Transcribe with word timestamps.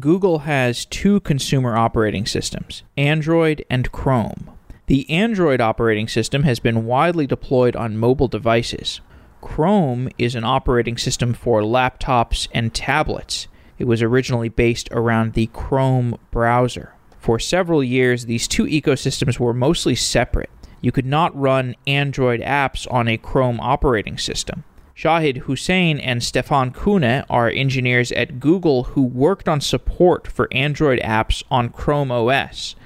Google 0.00 0.40
has 0.40 0.86
two 0.86 1.20
consumer 1.20 1.76
operating 1.76 2.26
systems 2.26 2.82
Android 2.96 3.64
and 3.68 3.92
Chrome. 3.92 4.50
The 4.86 5.08
Android 5.10 5.60
operating 5.60 6.08
system 6.08 6.42
has 6.42 6.58
been 6.58 6.86
widely 6.86 7.26
deployed 7.26 7.76
on 7.76 7.96
mobile 7.96 8.28
devices. 8.28 9.00
Chrome 9.40 10.08
is 10.16 10.34
an 10.34 10.44
operating 10.44 10.96
system 10.96 11.34
for 11.34 11.60
laptops 11.60 12.48
and 12.52 12.72
tablets. 12.72 13.46
It 13.78 13.84
was 13.84 14.02
originally 14.02 14.48
based 14.48 14.88
around 14.90 15.34
the 15.34 15.46
Chrome 15.52 16.18
browser. 16.30 16.94
For 17.18 17.38
several 17.38 17.82
years, 17.84 18.26
these 18.26 18.48
two 18.48 18.64
ecosystems 18.64 19.38
were 19.38 19.54
mostly 19.54 19.94
separate. 19.94 20.50
You 20.80 20.92
could 20.92 21.06
not 21.06 21.38
run 21.38 21.76
Android 21.86 22.40
apps 22.40 22.90
on 22.90 23.08
a 23.08 23.18
Chrome 23.18 23.60
operating 23.60 24.18
system. 24.18 24.64
Shahid 24.96 25.38
Hussain 25.38 25.98
and 25.98 26.22
Stefan 26.22 26.70
Kuhne 26.70 27.24
are 27.28 27.50
engineers 27.50 28.12
at 28.12 28.38
Google 28.38 28.84
who 28.84 29.02
worked 29.02 29.48
on 29.48 29.60
support 29.60 30.28
for 30.28 30.48
Android 30.52 31.00
apps 31.00 31.42
on 31.50 31.70
Chrome 31.70 32.12
OS. 32.12 32.76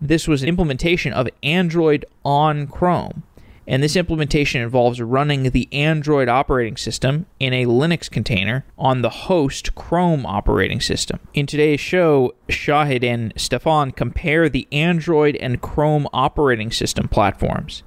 This 0.00 0.28
was 0.28 0.42
an 0.42 0.48
implementation 0.50 1.14
of 1.14 1.28
Android 1.42 2.04
on 2.22 2.66
Chrome. 2.66 3.22
And 3.66 3.82
this 3.82 3.96
implementation 3.96 4.60
involves 4.60 5.00
running 5.00 5.50
the 5.50 5.66
Android 5.72 6.28
operating 6.28 6.76
system 6.76 7.24
in 7.40 7.54
a 7.54 7.64
Linux 7.64 8.10
container 8.10 8.66
on 8.76 9.00
the 9.00 9.08
host 9.08 9.74
Chrome 9.74 10.26
operating 10.26 10.82
system. 10.82 11.18
In 11.32 11.46
today's 11.46 11.80
show, 11.80 12.34
Shahid 12.48 13.02
and 13.02 13.32
Stefan 13.36 13.92
compare 13.92 14.50
the 14.50 14.68
Android 14.70 15.36
and 15.36 15.62
Chrome 15.62 16.06
operating 16.12 16.70
system 16.70 17.08
platforms. 17.08 17.82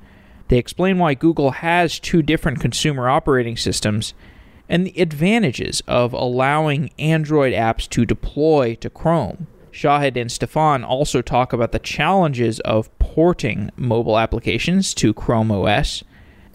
They 0.47 0.57
explain 0.57 0.97
why 0.97 1.13
Google 1.13 1.51
has 1.51 1.99
two 1.99 2.21
different 2.21 2.59
consumer 2.59 3.09
operating 3.09 3.57
systems 3.57 4.13
and 4.69 4.85
the 4.85 5.01
advantages 5.01 5.81
of 5.87 6.13
allowing 6.13 6.91
Android 6.99 7.53
apps 7.53 7.87
to 7.89 8.05
deploy 8.05 8.75
to 8.75 8.89
Chrome. 8.89 9.47
Shahid 9.71 10.19
and 10.19 10.31
Stefan 10.31 10.83
also 10.83 11.21
talk 11.21 11.53
about 11.53 11.71
the 11.71 11.79
challenges 11.79 12.59
of 12.61 12.97
porting 12.97 13.69
mobile 13.75 14.17
applications 14.17 14.93
to 14.95 15.13
Chrome 15.13 15.51
OS. 15.51 16.03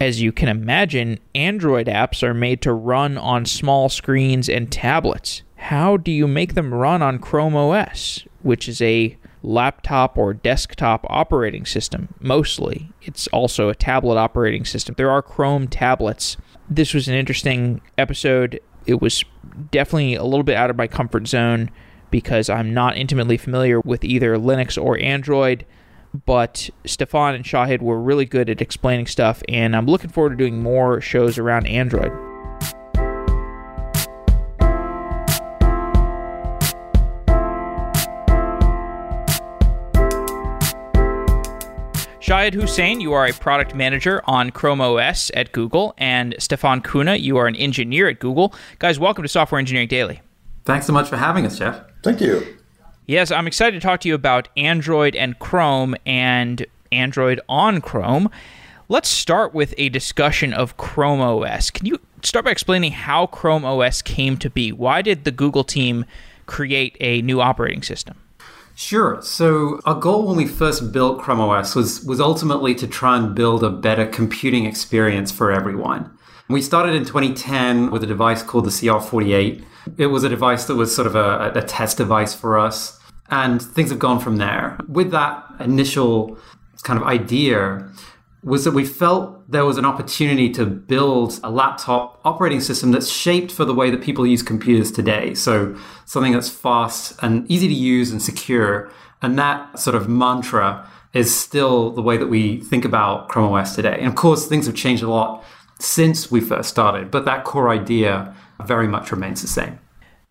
As 0.01 0.21
you 0.21 0.33
can 0.33 0.49
imagine, 0.49 1.21
Android 1.35 1.87
apps 1.87 2.23
are 2.23 2.35
made 2.35 2.61
to 2.63 2.73
run 2.73 3.17
on 3.17 3.47
small 3.47 3.89
screens 3.89 4.49
and 4.49 4.73
tablets. 4.73 5.43
How 5.57 5.97
do 5.97 6.11
you 6.11 6.27
make 6.27 6.55
them 6.55 6.75
run 6.75 7.03
on 7.03 7.21
Chrome 7.21 7.55
OS, 7.55 8.27
which 8.43 8.69
is 8.69 8.83
a 8.83 9.17
laptop 9.43 10.17
or 10.17 10.33
desktop 10.33 11.05
operating 11.09 11.67
system 11.67 12.15
mostly. 12.21 12.93
It's 13.03 13.27
also 13.29 13.69
a 13.69 13.75
tablet 13.75 14.17
operating 14.17 14.65
system. 14.65 14.95
There 14.97 15.11
are 15.11 15.23
Chrome 15.23 15.69
tablets. 15.69 16.37
This 16.71 16.95
was 16.95 17.09
an 17.09 17.15
interesting 17.15 17.81
episode. 17.99 18.61
It 18.87 19.01
was 19.01 19.25
definitely 19.71 20.15
a 20.15 20.25
little 20.25 20.45
bit 20.45 20.57
out 20.57 20.71
of 20.71 20.77
my 20.77 20.87
comfort 20.87 21.27
zone 21.27 21.71
because 22.11 22.49
I'm 22.49 22.73
not 22.73 22.97
intimately 22.97 23.37
familiar 23.37 23.81
with 23.81 24.05
either 24.05 24.37
Linux 24.37 24.83
or 24.83 24.99
Android. 25.01 25.67
But 26.27 26.69
Stefan 26.85 27.35
and 27.35 27.45
Shahid 27.45 27.81
were 27.81 27.99
really 27.99 28.27
good 28.27 28.51
at 28.51 28.61
explaining 28.61 29.07
stuff, 29.07 29.43
and 29.49 29.75
I'm 29.75 29.87
looking 29.87 30.11
forward 30.11 30.31
to 30.31 30.37
doing 30.37 30.63
more 30.63 31.01
shows 31.01 31.39
around 31.39 31.67
Android. 31.67 32.32
Shahid 42.43 42.55
Hussain, 42.55 43.01
you 43.01 43.13
are 43.13 43.29
a 43.29 43.33
product 43.33 43.73
manager 43.73 44.21
on 44.25 44.51
Chrome 44.51 44.81
OS 44.81 45.31
at 45.33 45.53
Google, 45.53 45.95
and 45.97 46.35
Stefan 46.41 46.83
Kuhne, 46.83 47.21
you 47.21 47.37
are 47.37 47.47
an 47.47 47.55
engineer 47.55 48.09
at 48.09 48.19
Google. 48.19 48.53
Guys, 48.81 48.99
welcome 48.99 49.23
to 49.23 49.29
Software 49.29 49.61
Engineering 49.61 49.87
Daily. 49.87 50.23
Thanks 50.65 50.87
so 50.87 50.93
much 50.93 51.09
for 51.09 51.17
having 51.17 51.47
us, 51.47 51.57
Jeff. 51.57 51.83
Thank 52.03 52.21
you. 52.21 52.45
Yes, 53.07 53.31
I'm 53.31 53.47
excited 53.47 53.81
to 53.81 53.87
talk 53.87 54.01
to 54.01 54.09
you 54.09 54.17
about 54.17 54.49
Android 54.57 55.15
and 55.15 55.39
Chrome 55.39 55.95
and 56.05 56.67
Android 56.91 57.41
on 57.49 57.81
Chrome. 57.81 58.29
Let's 58.89 59.09
start 59.09 59.55
with 59.55 59.73
a 59.79 59.89
discussion 59.91 60.53
of 60.53 60.77
Chrome 60.77 61.21
OS. 61.21 61.71
Can 61.71 61.87
you 61.87 62.01
start 62.25 62.45
by 62.45 62.51
explaining 62.51 62.91
how 62.91 63.27
Chrome 63.27 63.65
OS 63.65 64.03
came 64.03 64.37
to 64.39 64.51
be? 64.51 64.73
Why 64.73 65.01
did 65.01 65.23
the 65.23 65.31
Google 65.31 65.63
team 65.63 66.07
create 66.47 66.97
a 66.99 67.23
new 67.23 67.41
operating 67.41 67.85
system? 67.85 68.22
Sure. 68.75 69.21
So 69.23 69.81
our 69.85 69.95
goal 69.95 70.27
when 70.27 70.37
we 70.37 70.47
first 70.47 70.93
built 70.93 71.21
Chrome 71.21 71.41
OS 71.41 71.75
was 71.75 72.03
was 72.05 72.21
ultimately 72.21 72.75
to 72.77 72.87
try 72.87 73.17
and 73.17 73.35
build 73.35 73.63
a 73.63 73.71
better 73.71 74.07
computing 74.07 74.65
experience 74.67 75.31
for 75.31 75.53
everyone. 75.53 76.11
We 76.49 76.63
started 76.63 76.95
in 76.95 77.05
2010 77.05 77.91
with 77.91 78.03
a 78.03 78.07
device 78.07 78.43
called 78.43 78.65
the 78.65 78.71
CR48. 78.71 79.65
It 79.97 80.07
was 80.09 80.25
a 80.25 80.29
device 80.29 80.67
that 80.67 80.75
was 80.75 80.95
sort 80.95 81.07
of 81.07 81.15
a, 81.15 81.53
a 81.55 81.63
test 81.63 81.97
device 81.97 82.35
for 82.35 82.59
us, 82.59 83.01
and 83.31 83.61
things 83.61 83.91
have 83.91 83.99
gone 83.99 84.19
from 84.19 84.37
there. 84.37 84.79
With 84.89 85.11
that 85.13 85.45
initial 85.61 86.39
kind 86.83 87.01
of 87.01 87.07
idea, 87.07 87.89
was 88.43 88.65
that 88.65 88.73
we 88.73 88.85
felt 88.85 89.51
there 89.51 89.65
was 89.65 89.79
an 89.79 89.85
opportunity 89.85 90.51
to 90.51 90.67
build 90.67 91.39
a 91.45 91.51
laptop 91.51 92.21
operating 92.25 92.61
system 92.61 92.91
that's 92.91 93.09
shaped 93.09 93.53
for 93.53 93.65
the 93.65 93.75
way 93.75 93.91
that 93.91 94.03
people 94.03 94.27
use 94.27 94.43
computers 94.43 94.91
today. 94.91 95.33
So 95.35 95.77
something 96.07 96.33
that's 96.33 96.49
fast 96.49 97.15
and 97.23 97.49
easy 97.51 97.69
to 97.69 97.75
use 97.75 98.11
and 98.11 98.21
secure. 98.21 98.91
And 99.21 99.39
that 99.39 99.79
sort 99.79 99.95
of 99.95 100.09
mantra 100.09 100.89
is 101.13 101.37
still 101.37 101.91
the 101.91 102.03
way 102.03 102.17
that 102.17 102.27
we 102.27 102.61
think 102.63 102.85
about 102.85 103.29
Chrome 103.29 103.53
OS 103.53 103.77
today. 103.77 103.97
And 103.99 104.09
of 104.09 104.17
course, 104.17 104.47
things 104.47 104.67
have 104.67 104.75
changed 104.75 105.03
a 105.03 105.09
lot 105.09 105.45
since 105.79 106.31
we 106.31 106.41
first 106.41 106.69
started, 106.69 107.11
but 107.11 107.25
that 107.25 107.45
core 107.45 107.69
idea 107.69 108.35
very 108.65 108.89
much 108.89 109.11
remains 109.13 109.43
the 109.43 109.49
same. 109.49 109.79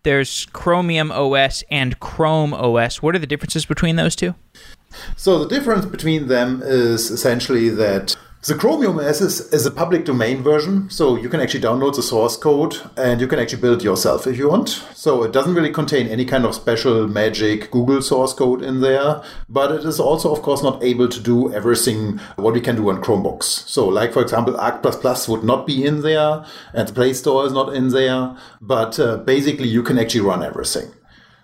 There's 0.03 0.47
Chromium 0.47 1.11
OS 1.11 1.63
and 1.69 1.99
Chrome 1.99 2.53
OS. 2.53 3.01
What 3.01 3.15
are 3.15 3.19
the 3.19 3.27
differences 3.27 3.65
between 3.65 3.97
those 3.97 4.15
two? 4.15 4.33
So 5.15 5.39
the 5.43 5.47
difference 5.47 5.85
between 5.85 6.27
them 6.27 6.61
is 6.63 7.11
essentially 7.11 7.69
that 7.69 8.15
the 8.47 8.55
Chromium 8.55 8.97
OS 8.97 9.21
is, 9.21 9.53
is, 9.53 9.67
a 9.67 9.71
public 9.71 10.03
domain 10.03 10.41
version, 10.41 10.89
so 10.89 11.15
you 11.15 11.29
can 11.29 11.39
actually 11.39 11.61
download 11.61 11.95
the 11.95 12.01
source 12.01 12.35
code 12.35 12.75
and 12.97 13.21
you 13.21 13.27
can 13.27 13.37
actually 13.37 13.61
build 13.61 13.83
yourself 13.83 14.25
if 14.25 14.35
you 14.35 14.49
want. 14.49 14.69
So 14.95 15.21
it 15.21 15.31
doesn't 15.31 15.53
really 15.53 15.71
contain 15.71 16.07
any 16.07 16.25
kind 16.25 16.43
of 16.43 16.55
special 16.55 17.07
magic 17.07 17.69
Google 17.69 18.01
source 18.01 18.33
code 18.33 18.63
in 18.63 18.81
there, 18.81 19.21
but 19.47 19.71
it 19.71 19.85
is 19.85 19.99
also, 19.99 20.33
of 20.33 20.41
course, 20.41 20.63
not 20.63 20.83
able 20.83 21.07
to 21.07 21.19
do 21.19 21.53
everything 21.53 22.17
what 22.37 22.55
we 22.55 22.61
can 22.61 22.77
do 22.77 22.89
on 22.89 22.99
Chromebooks. 23.03 23.43
So, 23.43 23.87
like 23.87 24.11
for 24.11 24.23
example, 24.23 24.59
Arc++ 24.59 24.83
would 25.27 25.43
not 25.43 25.67
be 25.67 25.85
in 25.85 26.01
there, 26.01 26.43
and 26.73 26.87
the 26.87 26.93
Play 26.93 27.13
Store 27.13 27.45
is 27.45 27.53
not 27.53 27.75
in 27.75 27.89
there, 27.89 28.35
but 28.59 28.99
uh, 28.99 29.17
basically 29.17 29.67
you 29.67 29.83
can 29.83 29.99
actually 29.99 30.21
run 30.21 30.41
everything. 30.41 30.91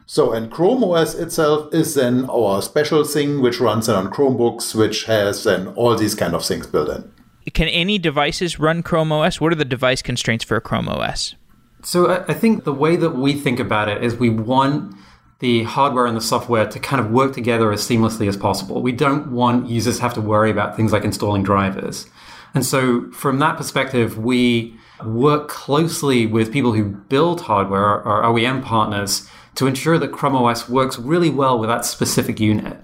So, 0.09 0.31
and 0.31 0.50
Chrome 0.50 0.85
OS 0.85 1.16
itself 1.16 1.73
is 1.73 1.94
then 1.95 2.29
our 2.29 2.62
special 2.62 3.03
thing, 3.03 3.41
which 3.41 3.59
runs 3.59 3.90
on 3.90 4.09
Chromebooks, 4.09 4.73
which 4.73 5.03
has 5.03 5.44
then 5.44 5.68
all 5.75 5.97
these 5.97 6.16
kind 6.16 6.34
of 6.34 6.45
things 6.45 6.66
built 6.66 6.90
in. 6.90 7.12
Can 7.53 7.68
any 7.68 7.97
devices 7.97 8.57
run 8.57 8.84
Chrome 8.84 9.12
OS? 9.12 9.41
What 9.41 9.51
are 9.51 9.57
the 9.57 9.66
device 9.66 10.01
constraints 10.01 10.45
for 10.45 10.62
Chrome 10.62 10.88
OS? 10.88 11.35
So, 11.84 12.23
I 12.25 12.34
think 12.34 12.63
the 12.63 12.73
way 12.73 12.95
that 12.95 13.18
we 13.18 13.34
think 13.34 13.59
about 13.59 13.90
it 13.90 14.01
is 14.01 14.16
we 14.16 14.29
want 14.29 14.95
the 15.40 15.63
hardware 15.63 16.06
and 16.06 16.16
the 16.16 16.22
software 16.22 16.66
to 16.66 16.79
kind 16.79 17.01
of 17.01 17.12
work 17.12 17.34
together 17.34 17.74
as 17.74 17.81
seamlessly 17.81 18.29
as 18.29 18.38
possible. 18.38 18.81
We 18.81 18.94
don't 18.94 19.34
want 19.34 19.68
users 19.68 19.97
to 19.97 20.03
have 20.03 20.13
to 20.13 20.22
worry 20.22 20.50
about 20.50 20.78
things 20.78 20.94
like 20.94 21.03
installing 21.03 21.44
drivers. 21.44 22.07
And 22.53 22.66
so, 22.66 23.12
from 23.12 23.39
that 23.39 23.57
perspective, 23.57 24.18
we 24.18 24.74
work 25.03 25.47
closely 25.47 26.25
with 26.25 26.51
people 26.51 26.73
who 26.73 26.85
build 26.85 27.41
hardware, 27.41 28.01
or 28.03 28.23
OEM 28.23 28.63
partners, 28.63 29.29
to 29.55 29.67
ensure 29.67 29.97
that 29.97 30.11
Chrome 30.11 30.35
OS 30.35 30.69
works 30.69 30.99
really 30.99 31.29
well 31.29 31.57
with 31.57 31.69
that 31.69 31.85
specific 31.85 32.39
unit. 32.39 32.77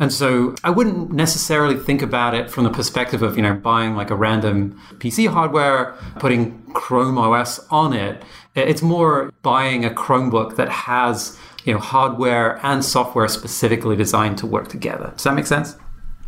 And 0.00 0.12
so 0.12 0.54
I 0.62 0.70
wouldn't 0.70 1.10
necessarily 1.10 1.76
think 1.76 2.02
about 2.02 2.32
it 2.32 2.50
from 2.50 2.62
the 2.64 2.70
perspective 2.70 3.20
of, 3.22 3.36
you 3.36 3.42
know, 3.42 3.54
buying 3.54 3.96
like 3.96 4.10
a 4.10 4.14
random 4.14 4.80
PC 4.98 5.26
hardware, 5.28 5.96
putting 6.20 6.62
Chrome 6.72 7.18
OS 7.18 7.58
on 7.70 7.92
it. 7.92 8.22
It's 8.54 8.80
more 8.80 9.32
buying 9.42 9.84
a 9.84 9.90
Chromebook 9.90 10.54
that 10.54 10.68
has, 10.68 11.36
you 11.64 11.72
know, 11.72 11.80
hardware 11.80 12.64
and 12.64 12.84
software 12.84 13.26
specifically 13.26 13.96
designed 13.96 14.38
to 14.38 14.46
work 14.46 14.68
together. 14.68 15.12
Does 15.16 15.24
that 15.24 15.34
make 15.34 15.46
sense? 15.46 15.76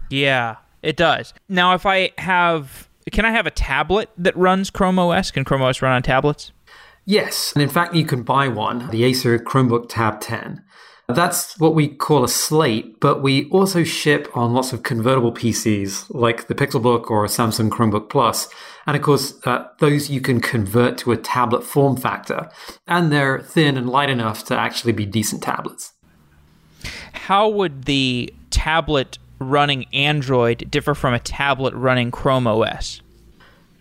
Yeah, 0.08 0.56
it 0.82 0.96
does. 0.96 1.32
Now, 1.48 1.74
if 1.74 1.86
I 1.86 2.10
have, 2.18 2.88
can 3.10 3.24
I 3.24 3.30
have 3.30 3.46
a 3.46 3.50
tablet 3.50 4.10
that 4.18 4.36
runs 4.36 4.70
Chrome 4.70 4.98
OS? 4.98 5.30
Can 5.30 5.44
Chrome 5.44 5.62
OS 5.62 5.82
run 5.82 5.92
on 5.92 6.02
tablets? 6.02 6.52
Yes, 7.06 7.52
and 7.54 7.62
in 7.62 7.68
fact, 7.68 7.94
you 7.94 8.04
can 8.04 8.22
buy 8.22 8.48
one, 8.48 8.88
the 8.90 9.04
Acer 9.04 9.38
Chromebook 9.38 9.86
Tab 9.88 10.20
10. 10.20 10.62
That's 11.08 11.58
what 11.58 11.74
we 11.74 11.88
call 11.88 12.22
a 12.22 12.28
slate, 12.28 13.00
but 13.00 13.22
we 13.22 13.48
also 13.50 13.82
ship 13.82 14.28
on 14.36 14.52
lots 14.52 14.72
of 14.72 14.82
convertible 14.82 15.32
PCs 15.32 16.06
like 16.10 16.46
the 16.46 16.54
Pixelbook 16.54 17.10
or 17.10 17.26
Samsung 17.26 17.68
Chromebook 17.68 18.10
Plus. 18.10 18.48
And 18.86 18.96
of 18.96 19.02
course, 19.02 19.34
uh, 19.44 19.66
those 19.78 20.08
you 20.08 20.20
can 20.20 20.40
convert 20.40 20.98
to 20.98 21.12
a 21.12 21.16
tablet 21.16 21.64
form 21.64 21.96
factor, 21.96 22.48
and 22.86 23.10
they're 23.10 23.40
thin 23.40 23.76
and 23.76 23.88
light 23.88 24.10
enough 24.10 24.44
to 24.44 24.56
actually 24.56 24.92
be 24.92 25.06
decent 25.06 25.42
tablets. 25.42 25.92
How 27.12 27.48
would 27.48 27.84
the 27.84 28.32
tablet 28.50 29.18
running 29.40 29.86
Android 29.92 30.70
differ 30.70 30.94
from 30.94 31.14
a 31.14 31.18
tablet 31.18 31.74
running 31.74 32.10
Chrome 32.10 32.46
OS? 32.46 33.02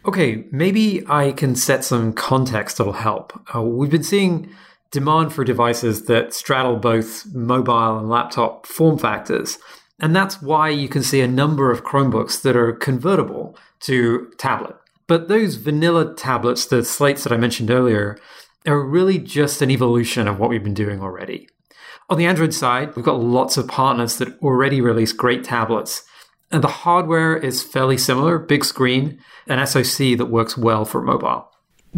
Okay, 0.06 0.46
maybe 0.52 1.04
I 1.08 1.34
can 1.34 1.56
set 1.56 1.84
some 1.84 2.14
context 2.14 2.78
that'll 2.78 2.94
help. 2.94 3.34
Uh, 3.54 3.62
we've 3.62 3.92
been 3.92 4.04
seeing 4.04 4.50
demand 4.92 5.34
for 5.34 5.44
devices 5.44 6.06
that 6.06 6.34
straddle 6.34 6.78
both 6.78 7.26
mobile 7.34 8.00
and 8.00 8.10
laptop 8.10 8.66
form 8.66 8.98
factors. 8.98 9.60
And 10.00 10.16
that's 10.16 10.42
why 10.42 10.70
you 10.70 10.88
can 10.88 11.04
see 11.04 11.22
a 11.22 11.28
number 11.28 11.72
of 11.72 11.84
Chromebooks 11.84 12.42
that 12.42 12.56
are 12.56 12.72
convertible 12.72 13.58
to 13.82 14.32
tablet. 14.38 14.76
But 15.08 15.28
those 15.28 15.56
vanilla 15.56 16.16
tablets, 16.16 16.66
the 16.66 16.84
slates 16.84 17.24
that 17.24 17.34
I 17.34 17.38
mentioned 17.38 17.70
earlier, 17.70 18.18
are 18.66 18.82
really 18.82 19.18
just 19.18 19.62
an 19.62 19.70
evolution 19.70 20.28
of 20.28 20.40
what 20.40 20.50
we've 20.50 20.64
been 20.64 20.74
doing 20.74 21.02
already. 21.02 21.50
On 22.10 22.18
the 22.18 22.26
Android 22.26 22.54
side, 22.54 22.96
we've 22.96 23.06
got 23.06 23.22
lots 23.22 23.56
of 23.58 23.68
partners 23.68 24.18
that 24.18 24.40
already 24.42 24.82
release 24.82 25.14
great 25.14 25.44
tablets. 25.44 26.04
And 26.52 26.64
the 26.64 26.68
hardware 26.68 27.38
is 27.38 27.62
fairly 27.62 27.98
similar 27.98 28.40
big 28.40 28.66
screen, 28.66 29.20
an 29.48 29.66
SoC 29.66 30.18
that 30.18 30.30
works 30.30 30.58
well 30.58 30.86
for 30.86 31.02
mobile. 31.02 31.48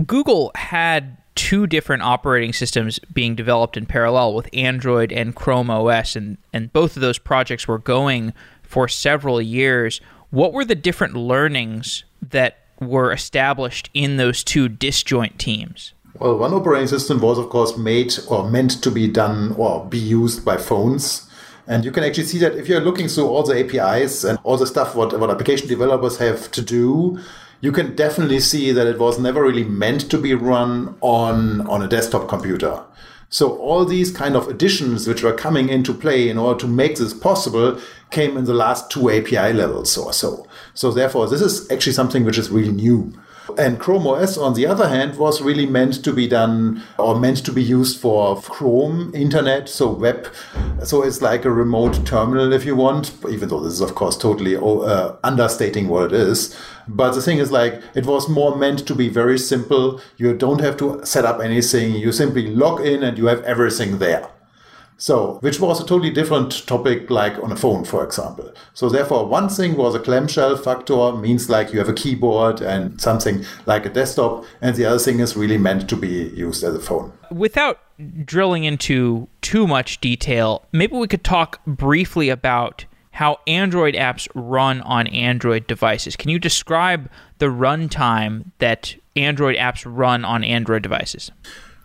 Google 0.06 0.52
had 0.56 1.18
two 1.36 1.66
different 1.66 2.04
operating 2.04 2.52
systems 2.52 3.00
being 3.14 3.36
developed 3.36 3.78
in 3.78 3.86
parallel 3.86 4.34
with 4.34 4.50
Android 4.54 5.14
and 5.14 5.34
Chrome 5.34 5.70
OS, 5.70 6.18
and, 6.18 6.38
and 6.52 6.74
both 6.74 6.98
of 6.98 7.02
those 7.02 7.18
projects 7.18 7.68
were 7.68 7.78
going 7.78 8.34
for 8.64 8.90
several 8.90 9.42
years. 9.42 10.02
What 10.30 10.52
were 10.52 10.66
the 10.66 10.76
different 10.76 11.16
learnings 11.16 12.04
that 12.22 12.60
were 12.82 13.14
established 13.14 13.90
in 13.94 14.18
those 14.18 14.44
two 14.44 14.68
disjoint 14.68 15.40
teams? 15.40 15.94
Well, 16.22 16.38
one 16.38 16.54
operating 16.54 16.86
system 16.86 17.20
was, 17.20 17.40
of 17.40 17.50
course, 17.50 17.76
made 17.78 18.14
or 18.28 18.48
meant 18.48 18.84
to 18.84 18.92
be 18.92 19.08
done 19.08 19.56
or 19.58 19.84
be 19.84 19.98
used 19.98 20.46
by 20.46 20.58
phones. 20.58 21.28
And 21.66 21.84
you 21.84 21.90
can 21.90 22.04
actually 22.04 22.26
see 22.26 22.38
that 22.38 22.56
if 22.56 22.68
you're 22.68 22.80
looking 22.80 23.08
through 23.08 23.26
all 23.26 23.42
the 23.42 23.60
APIs 23.60 24.24
and 24.24 24.38
all 24.44 24.56
the 24.56 24.68
stuff 24.68 24.94
what, 24.94 25.20
what 25.20 25.32
application 25.32 25.68
developers 25.68 26.20
have 26.20 26.52
to 26.52 26.62
do, 26.62 27.20
you 27.62 27.72
can 27.72 27.96
definitely 27.96 28.40
see 28.40 28.72
that 28.72 28.86
it 28.86 29.00
was 29.00 29.18
never 29.18 29.42
really 29.42 29.64
meant 29.64 30.12
to 30.12 30.20
be 30.20 30.36
run 30.36 30.96
on, 31.02 31.62
on 31.68 31.82
a 31.82 31.88
desktop 31.88 32.30
computer. 32.30 32.84
So 33.30 33.58
all 33.58 33.84
these 33.84 34.12
kind 34.12 34.36
of 34.36 34.48
additions 34.48 35.08
which 35.08 35.24
were 35.24 35.34
coming 35.34 35.70
into 35.70 35.92
play 35.92 36.30
in 36.30 36.38
order 36.38 36.60
to 36.60 36.68
make 36.68 36.98
this 36.98 37.16
possible 37.16 37.82
came 38.12 38.38
in 38.38 38.46
the 38.46 38.54
last 38.54 38.92
two 38.92 39.10
API 39.10 39.54
levels 39.54 39.98
or 39.98 40.14
so. 40.14 40.46
So 40.76 40.92
therefore, 40.92 41.28
this 41.28 41.42
is 41.42 41.72
actually 41.72 41.94
something 41.94 42.26
which 42.26 42.38
is 42.38 42.52
really 42.52 42.72
new. 42.72 43.12
And 43.58 43.80
Chrome 43.80 44.08
OS, 44.08 44.38
on 44.38 44.54
the 44.54 44.66
other 44.66 44.88
hand, 44.88 45.18
was 45.18 45.42
really 45.42 45.66
meant 45.66 46.04
to 46.04 46.14
be 46.14 46.28
done 46.28 46.84
or 46.98 47.20
meant 47.20 47.46
to 47.46 47.52
be 47.52 47.64
used 47.64 48.00
for 48.00 48.42
Chrome 48.42 49.12
internet, 49.14 49.68
so 49.68 49.92
web. 49.92 50.28
So 50.84 51.04
it's 51.04 51.22
like 51.22 51.46
a 51.46 51.52
remote 51.52 52.06
terminal 52.06 52.54
if 52.54 52.66
you 52.66 52.76
want, 52.76 53.14
even 53.30 53.50
though 53.50 53.60
this 53.60 53.74
is, 53.74 53.82
of 53.82 53.96
course, 53.96 54.18
totally 54.18 54.56
uh, 54.56 55.16
understating 55.24 55.88
what 55.88 56.06
it 56.06 56.14
is. 56.14 56.58
But 56.88 57.14
the 57.14 57.22
thing 57.22 57.38
is, 57.38 57.52
like, 57.52 57.82
it 57.96 58.06
was 58.06 58.30
more 58.30 58.56
meant 58.56 58.88
to 58.88 58.96
be 58.96 59.10
very 59.10 59.38
simple. 59.38 60.02
You 60.18 60.36
don't 60.36 60.62
have 60.62 60.78
to 60.78 61.06
set 61.06 61.26
up 61.26 61.42
anything. 61.42 61.96
You 61.96 62.12
simply 62.12 62.48
log 62.48 62.82
in 62.82 63.04
and 63.04 63.18
you 63.18 63.26
have 63.28 63.44
everything 63.44 64.00
there. 64.00 64.30
So, 65.02 65.40
which 65.42 65.60
was 65.60 65.82
a 65.82 65.84
totally 65.84 66.12
different 66.12 66.68
topic, 66.68 67.10
like 67.10 67.34
on 67.44 67.52
a 67.52 67.56
phone, 67.56 67.86
for 67.86 68.04
example. 68.04 68.54
So, 68.76 68.88
therefore, 68.88 69.26
one 69.26 69.50
thing 69.50 69.76
was 69.76 69.96
a 69.96 70.00
clamshell 70.00 70.58
factor, 70.58 71.14
means 71.14 71.50
like 71.50 71.74
you 71.74 71.80
have 71.80 71.90
a 71.90 71.94
keyboard 71.94 72.62
and 72.62 73.02
something 73.02 73.44
like 73.66 73.84
a 73.88 73.90
desktop, 73.90 74.46
and 74.62 74.76
the 74.76 74.86
other 74.86 75.00
thing 75.00 75.20
is 75.20 75.36
really 75.36 75.58
meant 75.58 75.90
to 75.90 75.96
be 75.96 76.30
used 76.36 76.64
as 76.64 76.76
a 76.76 76.80
phone. 76.80 77.14
Without 77.32 77.80
drilling 78.26 78.64
into 78.64 79.28
too 79.42 79.66
much 79.66 80.00
detail, 80.02 80.68
maybe 80.72 80.96
we 80.96 81.08
could 81.08 81.24
talk 81.24 81.66
briefly 81.66 82.30
about 82.30 82.86
how 83.10 83.40
Android 83.48 83.96
apps 83.96 84.28
run 84.36 84.82
on 84.82 85.08
Android 85.08 85.66
devices. 85.66 86.16
Can 86.16 86.30
you 86.30 86.38
describe 86.38 87.10
the 87.40 87.48
runtime 87.48 88.52
that 88.60 88.96
Android 89.16 89.56
apps 89.56 89.84
run 89.84 90.24
on 90.24 90.44
Android 90.44 90.84
devices? 90.84 91.32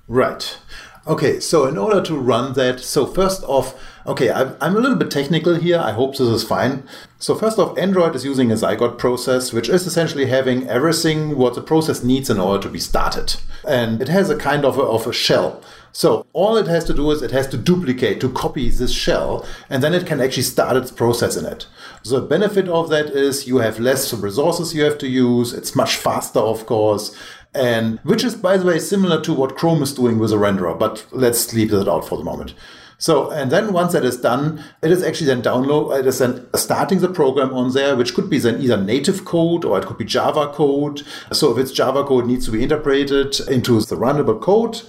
Right. 0.06 0.58
Okay, 1.08 1.38
so 1.38 1.66
in 1.66 1.78
order 1.78 2.02
to 2.02 2.18
run 2.18 2.54
that, 2.54 2.80
so 2.80 3.06
first 3.06 3.44
off, 3.44 3.80
okay, 4.08 4.28
I'm 4.32 4.74
a 4.74 4.80
little 4.80 4.96
bit 4.96 5.08
technical 5.08 5.54
here. 5.54 5.78
I 5.78 5.92
hope 5.92 6.16
this 6.16 6.26
is 6.26 6.42
fine. 6.42 6.82
So 7.20 7.36
first 7.36 7.60
off, 7.60 7.78
Android 7.78 8.16
is 8.16 8.24
using 8.24 8.50
a 8.50 8.56
Zygote 8.56 8.98
process, 8.98 9.52
which 9.52 9.68
is 9.68 9.86
essentially 9.86 10.26
having 10.26 10.68
everything 10.68 11.38
what 11.38 11.54
the 11.54 11.62
process 11.62 12.02
needs 12.02 12.28
in 12.28 12.40
order 12.40 12.60
to 12.64 12.68
be 12.68 12.80
started. 12.80 13.36
And 13.64 14.02
it 14.02 14.08
has 14.08 14.30
a 14.30 14.36
kind 14.36 14.64
of 14.64 14.78
a, 14.78 14.82
of 14.82 15.06
a 15.06 15.12
shell. 15.12 15.62
So 15.92 16.26
all 16.32 16.56
it 16.56 16.66
has 16.66 16.84
to 16.86 16.92
do 16.92 17.10
is 17.12 17.22
it 17.22 17.30
has 17.30 17.46
to 17.48 17.56
duplicate, 17.56 18.20
to 18.20 18.28
copy 18.32 18.68
this 18.68 18.92
shell, 18.92 19.46
and 19.70 19.84
then 19.84 19.94
it 19.94 20.06
can 20.06 20.20
actually 20.20 20.42
start 20.42 20.76
its 20.76 20.90
process 20.90 21.36
in 21.36 21.46
it. 21.46 21.66
The 22.04 22.20
benefit 22.20 22.68
of 22.68 22.90
that 22.90 23.06
is 23.06 23.46
you 23.46 23.58
have 23.58 23.78
less 23.78 24.12
resources 24.12 24.74
you 24.74 24.82
have 24.82 24.98
to 24.98 25.08
use. 25.08 25.54
It's 25.54 25.76
much 25.76 25.96
faster, 25.96 26.40
of 26.40 26.66
course 26.66 27.16
and 27.54 27.98
which 28.00 28.24
is 28.24 28.34
by 28.34 28.56
the 28.56 28.66
way 28.66 28.78
similar 28.78 29.20
to 29.22 29.32
what 29.32 29.56
Chrome 29.56 29.82
is 29.82 29.94
doing 29.94 30.18
with 30.18 30.32
a 30.32 30.36
renderer, 30.36 30.78
but 30.78 31.06
let's 31.10 31.52
leave 31.52 31.70
that 31.70 31.88
out 31.88 32.08
for 32.08 32.18
the 32.18 32.24
moment. 32.24 32.54
So, 32.98 33.30
and 33.30 33.52
then 33.52 33.74
once 33.74 33.92
that 33.92 34.06
is 34.06 34.16
done, 34.16 34.64
it 34.82 34.90
is 34.90 35.02
actually 35.02 35.26
then 35.26 35.42
download, 35.42 35.98
it 35.98 36.06
is 36.06 36.18
then 36.18 36.46
starting 36.54 37.00
the 37.00 37.10
program 37.10 37.52
on 37.52 37.74
there, 37.74 37.94
which 37.94 38.14
could 38.14 38.30
be 38.30 38.38
then 38.38 38.60
either 38.62 38.78
native 38.78 39.26
code 39.26 39.66
or 39.66 39.78
it 39.78 39.84
could 39.84 39.98
be 39.98 40.04
Java 40.06 40.50
code. 40.52 41.02
So 41.30 41.52
if 41.52 41.58
it's 41.58 41.72
Java 41.72 42.04
code, 42.04 42.24
it 42.24 42.28
needs 42.28 42.46
to 42.46 42.52
be 42.52 42.62
interpreted 42.62 43.38
into 43.50 43.78
the 43.80 43.96
runnable 43.96 44.40
code 44.40 44.80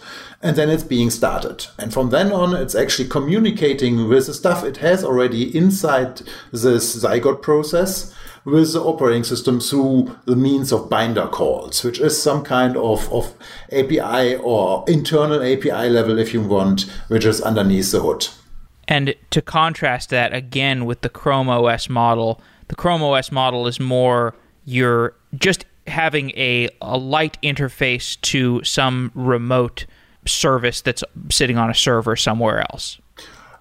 and 0.42 0.56
then 0.56 0.70
it's 0.70 0.84
being 0.84 1.10
started. 1.10 1.68
And 1.78 1.94
from 1.94 2.10
then 2.10 2.32
on, 2.32 2.56
it's 2.56 2.76
actually 2.76 3.10
communicating 3.10 4.08
with 4.08 4.28
the 4.28 4.34
stuff 4.34 4.64
it 4.64 4.78
has 4.78 5.04
already 5.04 5.56
inside 5.56 6.22
this 6.52 7.04
Zygote 7.04 7.42
process 7.42 8.14
with 8.46 8.72
the 8.74 8.82
operating 8.82 9.24
system 9.24 9.60
through 9.60 10.16
the 10.26 10.36
means 10.36 10.72
of 10.72 10.90
binder 10.90 11.28
calls, 11.28 11.84
which 11.84 12.00
is 12.00 12.22
some 12.22 12.44
kind 12.44 12.78
of, 12.78 13.12
of 13.12 13.34
API 13.74 14.36
or 14.38 14.86
internal 14.88 15.42
API 15.42 15.90
level, 15.90 16.18
if 16.18 16.34
you 16.34 16.42
want, 16.42 16.84
which 17.10 17.26
is 17.26 17.42
underneath 17.42 17.92
the 17.92 18.00
hood. 18.00 18.28
And 18.88 19.16
to 19.32 19.42
contrast 19.42 20.12
that 20.12 20.34
again 20.34 20.86
with 20.86 21.02
the 21.02 21.10
Chrome 21.10 21.50
OS 21.50 21.90
model, 21.90 22.40
the 22.70 22.76
Chrome 22.76 23.04
OS 23.04 23.32
model 23.32 23.68
is 23.68 23.80
more 23.80 24.34
you're 24.64 25.14
just 25.36 25.66
having 25.88 26.32
a, 26.32 26.70
a 26.82 26.98
light 26.98 27.38
interface 27.42 28.20
to 28.22 28.64
some 28.64 29.12
remote 29.14 29.86
service 30.28 30.82
that's 30.82 31.04
sitting 31.30 31.58
on 31.58 31.70
a 31.70 31.76
server 31.76 32.16
somewhere 32.16 32.62
else. 32.72 33.00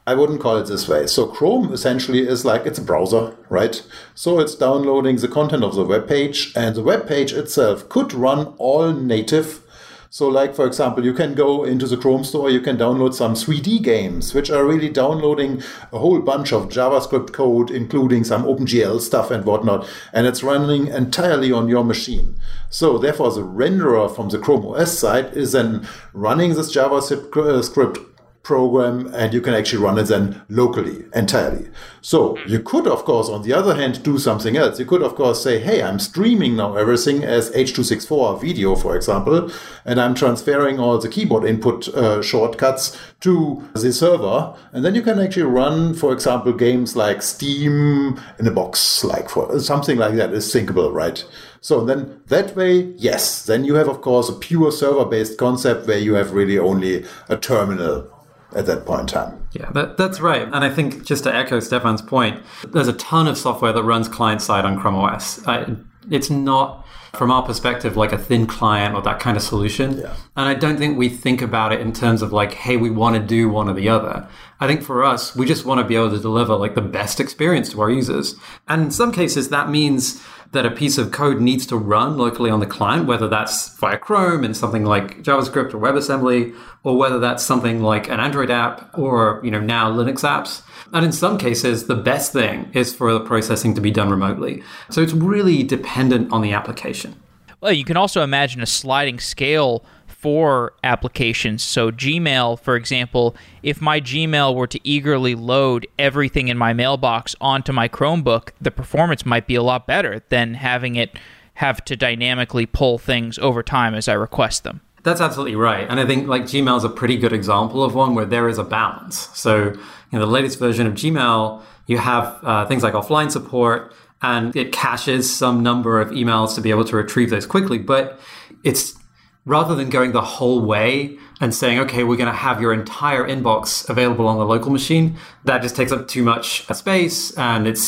I 0.09 0.15
wouldn't 0.15 0.41
call 0.41 0.57
it 0.59 0.69
this 0.69 0.89
way. 0.89 1.09
So 1.09 1.27
Chrome 1.27 1.73
essentially 1.73 2.29
is 2.29 2.45
like 2.45 2.65
it's 2.65 2.79
a 2.79 2.83
browser, 2.83 3.37
right? 3.49 3.85
So 4.15 4.39
it's 4.39 4.55
downloading 4.55 5.17
the 5.17 5.27
content 5.27 5.65
of 5.65 5.75
the 5.75 5.85
web 5.85 6.07
page, 6.07 6.53
and 6.55 6.77
the 6.77 6.83
web 6.83 7.09
page 7.09 7.33
itself 7.33 7.89
could 7.89 8.15
run 8.15 8.55
all 8.59 8.93
native. 8.93 9.63
So, 10.11 10.29
like 10.29 10.55
for 10.55 10.67
example, 10.67 11.05
you 11.05 11.13
can 11.13 11.35
go 11.35 11.65
into 11.65 11.87
the 11.87 11.97
Chrome 11.97 12.25
store, 12.25 12.51
you 12.51 12.61
can 12.61 12.77
download 12.77 13.15
some 13.15 13.35
3D 13.35 13.83
games, 13.83 14.35
which 14.35 14.51
are 14.51 14.65
really 14.65 14.89
downloading 14.89 15.63
a 15.93 15.99
whole 15.99 16.21
bunch 16.21 16.53
of 16.53 16.69
JavaScript 16.69 17.33
code, 17.33 17.71
including 17.71 18.25
some 18.25 18.45
OpenGL 18.45 19.01
stuff 19.01 19.31
and 19.31 19.45
whatnot, 19.45 19.89
and 20.13 20.27
it's 20.27 20.43
running 20.43 20.89
entirely 20.89 21.53
on 21.53 21.69
your 21.69 21.85
machine. 21.85 22.37
So, 22.71 22.99
therefore, 22.99 23.33
the 23.33 23.43
renderer 23.43 24.15
from 24.15 24.29
the 24.29 24.39
Chrome 24.39 24.67
OS 24.67 24.99
side 24.99 25.37
is 25.37 25.53
then 25.53 25.87
running 26.13 26.55
this 26.55 26.75
JavaScript 26.75 27.97
uh, 27.97 28.16
program 28.47 29.13
and 29.13 29.35
you 29.35 29.41
can 29.41 29.55
actually 29.55 29.83
run 29.83 29.99
it 29.99 30.05
then 30.05 30.41
locally 30.49 31.05
entirely. 31.17 31.69
So 32.01 32.39
you 32.47 32.61
could, 32.61 32.87
of 32.87 33.05
course, 33.05 33.29
on 33.29 33.43
the 33.43 33.53
other 33.53 33.75
hand, 33.75 34.05
do 34.05 34.19
something 34.19 34.57
else. 34.57 34.79
You 34.79 34.87
could, 34.87 35.03
of 35.03 35.17
course, 35.17 35.43
say, 35.43 35.59
hey, 35.59 35.83
I'm 35.83 35.99
streaming 35.99 36.55
now 36.55 36.77
everything 36.77 37.25
as 37.25 37.51
H.264 37.57 38.41
video, 38.41 38.77
for 38.77 38.95
example, 38.95 39.51
and 39.85 40.01
I'm 40.01 40.15
transferring 40.15 40.79
all 40.79 40.97
the 40.97 41.09
keyboard 41.09 41.45
input 41.45 41.89
uh, 41.89 42.23
shortcuts 42.23 42.97
to 43.23 43.69
the 43.75 43.93
server. 43.93 44.55
And 44.71 44.85
then 44.85 44.95
you 44.95 45.03
can 45.03 45.19
actually 45.19 45.43
run, 45.43 45.95
for 45.95 46.13
example, 46.13 46.53
games 46.53 46.95
like 46.95 47.23
Steam 47.23 48.21
in 48.39 48.47
a 48.47 48.53
box, 48.53 49.03
like 49.03 49.29
for 49.29 49.59
something 49.59 49.99
like 49.99 50.15
that 50.15 50.33
is 50.33 50.53
thinkable, 50.53 50.93
right? 50.93 51.25
So 51.61 51.85
then 51.85 52.21
that 52.29 52.55
way, 52.55 52.93
yes, 52.97 53.45
then 53.45 53.65
you 53.65 53.75
have, 53.75 53.89
of 53.89 54.03
course, 54.03 54.29
a 54.29 54.35
pure 54.35 54.71
server 54.71 55.05
based 55.05 55.37
concept 55.37 55.89
where 55.89 55.99
you 55.99 56.15
have 56.15 56.31
really 56.31 56.61
only 56.61 57.05
a 57.29 57.37
terminal 57.37 58.09
at 58.57 58.67
that 58.67 58.87
point 58.87 59.03
in 59.03 59.07
time. 59.07 59.47
Yeah, 59.53 59.71
that, 59.73 59.97
that's 59.97 60.21
right. 60.21 60.43
And 60.43 60.57
I 60.57 60.71
think 60.71 61.05
just 61.05 61.25
to 61.25 61.35
echo 61.35 61.61
Stefan's 61.61 62.03
point, 62.03 62.43
there's 62.69 62.89
a 62.89 62.95
ton 62.95 63.29
of 63.29 63.37
software 63.37 63.73
that 63.73 63.83
runs 63.83 64.09
client 64.09 64.43
side 64.43 64.65
on 64.65 64.81
Chrome 64.81 64.97
OS. 64.97 65.47
I, 65.47 65.77
it's 66.11 66.31
not, 66.31 66.87
from 67.15 67.31
our 67.31 67.43
perspective, 67.43 67.97
like 67.97 68.13
a 68.13 68.19
thin 68.19 68.47
client 68.47 68.95
or 68.95 69.03
that 69.03 69.21
kind 69.21 69.37
of 69.37 69.43
solution. 69.43 69.99
Yeah. 69.99 70.15
And 70.37 70.49
I 70.49 70.55
don't 70.55 70.79
think 70.79 70.97
we 70.97 71.09
think 71.09 71.43
about 71.43 71.73
it 71.73 71.81
in 71.81 71.93
terms 71.93 72.23
of 72.23 72.33
like, 72.33 72.55
hey, 72.55 72.77
we 72.77 72.91
want 72.91 73.17
to 73.17 73.23
do 73.23 73.49
one 73.49 73.69
or 73.69 73.75
the 73.75 73.89
other. 73.89 74.27
I 74.59 74.67
think 74.67 74.83
for 74.83 75.05
us, 75.05 75.37
we 75.37 75.47
just 75.47 75.67
want 75.67 75.81
to 75.81 75.87
be 75.87 75.97
able 75.97 76.11
to 76.11 76.19
deliver 76.19 76.57
like 76.57 76.75
the 76.75 76.81
best 76.81 77.21
experience 77.21 77.71
to 77.71 77.81
our 77.83 77.91
users. 77.91 78.37
And 78.69 78.83
in 78.83 78.91
some 78.91 79.13
cases, 79.13 79.51
that 79.51 79.69
means 79.69 80.23
that 80.53 80.65
a 80.67 80.71
piece 80.71 80.99
of 80.99 81.11
code 81.13 81.41
needs 81.41 81.67
to 81.67 81.77
run 81.77 82.17
locally 82.17 82.51
on 82.51 82.61
the 82.61 82.67
client, 82.67 83.07
whether 83.07 83.29
that's 83.29 83.77
via 83.79 83.99
Chrome 83.99 84.45
and 84.45 84.57
something 84.57 84.85
like 84.85 85.23
JavaScript 85.23 85.75
or 85.75 85.79
WebAssembly, 85.79 86.55
or 86.85 86.97
whether 86.97 87.19
that's 87.19 87.43
something 87.43 87.83
like 87.83 88.09
an 88.09 88.21
Android 88.21 88.51
app 88.51 88.97
or, 88.99 89.41
you 89.45 89.51
know, 89.51 89.61
now 89.61 89.91
Linux 89.91 90.21
apps. 90.21 90.63
And 90.93 91.05
in 91.05 91.13
some 91.13 91.37
cases, 91.37 91.87
the 91.87 91.97
best 91.97 92.33
thing 92.33 92.71
is 92.73 92.95
for 92.95 93.13
the 93.13 93.21
processing 93.21 93.75
to 93.75 93.81
be 93.81 93.91
done 93.91 94.09
remotely. 94.09 94.63
So 94.91 95.03
it's 95.03 95.13
really 95.13 95.63
dependent 95.63 96.33
on 96.33 96.43
the 96.43 96.53
application. 96.53 97.21
Well, 97.61 97.73
you 97.73 97.85
can 97.85 97.97
also 97.97 98.23
imagine 98.23 98.63
a 98.63 98.67
sliding 98.67 99.19
scale 99.19 99.85
for 100.19 100.73
applications. 100.83 101.63
So, 101.63 101.91
Gmail, 101.91 102.59
for 102.61 102.77
example, 102.77 103.37
if 103.63 103.81
my 103.81 104.01
Gmail 104.01 104.55
were 104.55 104.67
to 104.67 104.81
eagerly 104.83 105.35
load 105.35 105.87
everything 105.99 106.49
in 106.49 106.59
my 106.59 106.73
mailbox 106.73 107.35
onto 107.41 107.73
my 107.73 107.89
Chromebook, 107.89 108.51
the 108.61 108.71
performance 108.71 109.27
might 109.27 109.47
be 109.47 109.55
a 109.55 109.63
lot 109.63 109.87
better 109.87 110.23
than 110.29 110.55
having 110.55 110.97
it 110.97 111.19
have 111.55 111.85
to 111.87 111.97
dynamically 111.97 112.67
pull 112.67 112.99
things 112.99 113.39
over 113.39 113.63
time 113.63 113.95
as 113.95 114.09
I 114.09 114.15
request 114.15 114.65
them. 114.65 114.81
That's 115.03 115.21
absolutely 115.21 115.57
right. 115.57 115.87
And 115.89 116.01
I 116.01 116.07
think 116.07 116.27
like 116.27 116.43
Gmail 116.43 116.77
is 116.77 116.85
a 116.85 116.89
pretty 116.89 117.17
good 117.17 117.33
example 117.33 117.85
of 117.85 117.95
one 117.95 118.15
where 118.15 118.27
there 118.27 118.49
is 118.49 118.59
a 118.59 118.65
balance. 118.65 119.29
So, 119.35 119.77
know, 120.13 120.25
the 120.25 120.27
latest 120.27 120.59
version 120.59 120.87
of 120.87 120.95
Gmail, 120.95 121.63
you 121.87 121.99
have 121.99 122.39
uh, 122.43 122.67
things 122.67 122.83
like 122.83 122.95
offline 122.95 123.31
support 123.31 123.95
and 124.23 124.57
it 124.57 124.73
caches 124.73 125.35
some 125.35 125.63
number 125.63 126.01
of 126.01 126.11
emails 126.11 126.55
to 126.55 126.61
be 126.61 126.71
able 126.71 126.85
to 126.85 126.97
retrieve 126.97 127.31
those 127.31 127.47
quickly. 127.47 127.79
But 127.79 128.19
it's 128.65 128.99
rather 129.47 129.77
than 129.77 129.89
going 129.89 130.13
the 130.13 130.21
whole 130.21 130.61
way 130.61 131.17
and 131.41 131.55
saying, 131.55 131.79
okay, 131.79 132.03
we're 132.03 132.17
going 132.17 132.31
to 132.31 132.37
have 132.37 132.61
your 132.61 132.73
entire 132.73 133.27
inbox 133.27 133.89
available 133.89 134.27
on 134.27 134.39
the 134.39 134.45
local 134.45 134.71
machine, 134.71 135.17
that 135.45 135.63
just 135.63 135.77
takes 135.77 135.93
up 135.93 136.09
too 136.09 136.23
much 136.23 136.69
uh, 136.69 136.75
space 136.75 137.33
and 137.39 137.67
it 137.67 137.79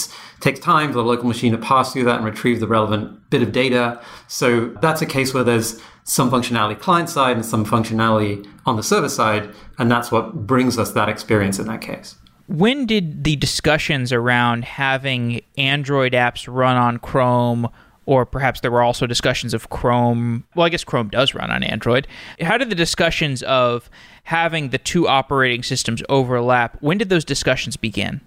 takes 0.41 0.61
time 0.61 0.89
for 0.89 0.99
the 0.99 1.05
local 1.05 1.27
machine 1.27 1.51
to 1.53 1.59
pass 1.59 1.93
through 1.93 2.05
that 2.05 2.17
and 2.17 2.25
retrieve 2.25 2.61
the 2.61 2.67
relevant 2.69 3.29
bit 3.29 3.43
of 3.43 3.51
data. 3.51 4.01
So 4.29 4.69
that's 4.81 5.03
a 5.03 5.07
case 5.07 5.35
where 5.35 5.45
there's 5.45 5.81
some 6.05 6.31
functionality 6.31 6.79
client 6.79 7.11
side 7.11 7.37
and 7.37 7.45
some 7.45 7.67
functionality 7.67 8.49
on 8.65 8.77
the 8.77 8.83
server 8.83 9.09
side, 9.09 9.53
and 9.79 9.91
that's 9.91 10.11
what 10.13 10.47
brings 10.47 10.79
us 10.79 10.93
that 10.93 11.09
experience 11.09 11.59
in 11.59 11.67
that 11.67 11.81
case. 11.81 12.15
When 12.47 12.87
did 12.87 13.25
the 13.25 13.37
discussions 13.37 14.11
around 14.11 14.65
having 14.65 15.43
Android 15.59 16.15
apps 16.15 16.47
run 16.49 16.77
on 16.77 16.99
Chrome 16.99 17.69
or 18.09 18.25
perhaps 18.25 18.61
there 18.61 18.71
were 18.71 18.81
also 18.81 19.07
discussions 19.07 19.53
of 19.53 19.69
Chrome. 19.69 20.45
Well, 20.55 20.65
I 20.65 20.71
guess 20.71 20.83
Chrome 20.83 21.11
does 21.11 21.35
run 21.35 21.51
on 21.51 21.63
Android. 21.63 22.09
How 22.41 22.57
did 22.57 22.71
the 22.71 22.75
discussions 22.75 23.43
of 23.43 23.91
having 24.25 24.71
the 24.71 24.79
two 24.79 25.07
operating 25.07 25.63
systems 25.63 26.03
overlap? 26.09 26.79
When 26.81 26.97
did 26.97 27.11
those 27.11 27.27
discussions 27.27 27.77
begin? 27.77 28.23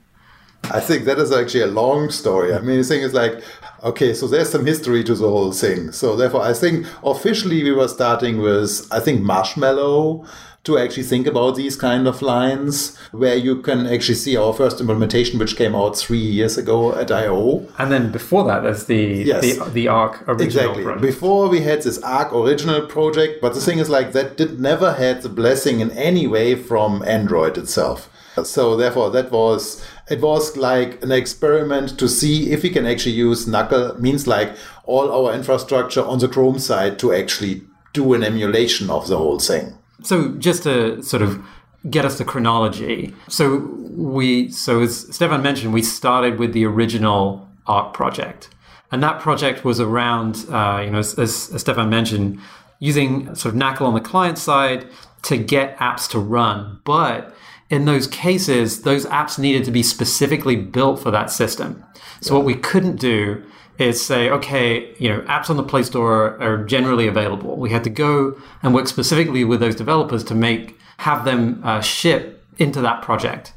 I 0.65 0.81
think 0.81 1.05
that 1.05 1.17
is 1.17 1.31
actually 1.31 1.61
a 1.61 1.67
long 1.67 2.11
story. 2.11 2.53
I 2.53 2.59
mean, 2.59 2.77
the 2.77 2.83
thing 2.83 3.01
is 3.01 3.15
like, 3.15 3.41
okay, 3.83 4.13
so 4.13 4.27
there's 4.27 4.51
some 4.51 4.67
history 4.67 5.03
to 5.03 5.15
the 5.15 5.27
whole 5.27 5.51
thing. 5.51 5.91
So 5.91 6.15
therefore, 6.15 6.43
I 6.43 6.53
think 6.53 6.85
officially 7.03 7.63
we 7.63 7.71
were 7.71 7.87
starting 7.87 8.37
with, 8.37 8.87
I 8.91 8.99
think, 8.99 9.21
Marshmallow 9.21 10.27
to 10.63 10.77
actually 10.77 11.03
think 11.03 11.25
about 11.25 11.55
these 11.55 11.75
kind 11.75 12.07
of 12.07 12.21
lines 12.21 12.95
where 13.11 13.35
you 13.35 13.61
can 13.61 13.87
actually 13.87 14.15
see 14.15 14.37
our 14.37 14.53
first 14.53 14.79
implementation, 14.79 15.39
which 15.39 15.55
came 15.55 15.75
out 15.75 15.97
three 15.97 16.19
years 16.19 16.57
ago 16.57 16.93
at 16.93 17.11
I/O. 17.11 17.67
And 17.79 17.91
then 17.91 18.11
before 18.11 18.43
that, 18.45 18.61
there's 18.61 18.85
the 18.85 19.23
yes. 19.25 19.57
the, 19.57 19.69
the 19.71 19.87
Arc 19.87 20.21
original 20.27 20.45
exactly. 20.45 20.83
Project. 20.83 21.01
Before 21.01 21.49
we 21.49 21.61
had 21.61 21.81
this 21.81 21.97
Arc 22.03 22.31
original 22.33 22.85
project, 22.85 23.41
but 23.41 23.53
the 23.53 23.61
thing 23.61 23.79
is 23.79 23.89
like 23.89 24.11
that 24.11 24.37
did 24.37 24.59
never 24.59 24.93
had 24.93 25.23
the 25.23 25.29
blessing 25.29 25.79
in 25.79 25.89
any 25.91 26.27
way 26.27 26.55
from 26.55 27.01
Android 27.03 27.57
itself. 27.57 28.09
So 28.43 28.77
therefore, 28.77 29.09
that 29.11 29.31
was 29.31 29.83
it 30.09 30.21
was 30.21 30.55
like 30.55 31.03
an 31.03 31.11
experiment 31.11 31.97
to 31.99 32.07
see 32.07 32.51
if 32.51 32.63
we 32.63 32.69
can 32.69 32.85
actually 32.85 33.13
use 33.13 33.47
NaCl. 33.47 33.99
Means 33.99 34.27
like 34.27 34.55
all 34.85 35.11
our 35.11 35.33
infrastructure 35.33 36.03
on 36.03 36.19
the 36.19 36.27
Chrome 36.27 36.59
side 36.59 36.99
to 36.99 37.13
actually 37.13 37.63
do 37.93 38.13
an 38.13 38.23
emulation 38.23 38.89
of 38.89 39.07
the 39.07 39.17
whole 39.17 39.39
thing. 39.39 39.77
So 40.03 40.33
just 40.33 40.63
to 40.63 41.01
sort 41.03 41.21
of 41.21 41.43
get 41.89 42.05
us 42.05 42.17
the 42.17 42.25
chronology. 42.25 43.13
So 43.27 43.57
we, 43.91 44.51
so 44.51 44.81
as 44.81 45.13
Stefan 45.13 45.41
mentioned, 45.41 45.73
we 45.73 45.81
started 45.81 46.37
with 46.37 46.53
the 46.53 46.65
original 46.65 47.47
Arc 47.67 47.93
project, 47.93 48.49
and 48.91 49.01
that 49.01 49.19
project 49.19 49.63
was 49.63 49.79
around, 49.79 50.45
uh, 50.49 50.81
you 50.83 50.91
know, 50.91 50.99
as, 50.99 51.17
as, 51.17 51.61
Stefan 51.61 51.89
mentioned, 51.89 52.39
using 52.79 53.33
sort 53.35 53.53
of 53.53 53.59
NaCl 53.59 53.81
on 53.81 53.93
the 53.93 54.01
client 54.01 54.37
side 54.37 54.87
to 55.23 55.37
get 55.37 55.77
apps 55.77 56.09
to 56.11 56.19
run, 56.19 56.79
but 56.83 57.35
in 57.69 57.85
those 57.85 58.05
cases, 58.07 58.81
those 58.81 59.05
apps 59.05 59.39
needed 59.39 59.63
to 59.63 59.71
be 59.71 59.81
specifically 59.81 60.55
built 60.55 60.99
for 60.99 61.09
that 61.11 61.31
system. 61.31 61.83
So 62.19 62.33
yeah. 62.33 62.39
what 62.39 62.45
we 62.45 62.55
couldn't 62.55 62.97
do 62.97 63.43
is 63.77 64.03
say, 64.03 64.29
okay, 64.29 64.93
you 64.97 65.09
know, 65.09 65.21
apps 65.21 65.49
on 65.49 65.57
the 65.57 65.63
Play 65.63 65.83
Store 65.83 66.41
are 66.41 66.63
generally 66.63 67.07
available. 67.07 67.57
We 67.57 67.69
had 67.69 67.83
to 67.85 67.89
go 67.89 68.39
and 68.61 68.73
work 68.73 68.87
specifically 68.87 69.43
with 69.43 69.59
those 69.59 69.75
developers 69.75 70.23
to 70.25 70.35
make 70.35 70.77
have 70.97 71.25
them 71.25 71.61
uh, 71.63 71.81
ship 71.81 72.43
into 72.57 72.79
that 72.81 73.01
project. 73.01 73.53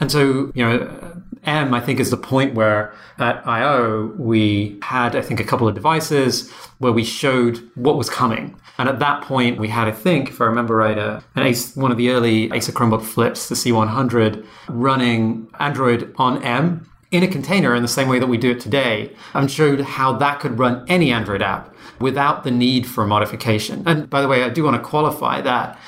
And 0.00 0.10
so, 0.10 0.50
you 0.54 0.64
know, 0.64 1.22
M, 1.44 1.74
I 1.74 1.80
think, 1.80 2.00
is 2.00 2.10
the 2.10 2.16
point 2.16 2.54
where 2.54 2.94
at 3.18 3.46
I/O 3.46 4.14
we 4.16 4.78
had, 4.82 5.14
I 5.14 5.22
think, 5.22 5.40
a 5.40 5.44
couple 5.44 5.68
of 5.68 5.74
devices 5.74 6.50
where 6.78 6.92
we 6.92 7.04
showed 7.04 7.58
what 7.74 7.96
was 7.96 8.10
coming. 8.10 8.58
And 8.78 8.88
at 8.88 8.98
that 8.98 9.22
point, 9.22 9.58
we 9.58 9.68
had, 9.68 9.88
I 9.88 9.92
think, 9.92 10.28
if 10.28 10.40
I 10.40 10.44
remember 10.44 10.76
right, 10.76 10.98
uh, 10.98 11.20
an 11.34 11.46
Ace, 11.46 11.74
one 11.76 11.90
of 11.90 11.96
the 11.96 12.10
early 12.10 12.52
Acer 12.52 12.72
Chromebook 12.72 13.02
flips, 13.02 13.48
the 13.48 13.54
C100, 13.54 14.44
running 14.68 15.48
Android 15.58 16.14
on 16.18 16.42
M 16.42 16.86
in 17.10 17.22
a 17.22 17.28
container 17.28 17.74
in 17.74 17.82
the 17.82 17.88
same 17.88 18.08
way 18.08 18.18
that 18.18 18.26
we 18.26 18.36
do 18.36 18.50
it 18.50 18.60
today 18.60 19.12
and 19.34 19.50
showed 19.50 19.80
how 19.80 20.12
that 20.12 20.40
could 20.40 20.58
run 20.58 20.84
any 20.88 21.12
Android 21.12 21.42
app 21.42 21.74
without 22.00 22.44
the 22.44 22.50
need 22.50 22.86
for 22.86 23.06
modification. 23.06 23.82
And 23.86 24.10
by 24.10 24.20
the 24.20 24.28
way, 24.28 24.42
I 24.42 24.48
do 24.48 24.64
want 24.64 24.82
to 24.82 24.88
qualify 24.88 25.40
that 25.42 25.78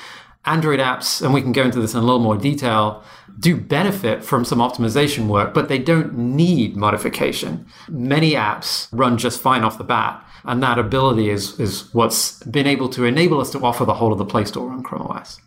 Android 0.45 0.81
apps, 0.81 1.21
and 1.23 1.35
we 1.35 1.43
can 1.43 1.53
go 1.53 1.65
into 1.65 1.81
this 1.81 1.93
in 1.93 2.01
a 2.01 2.03
little 2.03 2.21
more 2.21 2.37
detail, 2.37 3.03
do 3.39 3.57
benefit 3.57 4.25
from 4.25 4.45
some 4.45 4.61
optimization 4.61 5.27
work, 5.27 5.53
but 5.53 5.69
they 5.69 5.79
don't 5.79 6.17
need 6.17 6.77
modification. 6.77 7.67
Many 7.89 8.33
apps 8.33 8.89
run 8.93 9.19
just 9.19 9.41
fine 9.41 9.63
off 9.63 9.77
the 9.77 9.85
bat. 9.85 10.25
And 10.45 10.63
that 10.63 10.79
ability 10.79 11.29
is, 11.29 11.59
is 11.61 11.93
what's 11.93 12.43
been 12.45 12.67
able 12.67 12.89
to 12.91 13.05
enable 13.05 13.41
us 13.41 13.51
to 13.51 13.59
offer 13.59 13.85
the 13.85 13.95
whole 13.95 14.13
of 14.13 14.19
the 14.19 14.25
Play 14.25 14.45
Store 14.45 14.71
on 14.71 14.83
Chrome 14.83 15.03
OS 15.09 15.41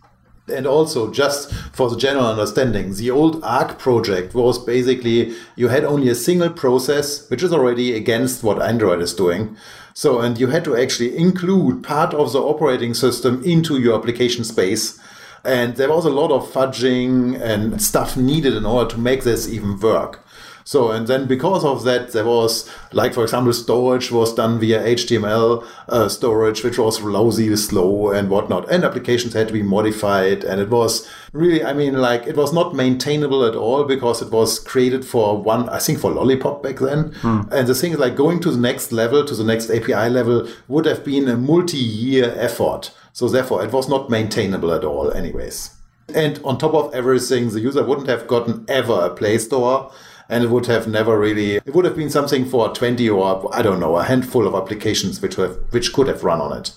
and 0.48 0.66
also 0.66 1.12
just 1.12 1.54
for 1.74 1.90
the 1.90 1.98
general 1.98 2.26
understanding, 2.26 2.94
the 2.94 3.12
old 3.12 3.44
ARC 3.44 3.78
project 3.80 4.34
was 4.34 4.58
basically 4.64 5.34
you 5.56 5.68
had 5.68 5.84
only 5.84 6.10
a 6.10 6.16
single 6.16 6.50
process, 6.50 7.30
which 7.30 7.44
is 7.44 7.54
already 7.54 7.96
against 7.96 8.44
what 8.44 8.62
Android 8.62 9.02
is 9.02 9.14
doing. 9.14 9.56
So, 9.94 10.20
and 10.20 10.40
you 10.40 10.48
had 10.48 10.64
to 10.66 10.78
actually 10.78 11.18
include 11.18 11.84
part 11.84 12.14
of 12.14 12.32
the 12.32 12.42
operating 12.42 12.94
system 12.94 13.44
into 13.44 13.80
your 13.80 13.98
application 13.98 14.44
space. 14.44 15.00
And 15.44 15.76
there 15.76 15.90
was 15.90 16.06
a 16.06 16.10
lot 16.10 16.32
of 16.32 16.52
fudging 16.52 17.40
and 17.42 17.82
stuff 17.82 18.16
needed 18.16 18.54
in 18.54 18.66
order 18.66 18.90
to 18.92 19.00
make 19.00 19.24
this 19.24 19.50
even 19.50 19.80
work. 19.80 20.21
So, 20.64 20.92
and 20.92 21.08
then 21.08 21.28
because 21.28 21.64
of 21.64 21.84
that, 21.84 22.12
there 22.12 22.26
was, 22.26 22.70
like, 22.92 23.14
for 23.14 23.24
example, 23.24 23.54
storage 23.54 24.12
was 24.12 24.34
done 24.34 24.60
via 24.60 24.82
HTML 24.82 25.66
uh, 25.90 26.10
storage, 26.10 26.64
which 26.64 26.78
was 26.78 27.02
lousy, 27.02 27.56
slow, 27.56 28.12
and 28.12 28.30
whatnot. 28.30 28.70
And 28.72 28.84
applications 28.84 29.34
had 29.34 29.48
to 29.48 29.54
be 29.54 29.64
modified. 29.64 30.44
And 30.44 30.62
it 30.62 30.70
was 30.70 31.08
really, 31.34 31.64
I 31.64 31.74
mean, 31.74 31.96
like, 31.96 32.28
it 32.28 32.36
was 32.36 32.54
not 32.54 32.76
maintainable 32.76 33.46
at 33.46 33.56
all 33.56 33.84
because 33.84 34.22
it 34.22 34.32
was 34.32 34.60
created 34.60 35.06
for 35.06 35.42
one, 35.42 35.70
I 35.70 35.80
think, 35.80 36.00
for 36.00 36.12
Lollipop 36.12 36.64
back 36.64 36.78
then. 36.80 37.14
Hmm. 37.22 37.42
And 37.52 37.68
the 37.68 37.76
thing 37.76 37.94
is, 37.94 38.00
like, 38.00 38.16
going 38.16 38.40
to 38.42 38.52
the 38.52 38.60
next 38.60 38.92
level, 38.92 39.26
to 39.26 39.36
the 39.36 39.44
next 39.44 39.70
API 39.70 40.10
level, 40.10 40.48
would 40.68 40.86
have 40.86 41.04
been 41.04 41.28
a 41.28 41.38
multi 41.38 41.78
year 41.78 42.34
effort. 42.38 42.92
So, 43.14 43.28
therefore, 43.28 43.64
it 43.64 43.72
was 43.72 43.90
not 43.90 44.10
maintainable 44.10 44.72
at 44.72 44.84
all, 44.84 45.12
anyways. 45.12 45.76
And 46.14 46.40
on 46.44 46.58
top 46.58 46.74
of 46.74 46.94
everything, 46.94 47.50
the 47.50 47.62
user 47.62 47.84
wouldn't 47.84 48.08
have 48.08 48.28
gotten 48.28 48.66
ever 48.68 48.94
a 48.94 49.10
Play 49.10 49.38
Store 49.38 49.92
and 50.32 50.46
it 50.46 50.50
would 50.50 50.66
have 50.66 50.88
never 50.88 51.20
really 51.20 51.58
it 51.58 51.76
would 51.76 51.86
have 51.86 51.96
been 51.96 52.10
something 52.10 52.46
for 52.46 52.74
20 52.74 53.08
or 53.10 53.54
i 53.54 53.62
don't 53.62 53.82
know 53.82 53.98
a 53.98 54.04
handful 54.04 54.48
of 54.48 54.56
applications 54.56 55.22
which 55.22 55.36
have 55.36 55.58
which 55.72 55.94
could 55.94 56.08
have 56.08 56.24
run 56.24 56.42
on 56.42 56.58
it. 56.58 56.74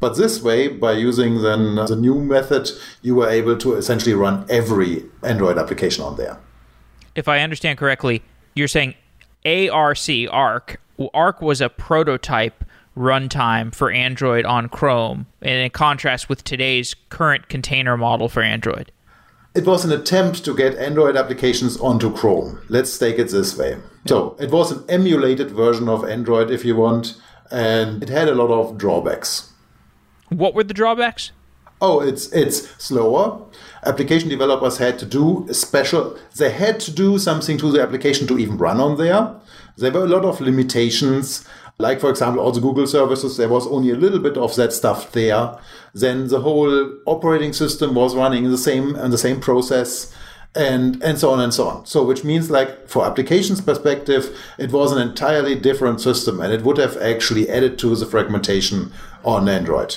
But 0.00 0.16
this 0.16 0.42
way 0.42 0.66
by 0.66 0.92
using 0.92 1.42
then 1.42 1.76
the 1.76 1.94
new 1.94 2.18
method 2.18 2.70
you 3.02 3.16
were 3.16 3.28
able 3.28 3.56
to 3.58 3.74
essentially 3.74 4.14
run 4.14 4.46
every 4.48 5.04
android 5.22 5.58
application 5.58 6.04
on 6.04 6.16
there. 6.16 6.38
If 7.14 7.28
i 7.28 7.40
understand 7.40 7.78
correctly 7.78 8.22
you're 8.54 8.68
saying 8.68 8.94
arc 9.44 9.98
arc. 10.30 10.80
Arc 11.12 11.42
was 11.42 11.60
a 11.60 11.68
prototype 11.68 12.64
runtime 12.96 13.74
for 13.74 13.90
android 13.90 14.44
on 14.44 14.68
chrome 14.68 15.26
and 15.40 15.54
in 15.54 15.70
contrast 15.70 16.28
with 16.28 16.44
today's 16.44 16.94
current 17.08 17.48
container 17.48 17.96
model 17.96 18.28
for 18.28 18.42
android 18.42 18.92
it 19.54 19.66
was 19.66 19.84
an 19.84 19.92
attempt 19.92 20.44
to 20.44 20.56
get 20.56 20.76
Android 20.78 21.16
applications 21.16 21.76
onto 21.78 22.12
Chrome. 22.12 22.60
Let's 22.68 22.96
take 22.98 23.18
it 23.18 23.28
this 23.28 23.56
way. 23.56 23.78
So 24.06 24.36
it 24.40 24.50
was 24.50 24.72
an 24.72 24.84
emulated 24.88 25.50
version 25.50 25.88
of 25.88 26.04
Android, 26.04 26.50
if 26.50 26.64
you 26.64 26.76
want, 26.76 27.20
and 27.50 28.02
it 28.02 28.08
had 28.08 28.28
a 28.28 28.34
lot 28.34 28.50
of 28.50 28.78
drawbacks. 28.78 29.52
What 30.30 30.54
were 30.54 30.64
the 30.64 30.74
drawbacks? 30.74 31.32
Oh, 31.82 32.00
it's 32.00 32.32
it's 32.32 32.68
slower. 32.82 33.44
Application 33.84 34.28
developers 34.28 34.78
had 34.78 34.98
to 35.00 35.06
do 35.06 35.46
a 35.48 35.54
special. 35.54 36.16
They 36.36 36.50
had 36.50 36.78
to 36.80 36.92
do 36.92 37.18
something 37.18 37.58
to 37.58 37.72
the 37.72 37.82
application 37.82 38.26
to 38.28 38.38
even 38.38 38.56
run 38.56 38.80
on 38.80 38.96
there. 38.96 39.34
There 39.76 39.90
were 39.90 40.04
a 40.04 40.08
lot 40.08 40.24
of 40.24 40.40
limitations. 40.40 41.44
Like, 41.78 42.00
for 42.00 42.10
example, 42.10 42.42
all 42.42 42.52
the 42.52 42.60
Google 42.60 42.86
services, 42.86 43.36
there 43.36 43.48
was 43.48 43.66
only 43.66 43.90
a 43.90 43.96
little 43.96 44.20
bit 44.20 44.36
of 44.36 44.54
that 44.56 44.72
stuff 44.72 45.12
there. 45.12 45.58
Then 45.94 46.28
the 46.28 46.40
whole 46.40 46.92
operating 47.06 47.52
system 47.52 47.94
was 47.94 48.14
running 48.14 48.50
the 48.50 48.58
same 48.58 48.94
and 48.94 49.12
the 49.12 49.18
same 49.18 49.40
process 49.40 50.14
and 50.54 51.02
and 51.02 51.18
so 51.18 51.30
on 51.30 51.40
and 51.40 51.52
so 51.52 51.66
on. 51.66 51.86
So 51.86 52.04
which 52.04 52.24
means 52.24 52.50
like 52.50 52.88
for 52.88 53.06
applications 53.06 53.60
perspective, 53.60 54.38
it 54.58 54.70
was 54.70 54.92
an 54.92 54.98
entirely 55.00 55.54
different 55.54 56.00
system 56.00 56.40
and 56.40 56.52
it 56.52 56.62
would 56.62 56.78
have 56.78 56.96
actually 56.98 57.48
added 57.48 57.78
to 57.80 57.96
the 57.96 58.06
fragmentation 58.06 58.92
on 59.24 59.48
Android. 59.48 59.96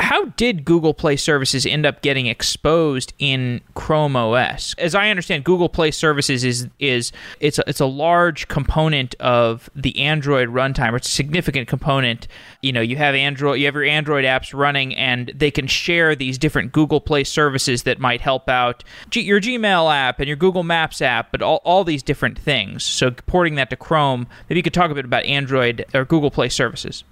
How 0.00 0.24
did 0.24 0.64
Google 0.64 0.94
Play 0.94 1.16
Services 1.16 1.66
end 1.66 1.84
up 1.84 2.00
getting 2.00 2.26
exposed 2.26 3.12
in 3.18 3.60
Chrome 3.74 4.16
OS? 4.16 4.74
As 4.78 4.94
I 4.94 5.10
understand, 5.10 5.44
Google 5.44 5.68
Play 5.68 5.90
Services 5.90 6.42
is 6.42 6.68
is 6.78 7.12
it's 7.38 7.58
a, 7.58 7.64
it's 7.68 7.80
a 7.80 7.86
large 7.86 8.48
component 8.48 9.14
of 9.20 9.68
the 9.76 10.00
Android 10.00 10.48
runtime. 10.48 10.96
It's 10.96 11.06
a 11.06 11.10
significant 11.12 11.68
component. 11.68 12.26
You 12.62 12.72
know, 12.72 12.80
you 12.80 12.96
have 12.96 13.14
Android, 13.14 13.60
you 13.60 13.66
have 13.66 13.74
your 13.74 13.84
Android 13.84 14.24
apps 14.24 14.56
running, 14.58 14.96
and 14.96 15.32
they 15.34 15.50
can 15.50 15.66
share 15.66 16.16
these 16.16 16.38
different 16.38 16.72
Google 16.72 17.00
Play 17.00 17.22
services 17.22 17.82
that 17.82 17.98
might 18.00 18.22
help 18.22 18.48
out 18.48 18.82
G- 19.10 19.20
your 19.20 19.40
Gmail 19.40 19.94
app 19.94 20.18
and 20.18 20.26
your 20.26 20.36
Google 20.36 20.62
Maps 20.62 21.02
app, 21.02 21.30
but 21.30 21.42
all 21.42 21.60
all 21.64 21.84
these 21.84 22.02
different 22.02 22.38
things. 22.38 22.84
So 22.84 23.10
porting 23.10 23.56
that 23.56 23.68
to 23.70 23.76
Chrome, 23.76 24.26
maybe 24.48 24.58
you 24.58 24.62
could 24.62 24.74
talk 24.74 24.90
a 24.90 24.94
bit 24.94 25.04
about 25.04 25.24
Android 25.26 25.84
or 25.92 26.06
Google 26.06 26.30
Play 26.30 26.48
services. 26.48 27.04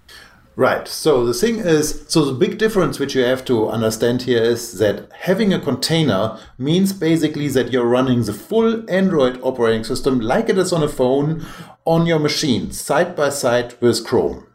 Right. 0.58 0.88
So 0.88 1.24
the 1.24 1.34
thing 1.34 1.60
is, 1.60 2.04
so 2.08 2.24
the 2.24 2.32
big 2.32 2.58
difference 2.58 2.98
which 2.98 3.14
you 3.14 3.22
have 3.22 3.44
to 3.44 3.68
understand 3.68 4.22
here 4.22 4.42
is 4.42 4.80
that 4.80 5.08
having 5.12 5.54
a 5.54 5.60
container 5.60 6.36
means 6.58 6.92
basically 6.92 7.46
that 7.50 7.72
you're 7.72 7.86
running 7.86 8.24
the 8.24 8.32
full 8.32 8.84
Android 8.90 9.38
operating 9.44 9.84
system 9.84 10.18
like 10.18 10.48
it 10.48 10.58
is 10.58 10.72
on 10.72 10.82
a 10.82 10.88
phone 10.88 11.46
on 11.84 12.06
your 12.06 12.18
machine, 12.18 12.72
side 12.72 13.14
by 13.14 13.28
side 13.28 13.80
with 13.80 14.04
Chrome. 14.04 14.48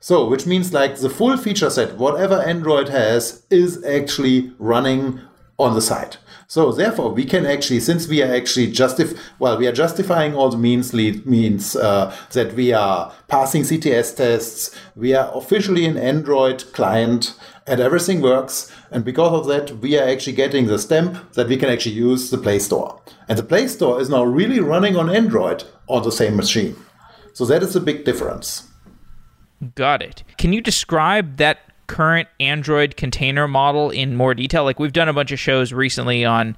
So, 0.00 0.28
which 0.28 0.44
means 0.44 0.74
like 0.74 0.98
the 0.98 1.08
full 1.08 1.38
feature 1.38 1.70
set, 1.70 1.96
whatever 1.96 2.42
Android 2.42 2.90
has, 2.90 3.46
is 3.48 3.82
actually 3.86 4.52
running 4.58 5.18
on 5.58 5.74
the 5.74 5.80
side. 5.80 6.18
So 6.50 6.72
therefore, 6.72 7.10
we 7.10 7.26
can 7.26 7.44
actually, 7.44 7.80
since 7.80 8.08
we 8.08 8.22
are 8.22 8.34
actually 8.34 8.72
justif, 8.72 9.18
well, 9.38 9.58
we 9.58 9.66
are 9.66 9.72
justifying 9.72 10.34
all 10.34 10.48
the 10.48 10.56
means 10.56 10.94
lead 10.94 11.26
means 11.26 11.76
uh, 11.76 12.16
that 12.32 12.54
we 12.54 12.72
are 12.72 13.12
passing 13.28 13.64
CTS 13.64 14.16
tests, 14.16 14.74
we 14.96 15.12
are 15.12 15.30
officially 15.34 15.84
an 15.84 15.98
Android 15.98 16.64
client, 16.72 17.38
and 17.66 17.80
everything 17.80 18.22
works. 18.22 18.72
And 18.90 19.04
because 19.04 19.32
of 19.34 19.46
that, 19.48 19.78
we 19.80 19.98
are 19.98 20.08
actually 20.08 20.32
getting 20.32 20.68
the 20.68 20.78
stamp 20.78 21.34
that 21.34 21.48
we 21.48 21.58
can 21.58 21.68
actually 21.68 21.96
use 21.96 22.30
the 22.30 22.38
Play 22.38 22.60
Store. 22.60 22.98
And 23.28 23.38
the 23.38 23.42
Play 23.42 23.68
Store 23.68 24.00
is 24.00 24.08
now 24.08 24.24
really 24.24 24.58
running 24.58 24.96
on 24.96 25.10
Android 25.10 25.64
on 25.86 26.02
the 26.02 26.12
same 26.12 26.34
machine. 26.34 26.76
So 27.34 27.44
that 27.44 27.62
is 27.62 27.76
a 27.76 27.80
big 27.80 28.06
difference. 28.06 28.68
Got 29.74 30.00
it. 30.00 30.22
Can 30.38 30.54
you 30.54 30.62
describe 30.62 31.36
that 31.36 31.58
current 31.88 32.28
Android 32.38 32.96
container 32.96 33.48
model 33.48 33.90
in 33.90 34.14
more 34.14 34.34
detail? 34.34 34.62
Like 34.62 34.78
we've 34.78 34.92
done 34.92 35.08
a 35.08 35.12
bunch 35.12 35.32
of 35.32 35.40
shows 35.40 35.72
recently 35.72 36.24
on 36.24 36.56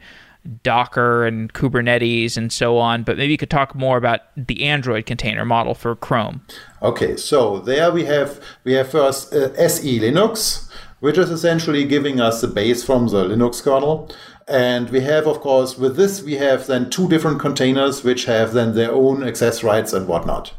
Docker 0.62 1.26
and 1.26 1.52
Kubernetes 1.52 2.36
and 2.36 2.52
so 2.52 2.78
on, 2.78 3.02
but 3.02 3.16
maybe 3.16 3.32
you 3.32 3.38
could 3.38 3.50
talk 3.50 3.74
more 3.74 3.96
about 3.96 4.20
the 4.36 4.64
Android 4.64 5.06
container 5.06 5.44
model 5.44 5.74
for 5.74 5.94
Chrome. 5.94 6.42
Okay, 6.82 7.16
so 7.16 7.60
there 7.60 7.90
we 7.90 8.04
have 8.04 8.40
we 8.64 8.72
have 8.74 8.90
first 8.90 9.34
uh, 9.34 9.52
SE 9.54 10.00
Linux, 10.00 10.70
which 11.00 11.18
is 11.18 11.30
essentially 11.30 11.84
giving 11.84 12.20
us 12.20 12.40
the 12.40 12.48
base 12.48 12.82
from 12.84 13.08
the 13.08 13.24
Linux 13.24 13.62
kernel. 13.62 14.10
And 14.48 14.90
we 14.90 15.02
have, 15.02 15.28
of 15.28 15.40
course, 15.40 15.78
with 15.78 15.96
this, 15.96 16.22
we 16.22 16.34
have 16.34 16.66
then 16.66 16.90
two 16.90 17.08
different 17.08 17.38
containers 17.38 18.02
which 18.02 18.24
have 18.24 18.52
then 18.52 18.74
their 18.74 18.90
own 18.90 19.22
access 19.22 19.62
rights 19.62 19.92
and 19.92 20.08
whatnot. 20.08 20.54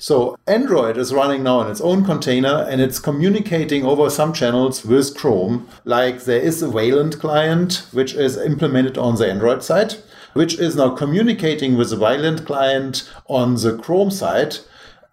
So 0.00 0.38
Android 0.46 0.96
is 0.96 1.12
running 1.12 1.42
now 1.42 1.60
in 1.62 1.70
its 1.70 1.80
own 1.80 2.04
container 2.04 2.64
and 2.70 2.80
it's 2.80 3.00
communicating 3.00 3.84
over 3.84 4.08
some 4.10 4.32
channels 4.32 4.84
with 4.84 5.16
Chrome. 5.16 5.68
Like 5.84 6.22
there 6.22 6.40
is 6.40 6.62
a 6.62 6.70
Wayland 6.70 7.18
client, 7.18 7.84
which 7.90 8.14
is 8.14 8.36
implemented 8.36 8.96
on 8.96 9.16
the 9.16 9.28
Android 9.28 9.64
side, 9.64 9.96
which 10.34 10.56
is 10.56 10.76
now 10.76 10.90
communicating 10.90 11.76
with 11.76 11.90
the 11.90 11.98
Wayland 11.98 12.46
client 12.46 13.12
on 13.26 13.56
the 13.56 13.76
Chrome 13.76 14.12
side. 14.12 14.58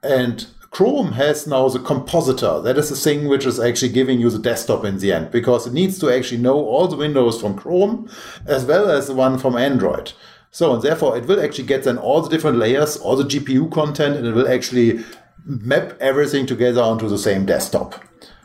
And 0.03 0.45
Chrome 0.69 1.13
has 1.13 1.47
now 1.47 1.67
the 1.67 1.79
compositor. 1.79 2.61
That 2.61 2.77
is 2.77 2.89
the 2.89 2.95
thing 2.95 3.27
which 3.27 3.47
is 3.47 3.59
actually 3.59 3.91
giving 3.91 4.19
you 4.19 4.29
the 4.29 4.37
desktop 4.37 4.85
in 4.85 4.99
the 4.99 5.11
end 5.11 5.31
because 5.31 5.65
it 5.65 5.73
needs 5.73 5.97
to 5.97 6.11
actually 6.11 6.41
know 6.41 6.63
all 6.63 6.87
the 6.87 6.95
windows 6.95 7.41
from 7.41 7.57
Chrome 7.57 8.07
as 8.45 8.65
well 8.65 8.91
as 8.91 9.07
the 9.07 9.15
one 9.15 9.39
from 9.39 9.57
Android. 9.57 10.13
So, 10.55 10.73
and 10.73 10.81
therefore 10.81 11.17
it 11.17 11.25
will 11.25 11.41
actually 11.41 11.65
get 11.65 11.83
then 11.83 11.97
all 11.97 12.21
the 12.21 12.29
different 12.29 12.57
layers, 12.57 12.95
all 12.95 13.17
the 13.17 13.25
GPU 13.25 13.69
content, 13.73 14.15
and 14.15 14.25
it 14.25 14.31
will 14.31 14.47
actually 14.47 15.03
map 15.43 15.97
everything 15.99 16.45
together 16.45 16.81
onto 16.81 17.09
the 17.09 17.17
same 17.17 17.45
desktop. 17.45 18.01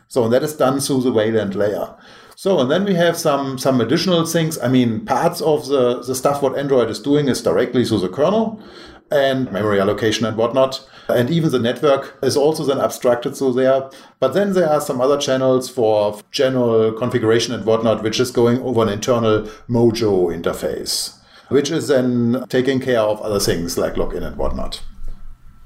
So, 0.09 0.25
and 0.25 0.33
that 0.33 0.43
is 0.43 0.53
done 0.57 0.81
through 0.81 1.03
the 1.03 1.13
Wayland 1.13 1.55
layer. 1.55 1.95
So, 2.35 2.59
and 2.59 2.69
then 2.69 2.83
we 2.83 2.95
have 2.95 3.15
some, 3.15 3.57
some 3.57 3.79
additional 3.79 4.25
things. 4.25 4.59
I 4.59 4.67
mean, 4.67 5.05
parts 5.05 5.39
of 5.39 5.69
the, 5.69 6.03
the 6.03 6.13
stuff 6.13 6.41
what 6.41 6.57
Android 6.57 6.89
is 6.89 6.99
doing 6.99 7.29
is 7.29 7.41
directly 7.41 7.85
through 7.85 7.99
the 7.99 8.09
kernel 8.09 8.61
and 9.09 9.49
memory 9.49 9.79
allocation 9.79 10.25
and 10.25 10.35
whatnot. 10.35 10.85
And 11.07 11.29
even 11.29 11.49
the 11.49 11.59
network 11.59 12.17
is 12.21 12.35
also 12.35 12.65
then 12.65 12.81
abstracted 12.81 13.37
through 13.37 13.53
there. 13.53 13.89
But 14.19 14.33
then 14.33 14.51
there 14.51 14.69
are 14.69 14.81
some 14.81 14.99
other 14.99 15.17
channels 15.17 15.69
for 15.69 16.19
general 16.29 16.91
configuration 16.91 17.53
and 17.53 17.65
whatnot, 17.65 18.03
which 18.03 18.19
is 18.19 18.31
going 18.31 18.59
over 18.63 18.83
an 18.83 18.89
internal 18.89 19.43
Mojo 19.69 20.27
interface 20.27 21.20
which 21.51 21.69
is 21.69 21.87
then 21.87 22.45
taking 22.49 22.79
care 22.79 22.99
of 22.99 23.21
other 23.21 23.39
things 23.39 23.77
like 23.77 23.93
login 23.93 24.23
and 24.23 24.37
whatnot. 24.37 24.81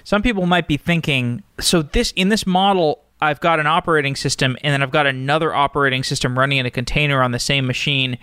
Some 0.04 0.22
people 0.22 0.46
might 0.46 0.68
be 0.68 0.78
thinking, 0.78 1.44
so 1.60 1.82
this 1.82 2.12
in 2.12 2.30
this 2.30 2.46
model, 2.46 3.04
I've 3.22 3.40
got 3.40 3.60
an 3.60 3.68
operating 3.68 4.16
system 4.16 4.58
and 4.62 4.74
then 4.74 4.84
I've 4.84 4.92
got 4.92 5.08
another 5.08 5.54
operating 5.54 6.04
system 6.04 6.38
running 6.38 6.60
in 6.60 6.66
a 6.66 6.72
container 6.72 7.24
on 7.24 7.32
the 7.32 7.40
same 7.40 7.66
machine. 7.66 8.18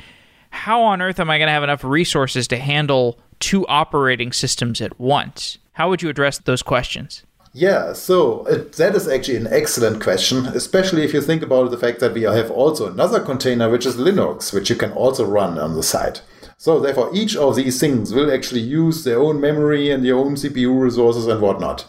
How 0.50 0.82
on 0.82 1.00
earth 1.00 1.18
am 1.18 1.30
I 1.30 1.38
going 1.38 1.48
to 1.48 1.52
have 1.52 1.62
enough 1.62 1.82
resources 1.82 2.46
to 2.48 2.58
handle 2.58 3.18
two 3.40 3.66
operating 3.66 4.32
systems 4.32 4.80
at 4.80 5.00
once? 5.00 5.58
How 5.72 5.88
would 5.88 6.02
you 6.02 6.10
address 6.10 6.38
those 6.38 6.62
questions? 6.62 7.24
Yeah, 7.54 7.92
so 7.92 8.46
it, 8.46 8.72
that 8.74 8.94
is 8.94 9.08
actually 9.08 9.36
an 9.36 9.46
excellent 9.48 10.02
question, 10.02 10.46
especially 10.46 11.04
if 11.04 11.12
you 11.12 11.20
think 11.20 11.42
about 11.42 11.70
the 11.70 11.76
fact 11.76 12.00
that 12.00 12.14
we 12.14 12.22
have 12.22 12.50
also 12.50 12.90
another 12.90 13.20
container, 13.20 13.68
which 13.68 13.84
is 13.84 13.96
Linux, 13.96 14.54
which 14.54 14.70
you 14.70 14.76
can 14.76 14.92
also 14.92 15.24
run 15.24 15.58
on 15.58 15.74
the 15.74 15.82
side. 15.82 16.20
So 16.62 16.78
therefore, 16.78 17.10
each 17.12 17.34
of 17.34 17.56
these 17.56 17.80
things 17.80 18.14
will 18.14 18.32
actually 18.32 18.60
use 18.60 19.02
their 19.02 19.18
own 19.18 19.40
memory 19.40 19.90
and 19.90 20.04
their 20.04 20.14
own 20.14 20.36
CPU 20.36 20.80
resources 20.80 21.26
and 21.26 21.40
whatnot. 21.40 21.86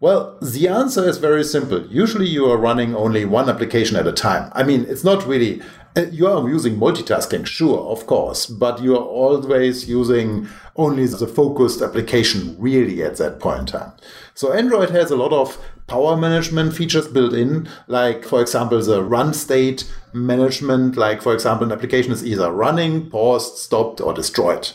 Well, 0.00 0.36
the 0.42 0.68
answer 0.68 1.08
is 1.08 1.16
very 1.16 1.42
simple. 1.42 1.86
Usually 1.86 2.28
you 2.28 2.44
are 2.44 2.58
running 2.58 2.94
only 2.94 3.24
one 3.24 3.48
application 3.48 3.96
at 3.96 4.06
a 4.06 4.12
time. 4.12 4.52
I 4.54 4.64
mean, 4.64 4.84
it's 4.86 5.02
not 5.02 5.26
really 5.26 5.62
uh, 5.96 6.06
you 6.10 6.26
are 6.26 6.46
using 6.46 6.76
multitasking, 6.76 7.46
sure, 7.46 7.80
of 7.90 8.06
course, 8.06 8.44
but 8.44 8.82
you 8.82 8.94
are 8.94 9.04
always 9.04 9.88
using 9.88 10.46
only 10.76 11.06
the 11.06 11.26
focused 11.26 11.80
application 11.80 12.56
really 12.58 13.02
at 13.02 13.16
that 13.16 13.40
point 13.40 13.60
in 13.60 13.66
time. 13.66 13.92
So 14.34 14.52
Android 14.52 14.90
has 14.90 15.10
a 15.10 15.16
lot 15.16 15.32
of 15.32 15.58
power 15.86 16.16
management 16.16 16.74
features 16.74 17.08
built 17.08 17.34
in, 17.34 17.68
like, 17.86 18.24
for 18.24 18.40
example, 18.40 18.80
the 18.80 19.02
run 19.02 19.34
state 19.34 19.92
management, 20.12 20.96
like, 20.96 21.22
for 21.22 21.34
example, 21.34 21.66
an 21.66 21.72
application 21.72 22.12
is 22.12 22.24
either 22.24 22.50
running, 22.50 23.10
paused, 23.10 23.58
stopped, 23.58 24.00
or 24.00 24.14
destroyed. 24.14 24.70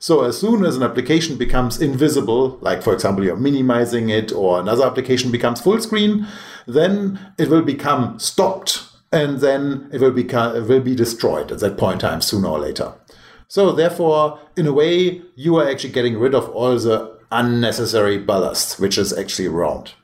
So 0.00 0.22
as 0.22 0.38
soon 0.38 0.64
as 0.64 0.76
an 0.76 0.84
application 0.84 1.36
becomes 1.36 1.80
invisible, 1.80 2.58
like 2.60 2.82
for 2.82 2.94
example 2.94 3.24
you're 3.24 3.36
minimizing 3.36 4.10
it 4.10 4.30
or 4.30 4.60
another 4.60 4.86
application 4.86 5.32
becomes 5.32 5.60
full 5.60 5.80
screen, 5.80 6.26
then 6.66 7.18
it 7.36 7.48
will 7.48 7.62
become 7.62 8.18
stopped 8.18 8.84
and 9.10 9.40
then 9.40 9.88
it 9.92 10.00
will 10.00 10.12
become 10.12 10.54
it 10.54 10.68
will 10.68 10.80
be 10.80 10.94
destroyed 10.94 11.50
at 11.50 11.58
that 11.60 11.76
point 11.76 12.02
in 12.02 12.10
time 12.10 12.20
sooner 12.20 12.48
or 12.48 12.60
later. 12.60 12.92
So 13.48 13.72
therefore, 13.72 14.38
in 14.56 14.66
a 14.66 14.72
way, 14.72 15.22
you 15.34 15.56
are 15.56 15.68
actually 15.68 15.92
getting 15.92 16.18
rid 16.18 16.34
of 16.34 16.48
all 16.50 16.78
the 16.78 17.18
unnecessary 17.32 18.18
ballast, 18.18 18.78
which 18.78 18.98
is 18.98 19.12
actually 19.12 19.48
around. 19.48 19.94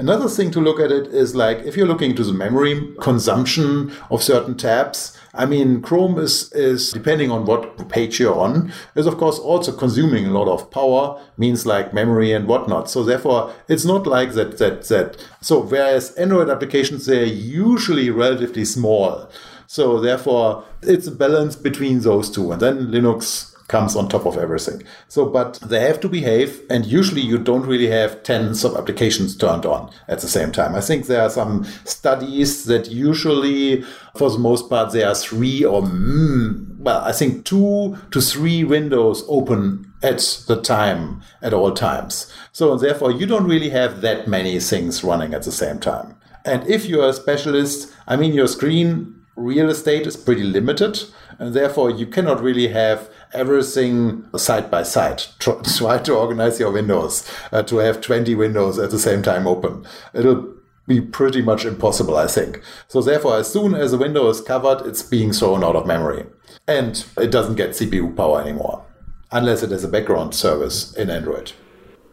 Another 0.00 0.30
thing 0.30 0.50
to 0.52 0.62
look 0.62 0.80
at 0.80 0.90
it 0.90 1.08
is 1.08 1.34
like 1.34 1.58
if 1.58 1.76
you're 1.76 1.86
looking 1.86 2.16
to 2.16 2.24
the 2.24 2.32
memory 2.32 2.94
consumption 3.02 3.92
of 4.10 4.22
certain 4.22 4.56
tabs, 4.56 5.14
I 5.34 5.44
mean, 5.44 5.82
Chrome 5.82 6.18
is, 6.18 6.50
is 6.54 6.90
depending 6.90 7.30
on 7.30 7.44
what 7.44 7.86
page 7.90 8.18
you're 8.18 8.34
on, 8.34 8.72
is 8.94 9.06
of 9.06 9.18
course 9.18 9.38
also 9.38 9.76
consuming 9.76 10.24
a 10.24 10.30
lot 10.30 10.48
of 10.48 10.70
power, 10.70 11.20
means 11.36 11.66
like 11.66 11.92
memory 11.92 12.32
and 12.32 12.48
whatnot. 12.48 12.88
So 12.88 13.04
therefore, 13.04 13.52
it's 13.68 13.84
not 13.84 14.06
like 14.06 14.32
that, 14.32 14.56
that, 14.56 14.84
that. 14.84 15.22
So 15.42 15.60
whereas 15.60 16.12
Android 16.12 16.48
applications, 16.48 17.04
they're 17.04 17.26
usually 17.26 18.08
relatively 18.08 18.64
small. 18.64 19.30
So 19.66 20.00
therefore, 20.00 20.64
it's 20.80 21.08
a 21.08 21.12
balance 21.12 21.56
between 21.56 22.00
those 22.00 22.30
two. 22.30 22.52
And 22.52 22.62
then 22.62 22.86
Linux 22.86 23.49
comes 23.70 23.94
on 23.94 24.08
top 24.08 24.26
of 24.26 24.36
everything. 24.36 24.82
So, 25.06 25.24
but 25.24 25.60
they 25.60 25.80
have 25.80 26.00
to 26.00 26.08
behave, 26.08 26.60
and 26.68 26.84
usually 26.84 27.20
you 27.20 27.38
don't 27.38 27.64
really 27.64 27.86
have 27.86 28.24
tens 28.24 28.64
of 28.64 28.76
applications 28.76 29.36
turned 29.36 29.64
on 29.64 29.90
at 30.08 30.20
the 30.20 30.26
same 30.26 30.50
time. 30.50 30.74
I 30.74 30.80
think 30.80 31.06
there 31.06 31.22
are 31.22 31.30
some 31.30 31.64
studies 31.84 32.64
that 32.64 32.90
usually, 32.90 33.82
for 34.16 34.28
the 34.28 34.40
most 34.40 34.68
part, 34.68 34.92
there 34.92 35.08
are 35.08 35.14
three 35.14 35.64
or, 35.64 35.82
mm, 35.82 36.78
well, 36.78 37.00
I 37.02 37.12
think 37.12 37.44
two 37.44 37.96
to 38.10 38.20
three 38.20 38.64
windows 38.64 39.24
open 39.28 39.92
at 40.02 40.18
the 40.48 40.60
time, 40.60 41.22
at 41.40 41.54
all 41.54 41.72
times. 41.72 42.32
So, 42.50 42.76
therefore, 42.76 43.12
you 43.12 43.24
don't 43.24 43.46
really 43.46 43.70
have 43.70 44.00
that 44.00 44.26
many 44.26 44.58
things 44.58 45.04
running 45.04 45.32
at 45.32 45.44
the 45.44 45.52
same 45.52 45.78
time. 45.78 46.16
And 46.44 46.66
if 46.66 46.86
you're 46.86 47.08
a 47.08 47.12
specialist, 47.12 47.94
I 48.08 48.16
mean, 48.16 48.34
your 48.34 48.48
screen 48.48 49.20
real 49.36 49.70
estate 49.70 50.06
is 50.06 50.16
pretty 50.16 50.42
limited, 50.42 51.04
and 51.38 51.54
therefore 51.54 51.90
you 51.90 52.06
cannot 52.06 52.42
really 52.42 52.68
have 52.68 53.08
everything 53.32 54.26
side 54.36 54.70
by 54.70 54.82
side. 54.82 55.22
Try 55.38 55.98
to 55.98 56.14
organize 56.14 56.58
your 56.60 56.72
windows 56.72 57.30
uh, 57.52 57.62
to 57.64 57.78
have 57.78 58.00
20 58.00 58.34
windows 58.34 58.78
at 58.78 58.90
the 58.90 58.98
same 58.98 59.22
time 59.22 59.46
open. 59.46 59.86
It'll 60.14 60.54
be 60.86 61.00
pretty 61.00 61.40
much 61.42 61.64
impossible, 61.64 62.16
I 62.16 62.26
think. 62.26 62.60
So 62.88 63.00
therefore, 63.00 63.36
as 63.36 63.52
soon 63.52 63.74
as 63.74 63.92
a 63.92 63.98
window 63.98 64.28
is 64.28 64.40
covered, 64.40 64.86
it's 64.86 65.02
being 65.02 65.32
thrown 65.32 65.62
out 65.62 65.76
of 65.76 65.86
memory. 65.86 66.26
And 66.66 67.04
it 67.16 67.30
doesn't 67.30 67.54
get 67.54 67.70
CPU 67.70 68.16
power 68.16 68.40
anymore, 68.40 68.84
unless 69.30 69.62
it 69.62 69.72
is 69.72 69.84
a 69.84 69.88
background 69.88 70.34
service 70.34 70.92
in 70.94 71.08
Android. 71.08 71.52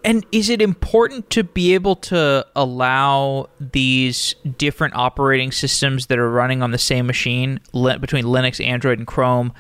And 0.03 0.25
is 0.32 0.49
it 0.49 0.62
important 0.62 1.30
to 1.32 1.43
be 1.43 1.73
able 1.73 1.95
to 1.95 2.45
allow 2.56 3.49
these 3.60 4.36
different 4.58 4.95
operating 4.95 5.51
systems 5.51 6.06
that 6.06 6.19
are 6.19 6.30
running 6.30 6.62
on 6.62 6.71
the 6.71 6.77
same 6.77 7.08
machine 7.08 7.60
between 7.73 8.23
Linux, 8.23 8.65
Android, 8.65 8.99
and 8.99 9.08
Chrome 9.08 9.53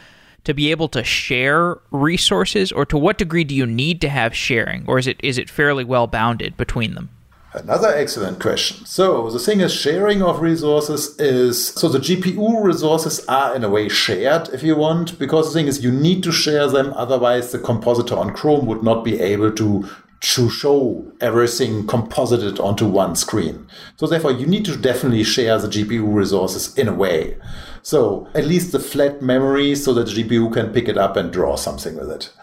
to 0.47 0.53
be 0.53 0.71
able 0.71 0.87
to 0.87 1.03
share 1.03 1.77
resources, 1.91 2.71
or 2.71 2.85
to 2.85 2.97
what 2.97 3.17
degree 3.17 3.43
do 3.43 3.53
you 3.53 3.65
need 3.65 3.99
to 3.99 4.07
have 4.07 4.33
sharing, 4.33 4.85
or 4.87 4.97
is 4.97 5.05
it 5.05 5.19
is 5.21 5.37
it 5.37 5.49
fairly 5.49 5.83
well 5.83 6.07
bounded 6.07 6.55
between 6.55 6.95
them? 6.95 7.09
Another 7.53 7.89
excellent 7.93 8.39
question. 8.39 8.85
So 8.85 9.29
the 9.29 9.39
thing 9.39 9.59
is, 9.59 9.73
sharing 9.73 10.21
of 10.21 10.39
resources 10.39 11.19
is 11.19 11.67
so 11.67 11.89
the 11.89 11.99
GPU 11.99 12.63
resources 12.63 13.25
are 13.27 13.55
in 13.55 13.65
a 13.65 13.69
way 13.69 13.89
shared, 13.89 14.47
if 14.49 14.63
you 14.63 14.77
want, 14.77 15.19
because 15.19 15.47
the 15.47 15.59
thing 15.59 15.67
is, 15.67 15.83
you 15.83 15.91
need 15.91 16.23
to 16.23 16.31
share 16.31 16.67
them. 16.67 16.93
Otherwise, 16.95 17.51
the 17.51 17.59
compositor 17.59 18.15
on 18.15 18.33
Chrome 18.33 18.65
would 18.67 18.83
not 18.83 19.03
be 19.03 19.19
able 19.19 19.51
to 19.51 19.89
to 20.19 20.49
show 20.49 21.05
everything 21.21 21.85
composited 21.85 22.59
onto 22.59 22.87
one 22.87 23.15
screen. 23.15 23.67
So 23.97 24.07
therefore, 24.07 24.31
you 24.31 24.47
need 24.47 24.65
to 24.65 24.77
definitely 24.77 25.23
share 25.23 25.59
the 25.59 25.67
GPU 25.67 26.13
resources 26.13 26.75
in 26.77 26.87
a 26.87 26.93
way. 26.93 27.37
So 27.87 28.27
at 28.35 28.45
least 28.45 28.73
the 28.73 28.81
flat 28.81 29.21
memory 29.21 29.73
so 29.73 29.93
that 29.93 30.07
the 30.07 30.21
GPU 30.21 30.51
can 30.51 30.73
pick 30.73 30.89
it 30.89 30.97
up 30.97 31.15
and 31.15 31.31
draw 31.31 31.55
something 31.55 31.95
with 31.95 32.11
it. 32.11 32.33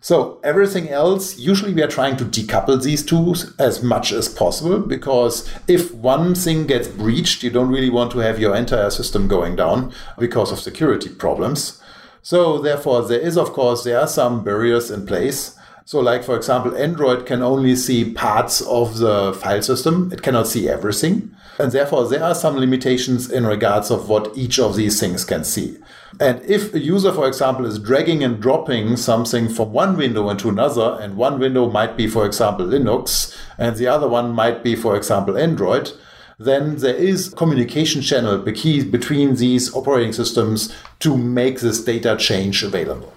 So 0.00 0.38
everything 0.44 0.90
else, 0.90 1.36
usually 1.36 1.74
we 1.74 1.82
are 1.82 1.88
trying 1.88 2.16
to 2.18 2.24
decouple 2.24 2.80
these 2.80 3.04
two 3.04 3.34
as 3.58 3.82
much 3.82 4.12
as 4.12 4.28
possible 4.28 4.78
because 4.78 5.50
if 5.66 5.92
one 5.92 6.36
thing 6.36 6.68
gets 6.68 6.86
breached, 6.86 7.42
you 7.42 7.50
don't 7.50 7.72
really 7.72 7.90
want 7.90 8.12
to 8.12 8.20
have 8.20 8.38
your 8.38 8.54
entire 8.54 8.90
system 8.90 9.26
going 9.26 9.56
down 9.56 9.92
because 10.20 10.52
of 10.52 10.60
security 10.60 11.08
problems. 11.08 11.82
So 12.22 12.60
therefore, 12.60 13.02
there 13.02 13.18
is, 13.18 13.36
of 13.36 13.52
course, 13.52 13.82
there 13.82 13.98
are 13.98 14.06
some 14.06 14.44
barriers 14.44 14.88
in 14.88 15.04
place. 15.04 15.58
So 15.84 16.00
like, 16.00 16.24
for 16.24 16.36
example, 16.36 16.76
Android 16.76 17.26
can 17.26 17.42
only 17.42 17.76
see 17.76 18.12
parts 18.12 18.60
of 18.62 18.98
the 18.98 19.32
file 19.34 19.62
system. 19.62 20.10
It 20.12 20.22
cannot 20.22 20.46
see 20.46 20.68
everything. 20.68 21.34
And 21.58 21.70
therefore, 21.70 22.08
there 22.08 22.24
are 22.24 22.34
some 22.34 22.56
limitations 22.56 23.30
in 23.30 23.46
regards 23.46 23.90
of 23.90 24.08
what 24.08 24.36
each 24.36 24.58
of 24.58 24.74
these 24.74 24.98
things 24.98 25.24
can 25.24 25.44
see. 25.44 25.76
And 26.20 26.42
if 26.42 26.72
a 26.74 26.78
user, 26.78 27.12
for 27.12 27.26
example, 27.26 27.66
is 27.66 27.78
dragging 27.78 28.22
and 28.24 28.40
dropping 28.40 28.96
something 28.96 29.48
from 29.48 29.72
one 29.72 29.96
window 29.96 30.30
into 30.30 30.48
another, 30.48 30.98
and 31.00 31.16
one 31.16 31.38
window 31.38 31.68
might 31.68 31.96
be, 31.96 32.06
for 32.06 32.24
example, 32.24 32.66
Linux, 32.66 33.36
and 33.58 33.76
the 33.76 33.86
other 33.86 34.08
one 34.08 34.32
might 34.32 34.62
be, 34.62 34.74
for 34.74 34.96
example, 34.96 35.36
Android, 35.36 35.92
then 36.38 36.76
there 36.76 36.94
is 36.94 37.28
communication 37.34 38.02
channel 38.02 38.38
between 38.38 39.36
these 39.36 39.74
operating 39.74 40.12
systems 40.12 40.74
to 41.00 41.16
make 41.16 41.60
this 41.60 41.84
data 41.84 42.16
change 42.18 42.62
available. 42.62 43.12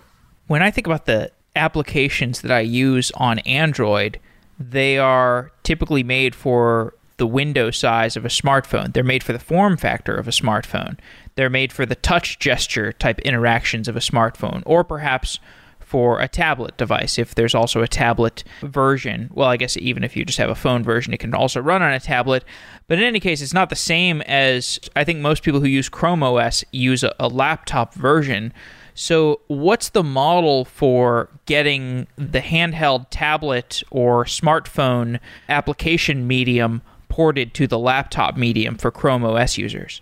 When 0.48 0.62
I 0.62 0.72
think 0.72 0.88
about 0.88 1.06
the 1.06 1.32
applications 1.56 2.42
that 2.42 2.52
I 2.52 2.62
use 2.62 3.12
on 3.16 3.40
Android, 3.40 4.20
they 4.60 4.98
are 4.98 5.52
typically 5.64 6.04
made 6.04 6.36
for 6.36 6.94
the 7.18 7.28
window 7.28 7.72
size 7.72 8.18
of 8.18 8.26
a 8.26 8.30
smartphone. 8.30 8.94
They're 8.94 9.04
made 9.04 9.24
for 9.24 9.34
the 9.34 9.40
form 9.40 9.78
factor 9.78 10.16
of 10.16 10.28
a 10.28 10.32
smartphone. 10.32 10.98
They're 11.36 11.50
made 11.50 11.72
for 11.72 11.86
the 11.86 11.96
touch 11.96 12.40
gesture 12.40 12.92
type 12.92 13.20
interactions 13.20 13.88
of 13.88 13.96
a 13.96 14.02
smartphone, 14.02 14.64
or 14.66 14.84
perhaps 14.84 15.40
for 15.80 16.20
a 16.20 16.28
tablet 16.28 16.76
device 16.78 17.20
if 17.20 17.36
there's 17.36 17.56
also 17.56 17.82
a 17.82 17.88
tablet 17.88 18.44
version. 18.62 19.30
Well, 19.34 19.48
I 19.48 19.56
guess 19.56 19.78
even 19.78 20.04
if 20.04 20.18
you 20.18 20.26
just 20.26 20.40
have 20.40 20.50
a 20.50 20.56
phone 20.56 20.84
version, 20.84 21.14
it 21.14 21.20
can 21.20 21.34
also 21.34 21.62
run 21.62 21.82
on 21.82 21.94
a 21.94 22.00
tablet. 22.00 22.44
But 22.88 22.98
in 22.98 23.04
any 23.04 23.20
case, 23.20 23.42
it's 23.42 23.54
not 23.54 23.70
the 23.70 23.76
same 23.76 24.22
as 24.24 24.80
I 24.96 25.04
think 25.04 25.20
most 25.20 25.44
people 25.44 25.60
who 25.60 25.68
use 25.68 25.88
Chrome 25.88 26.24
OS 26.24 26.66
use 26.72 27.04
a, 27.04 27.14
a 27.20 27.28
laptop 27.28 27.94
version. 27.94 28.52
So, 28.98 29.42
what's 29.48 29.90
the 29.90 30.04
model 30.04 30.64
for 30.64 31.30
getting 31.46 32.08
the 32.16 32.40
handheld 32.40 33.08
tablet 33.10 33.84
or 33.92 34.24
smartphone 34.24 35.20
application 35.50 36.26
medium 36.26 36.82
ported 37.10 37.54
to 37.56 37.68
the 37.68 37.78
laptop 37.78 38.38
medium 38.38 38.78
for 38.78 38.92
Chrome 38.92 39.26
OS 39.26 39.58
users? 39.58 40.02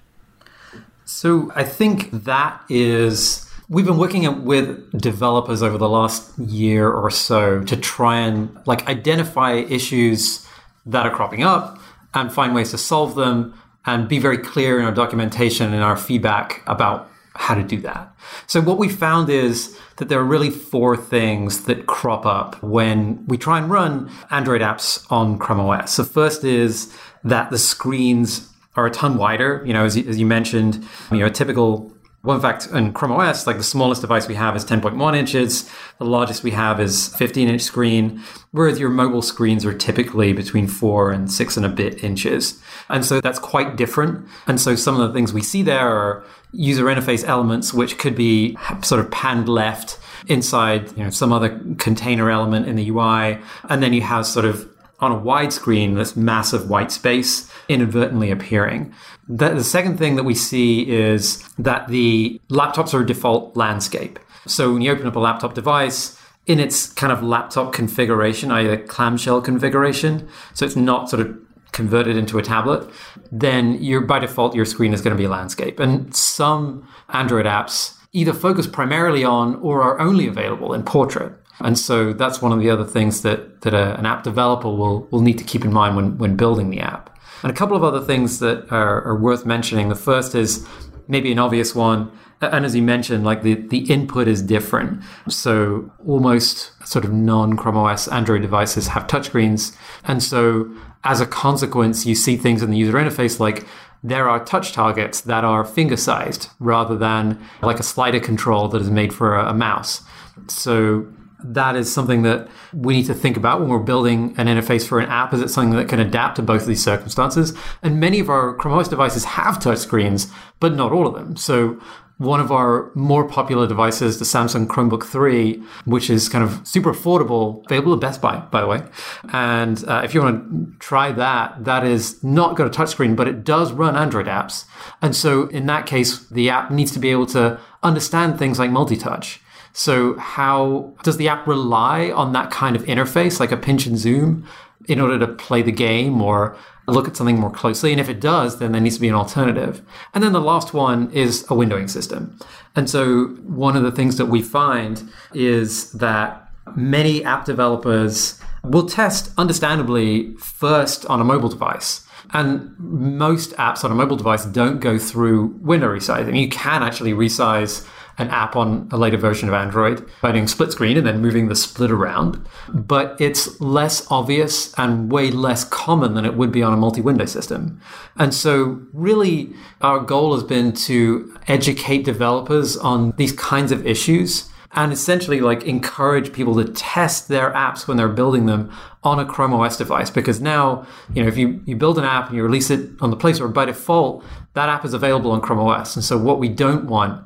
So 1.05 1.51
I 1.55 1.63
think 1.63 2.09
that 2.11 2.61
is 2.69 3.49
we've 3.69 3.85
been 3.85 3.97
working 3.97 4.45
with 4.45 4.91
developers 4.99 5.61
over 5.61 5.77
the 5.77 5.89
last 5.89 6.37
year 6.39 6.89
or 6.89 7.09
so 7.09 7.63
to 7.63 7.75
try 7.75 8.19
and 8.19 8.55
like 8.65 8.87
identify 8.87 9.53
issues 9.53 10.47
that 10.85 11.05
are 11.05 11.13
cropping 11.13 11.43
up 11.43 11.79
and 12.13 12.31
find 12.31 12.53
ways 12.53 12.71
to 12.71 12.77
solve 12.77 13.15
them 13.15 13.53
and 13.85 14.07
be 14.07 14.19
very 14.19 14.37
clear 14.37 14.79
in 14.79 14.85
our 14.85 14.91
documentation 14.91 15.73
and 15.73 15.83
our 15.83 15.97
feedback 15.97 16.61
about 16.67 17.09
how 17.35 17.55
to 17.55 17.63
do 17.63 17.79
that. 17.81 18.15
So 18.47 18.61
what 18.61 18.77
we 18.77 18.89
found 18.89 19.29
is 19.29 19.77
that 19.97 20.09
there 20.09 20.19
are 20.19 20.25
really 20.25 20.49
four 20.49 20.95
things 20.95 21.65
that 21.65 21.87
crop 21.87 22.25
up 22.25 22.61
when 22.61 23.25
we 23.27 23.37
try 23.37 23.57
and 23.57 23.69
run 23.69 24.11
Android 24.29 24.61
apps 24.61 25.05
on 25.11 25.39
Chrome 25.39 25.59
OS. 25.59 25.95
The 25.95 26.03
first 26.03 26.43
is 26.43 26.93
that 27.23 27.49
the 27.49 27.57
screens 27.57 28.49
are 28.75 28.85
a 28.85 28.91
ton 28.91 29.17
wider. 29.17 29.63
You 29.65 29.73
know, 29.73 29.85
as 29.85 29.97
you, 29.97 30.07
as 30.07 30.19
you 30.19 30.25
mentioned, 30.25 30.85
you 31.11 31.19
know, 31.19 31.25
a 31.25 31.31
typical 31.31 31.93
well, 32.23 32.37
in 32.37 32.41
fact, 32.41 32.67
in 32.67 32.93
Chrome 32.93 33.11
OS, 33.11 33.45
like 33.45 33.57
the 33.57 33.63
smallest 33.63 33.99
device 33.99 34.29
we 34.29 34.35
have 34.35 34.55
is 34.55 34.63
10.1 34.63 35.15
inches. 35.15 35.69
The 35.97 36.05
largest 36.05 36.41
we 36.41 36.51
have 36.51 36.79
is 36.79 37.09
15 37.17 37.49
inch 37.49 37.61
screen, 37.61 38.21
whereas 38.51 38.79
your 38.79 38.89
mobile 38.89 39.21
screens 39.21 39.65
are 39.65 39.73
typically 39.73 40.31
between 40.31 40.67
four 40.67 41.11
and 41.11 41.29
six 41.29 41.57
and 41.57 41.65
a 41.65 41.69
bit 41.69 42.01
inches. 42.01 42.61
And 42.87 43.03
so 43.03 43.19
that's 43.19 43.39
quite 43.39 43.75
different. 43.75 44.25
And 44.47 44.59
so 44.61 44.73
some 44.75 44.97
of 44.97 45.05
the 45.05 45.13
things 45.13 45.33
we 45.33 45.43
see 45.43 45.63
there 45.63 45.89
are 45.89 46.25
user 46.53 46.85
interface 46.85 47.23
elements, 47.25 47.73
which 47.73 47.97
could 47.97 48.15
be 48.15 48.57
sort 48.81 49.01
of 49.01 49.11
panned 49.11 49.49
left 49.49 49.99
inside, 50.27 50.95
you 50.97 51.03
know, 51.03 51.09
some 51.09 51.33
other 51.33 51.59
container 51.77 52.29
element 52.29 52.67
in 52.67 52.75
the 52.75 52.89
UI. 52.89 53.39
And 53.69 53.83
then 53.83 53.93
you 53.93 54.01
have 54.01 54.25
sort 54.25 54.45
of 54.45 54.69
on 54.99 55.11
a 55.11 55.17
wide 55.17 55.51
screen, 55.51 55.95
this 55.95 56.15
massive 56.15 56.69
white 56.69 56.91
space 56.91 57.51
inadvertently 57.67 58.31
appearing. 58.31 58.93
The, 59.27 59.49
the 59.49 59.63
second 59.63 59.97
thing 59.97 60.15
that 60.15 60.23
we 60.23 60.35
see 60.35 60.89
is 60.89 61.43
that 61.57 61.87
the 61.89 62.39
laptops 62.49 62.93
are 62.93 63.01
a 63.01 63.05
default 63.05 63.57
landscape. 63.57 64.19
So 64.47 64.73
when 64.73 64.81
you 64.81 64.91
open 64.91 65.07
up 65.07 65.15
a 65.15 65.19
laptop 65.19 65.53
device, 65.53 66.17
in 66.45 66.59
its 66.59 66.91
kind 66.91 67.11
of 67.11 67.23
laptop 67.23 67.71
configuration, 67.73 68.51
either 68.51 68.77
clamshell 68.77 69.41
configuration, 69.41 70.27
so 70.53 70.65
it's 70.65 70.75
not 70.75 71.09
sort 71.09 71.21
of 71.21 71.37
converted 71.73 72.15
into 72.15 72.37
a 72.37 72.41
tablet, 72.41 72.89
then 73.31 73.83
you're 73.83 74.01
by 74.01 74.19
default 74.19 74.55
your 74.55 74.65
screen 74.65 74.93
is 74.93 75.01
going 75.01 75.15
to 75.15 75.21
be 75.21 75.27
landscape. 75.27 75.79
And 75.79 76.15
some 76.15 76.87
Android 77.09 77.45
apps 77.45 77.97
either 78.13 78.31
focus 78.31 78.67
primarily 78.67 79.23
on 79.25 79.55
or 79.55 79.81
are 79.81 79.99
only 79.99 80.27
available 80.27 80.73
in 80.73 80.83
portrait. 80.83 81.33
And 81.59 81.77
so 81.77 82.13
that's 82.13 82.41
one 82.41 82.51
of 82.51 82.59
the 82.59 82.69
other 82.69 82.85
things 82.85 83.21
that, 83.23 83.61
that 83.61 83.73
a, 83.73 83.97
an 83.97 84.05
app 84.05 84.23
developer 84.23 84.69
will, 84.69 85.07
will 85.11 85.21
need 85.21 85.37
to 85.39 85.43
keep 85.43 85.65
in 85.65 85.73
mind 85.73 85.95
when, 85.95 86.17
when 86.17 86.35
building 86.35 86.69
the 86.69 86.79
app. 86.79 87.09
And 87.41 87.51
a 87.51 87.55
couple 87.55 87.75
of 87.75 87.83
other 87.83 88.01
things 88.01 88.39
that 88.39 88.71
are, 88.71 89.03
are 89.03 89.17
worth 89.17 89.45
mentioning. 89.45 89.89
The 89.89 89.95
first 89.95 90.33
is 90.35 90.65
maybe 91.07 91.31
an 91.31 91.39
obvious 91.39 91.75
one. 91.75 92.11
And 92.51 92.65
as 92.65 92.75
you 92.75 92.81
mentioned, 92.81 93.23
like 93.23 93.43
the, 93.43 93.55
the 93.55 93.79
input 93.91 94.27
is 94.27 94.41
different. 94.41 95.03
So 95.29 95.91
almost 96.05 96.71
sort 96.87 97.05
of 97.05 97.13
non 97.13 97.55
Chrome 97.55 97.77
OS 97.77 98.07
Android 98.07 98.41
devices 98.41 98.87
have 98.87 99.07
touchscreens. 99.07 99.75
And 100.03 100.21
so 100.21 100.73
as 101.03 101.21
a 101.21 101.25
consequence, 101.25 102.05
you 102.05 102.15
see 102.15 102.37
things 102.37 102.61
in 102.61 102.71
the 102.71 102.77
user 102.77 102.93
interface 102.93 103.39
like 103.39 103.65
there 104.03 104.29
are 104.29 104.43
touch 104.43 104.73
targets 104.73 105.21
that 105.21 105.45
are 105.45 105.63
finger 105.63 105.95
sized 105.95 106.49
rather 106.59 106.97
than 106.97 107.41
like 107.61 107.79
a 107.79 107.83
slider 107.83 108.19
control 108.19 108.67
that 108.67 108.81
is 108.81 108.89
made 108.89 109.13
for 109.13 109.35
a, 109.35 109.51
a 109.51 109.53
mouse. 109.53 110.03
So 110.47 111.07
that 111.43 111.75
is 111.75 111.93
something 111.93 112.23
that 112.23 112.47
we 112.73 112.95
need 112.95 113.05
to 113.05 113.13
think 113.13 113.37
about 113.37 113.59
when 113.59 113.69
we're 113.69 113.79
building 113.79 114.33
an 114.37 114.47
interface 114.47 114.87
for 114.87 114.99
an 114.99 115.09
app. 115.09 115.33
Is 115.33 115.41
it 115.41 115.49
something 115.49 115.77
that 115.77 115.89
can 115.89 115.99
adapt 115.99 116.37
to 116.37 116.41
both 116.41 116.61
of 116.61 116.67
these 116.67 116.83
circumstances? 116.83 117.53
And 117.81 117.99
many 117.99 118.19
of 118.19 118.29
our 118.29 118.55
Chrome 118.55 118.77
OS 118.77 118.87
devices 118.87 119.25
have 119.25 119.59
touchscreens, 119.59 120.31
but 120.59 120.73
not 120.73 120.91
all 120.91 121.07
of 121.07 121.13
them. 121.13 121.35
So 121.35 121.79
one 122.17 122.39
of 122.39 122.51
our 122.51 122.91
more 122.93 123.27
popular 123.27 123.67
devices, 123.67 124.19
the 124.19 124.25
Samsung 124.25 124.67
Chromebook 124.67 125.03
3, 125.03 125.61
which 125.85 126.09
is 126.09 126.29
kind 126.29 126.43
of 126.43 126.65
super 126.65 126.93
affordable, 126.93 127.65
available 127.65 127.93
at 127.93 127.99
Best 127.99 128.21
Buy, 128.21 128.37
by 128.37 128.61
the 128.61 128.67
way. 128.67 128.83
And 129.31 129.83
uh, 129.87 130.01
if 130.03 130.13
you 130.13 130.21
want 130.21 130.73
to 130.73 130.79
try 130.79 131.11
that, 131.11 131.65
that 131.65 131.85
is 131.85 132.23
not 132.23 132.55
got 132.55 132.67
a 132.67 132.69
touchscreen, 132.69 133.15
but 133.15 133.27
it 133.27 133.43
does 133.43 133.71
run 133.71 133.95
Android 133.95 134.27
apps. 134.27 134.65
And 135.01 135.15
so 135.15 135.47
in 135.47 135.65
that 135.65 135.85
case, 135.85 136.19
the 136.27 136.49
app 136.49 136.71
needs 136.71 136.91
to 136.91 136.99
be 136.99 137.09
able 137.09 137.25
to 137.27 137.59
understand 137.81 138.39
things 138.39 138.59
like 138.59 138.71
multi-touch. 138.71 139.41
So 139.73 140.17
how 140.17 140.93
does 141.03 141.17
the 141.17 141.27
app 141.27 141.47
rely 141.47 142.11
on 142.11 142.31
that 142.33 142.51
kind 142.51 142.75
of 142.75 142.83
interface, 142.85 143.39
like 143.39 143.51
a 143.51 143.57
pinch 143.57 143.85
and 143.85 143.97
zoom, 143.97 144.47
in 144.87 144.99
order 144.99 145.17
to 145.19 145.27
play 145.27 145.61
the 145.61 145.71
game 145.71 146.21
or 146.21 146.55
look 146.87 147.07
at 147.07 147.15
something 147.17 147.39
more 147.39 147.51
closely? 147.51 147.91
And 147.91 147.99
if 147.99 148.07
it 148.07 148.21
does, 148.21 148.59
then 148.59 148.71
there 148.71 148.81
needs 148.81 148.95
to 148.95 149.01
be 149.01 149.07
an 149.07 149.15
alternative. 149.15 149.81
And 150.13 150.23
then 150.23 150.33
the 150.33 150.41
last 150.41 150.73
one 150.73 151.11
is 151.11 151.43
a 151.43 151.55
windowing 151.55 151.89
system. 151.89 152.37
And 152.75 152.89
so 152.89 153.25
one 153.43 153.75
of 153.75 153.83
the 153.83 153.91
things 153.91 154.17
that 154.17 154.27
we 154.27 154.41
find 154.41 155.09
is 155.33 155.91
that 155.93 156.51
many 156.75 157.23
app 157.25 157.45
developers 157.45 158.39
will 158.63 158.85
test 158.85 159.31
understandably 159.37 160.35
first 160.37 161.05
on 161.07 161.19
a 161.19 161.23
mobile 161.23 161.49
device 161.49 162.07
And 162.31 162.77
most 162.79 163.51
apps 163.53 163.83
on 163.83 163.91
a 163.91 163.95
mobile 163.95 164.15
device 164.15 164.45
don't 164.45 164.79
go 164.79 164.97
through 164.97 165.47
window 165.61 165.87
resizing. 165.87 166.39
You 166.39 166.49
can 166.49 166.83
actually 166.83 167.13
resize 167.13 167.87
an 168.17 168.29
app 168.29 168.55
on 168.55 168.87
a 168.91 168.97
later 168.97 169.17
version 169.17 169.47
of 169.47 169.55
Android 169.55 170.07
by 170.21 170.31
doing 170.31 170.47
split 170.47 170.71
screen 170.71 170.97
and 170.97 171.05
then 171.05 171.21
moving 171.21 171.47
the 171.47 171.55
split 171.55 171.91
around. 171.91 172.45
But 172.69 173.19
it's 173.19 173.59
less 173.59 174.05
obvious 174.11 174.73
and 174.77 175.11
way 175.11 175.31
less 175.31 175.63
common 175.65 176.13
than 176.13 176.25
it 176.25 176.35
would 176.35 176.51
be 176.51 176.61
on 176.61 176.73
a 176.73 176.77
multi 176.77 177.01
window 177.01 177.25
system. 177.25 177.81
And 178.17 178.33
so, 178.33 178.81
really, 178.93 179.53
our 179.81 179.99
goal 179.99 180.33
has 180.35 180.43
been 180.43 180.73
to 180.73 181.35
educate 181.47 182.03
developers 182.03 182.77
on 182.77 183.11
these 183.17 183.31
kinds 183.33 183.71
of 183.71 183.85
issues 183.85 184.49
and 184.75 184.91
essentially 184.91 185.39
like 185.39 185.63
encourage 185.63 186.33
people 186.33 186.55
to 186.55 186.65
test 186.65 187.27
their 187.27 187.51
apps 187.51 187.87
when 187.87 187.97
they're 187.97 188.07
building 188.07 188.47
them 188.47 188.71
on 189.03 189.19
a 189.19 189.25
Chrome 189.25 189.53
OS 189.53 189.77
device 189.77 190.09
because 190.09 190.41
now, 190.41 190.85
you 191.13 191.21
know, 191.21 191.27
if 191.27 191.37
you, 191.37 191.61
you 191.65 191.75
build 191.75 191.97
an 191.97 192.05
app 192.05 192.27
and 192.27 192.37
you 192.37 192.43
release 192.43 192.69
it 192.69 192.89
on 193.01 193.09
the 193.09 193.15
Play 193.15 193.33
Store, 193.33 193.47
by 193.47 193.65
default, 193.65 194.23
that 194.53 194.69
app 194.69 194.85
is 194.85 194.93
available 194.93 195.31
on 195.31 195.41
Chrome 195.41 195.59
OS. 195.59 195.95
And 195.95 196.03
so 196.03 196.17
what 196.17 196.39
we 196.39 196.49
don't 196.49 196.85
want 196.85 197.23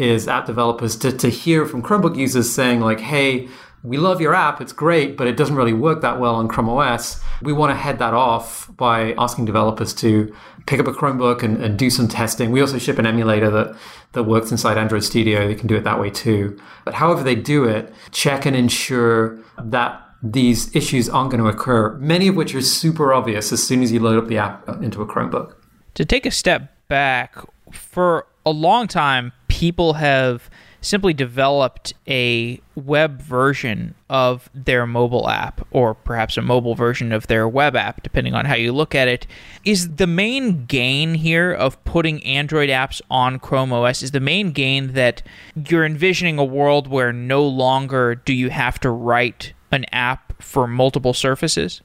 is 0.00 0.26
app 0.26 0.46
developers 0.46 0.96
to, 0.96 1.12
to 1.12 1.28
hear 1.28 1.66
from 1.66 1.82
Chromebook 1.82 2.16
users 2.16 2.50
saying 2.50 2.80
like, 2.80 3.00
hey, 3.00 3.48
we 3.82 3.96
love 3.96 4.20
your 4.20 4.34
app, 4.34 4.60
it's 4.60 4.72
great, 4.72 5.16
but 5.16 5.26
it 5.26 5.36
doesn't 5.36 5.56
really 5.56 5.72
work 5.72 6.02
that 6.02 6.18
well 6.18 6.34
on 6.34 6.48
Chrome 6.48 6.68
OS. 6.68 7.20
We 7.42 7.52
want 7.52 7.70
to 7.70 7.76
head 7.76 7.98
that 7.98 8.12
off 8.12 8.70
by 8.76 9.14
asking 9.14 9.46
developers 9.46 9.94
to 9.94 10.34
pick 10.66 10.80
up 10.80 10.86
a 10.86 10.92
Chromebook 10.92 11.42
and, 11.42 11.62
and, 11.62 11.78
do 11.78 11.88
some 11.88 12.06
testing. 12.06 12.50
We 12.50 12.60
also 12.60 12.78
ship 12.78 12.98
an 12.98 13.06
emulator 13.06 13.50
that, 13.50 13.76
that 14.12 14.24
works 14.24 14.50
inside 14.50 14.76
Android 14.76 15.02
Studio. 15.04 15.46
They 15.46 15.54
can 15.54 15.66
do 15.66 15.76
it 15.76 15.84
that 15.84 15.98
way 15.98 16.10
too. 16.10 16.60
But 16.84 16.94
however 16.94 17.22
they 17.22 17.34
do 17.34 17.64
it, 17.64 17.92
check 18.10 18.44
and 18.44 18.54
ensure 18.54 19.38
that 19.58 20.06
these 20.22 20.74
issues 20.76 21.08
aren't 21.08 21.30
going 21.30 21.42
to 21.42 21.48
occur, 21.48 21.96
many 21.96 22.28
of 22.28 22.36
which 22.36 22.54
are 22.54 22.60
super 22.60 23.14
obvious 23.14 23.50
as 23.52 23.66
soon 23.66 23.82
as 23.82 23.90
you 23.90 24.00
load 24.00 24.22
up 24.22 24.28
the 24.28 24.36
app 24.36 24.68
into 24.82 25.00
a 25.00 25.06
Chromebook. 25.06 25.54
To 25.94 26.04
take 26.04 26.26
a 26.26 26.30
step 26.30 26.70
back, 26.88 27.34
for 27.72 28.26
a 28.44 28.50
long 28.50 28.86
time, 28.86 29.32
people 29.60 29.92
have 29.92 30.48
simply 30.80 31.12
developed 31.12 31.92
a 32.08 32.58
web 32.74 33.20
version 33.20 33.94
of 34.08 34.48
their 34.54 34.86
mobile 34.86 35.28
app, 35.28 35.66
or 35.70 35.92
perhaps 35.92 36.38
a 36.38 36.40
mobile 36.40 36.74
version 36.74 37.12
of 37.12 37.26
their 37.26 37.46
web 37.46 37.76
app, 37.76 38.02
depending 38.02 38.32
on 38.32 38.46
how 38.46 38.54
you 38.54 38.72
look 38.72 38.94
at 38.94 39.06
it. 39.06 39.26
Is 39.62 39.96
the 39.96 40.06
main 40.06 40.64
gain 40.64 41.12
here 41.12 41.52
of 41.52 41.84
putting 41.84 42.24
Android 42.24 42.70
apps 42.70 43.02
on 43.10 43.38
Chrome 43.38 43.70
OS, 43.70 44.02
is 44.02 44.12
the 44.12 44.18
main 44.18 44.52
gain 44.52 44.94
that 44.94 45.22
you're 45.68 45.84
envisioning 45.84 46.38
a 46.38 46.44
world 46.44 46.88
where 46.88 47.12
no 47.12 47.46
longer 47.46 48.14
do 48.14 48.32
you 48.32 48.48
have 48.48 48.80
to 48.80 48.88
write 48.88 49.52
an 49.70 49.84
app 49.92 50.42
for 50.42 50.66
multiple 50.66 51.12
surfaces? 51.12 51.82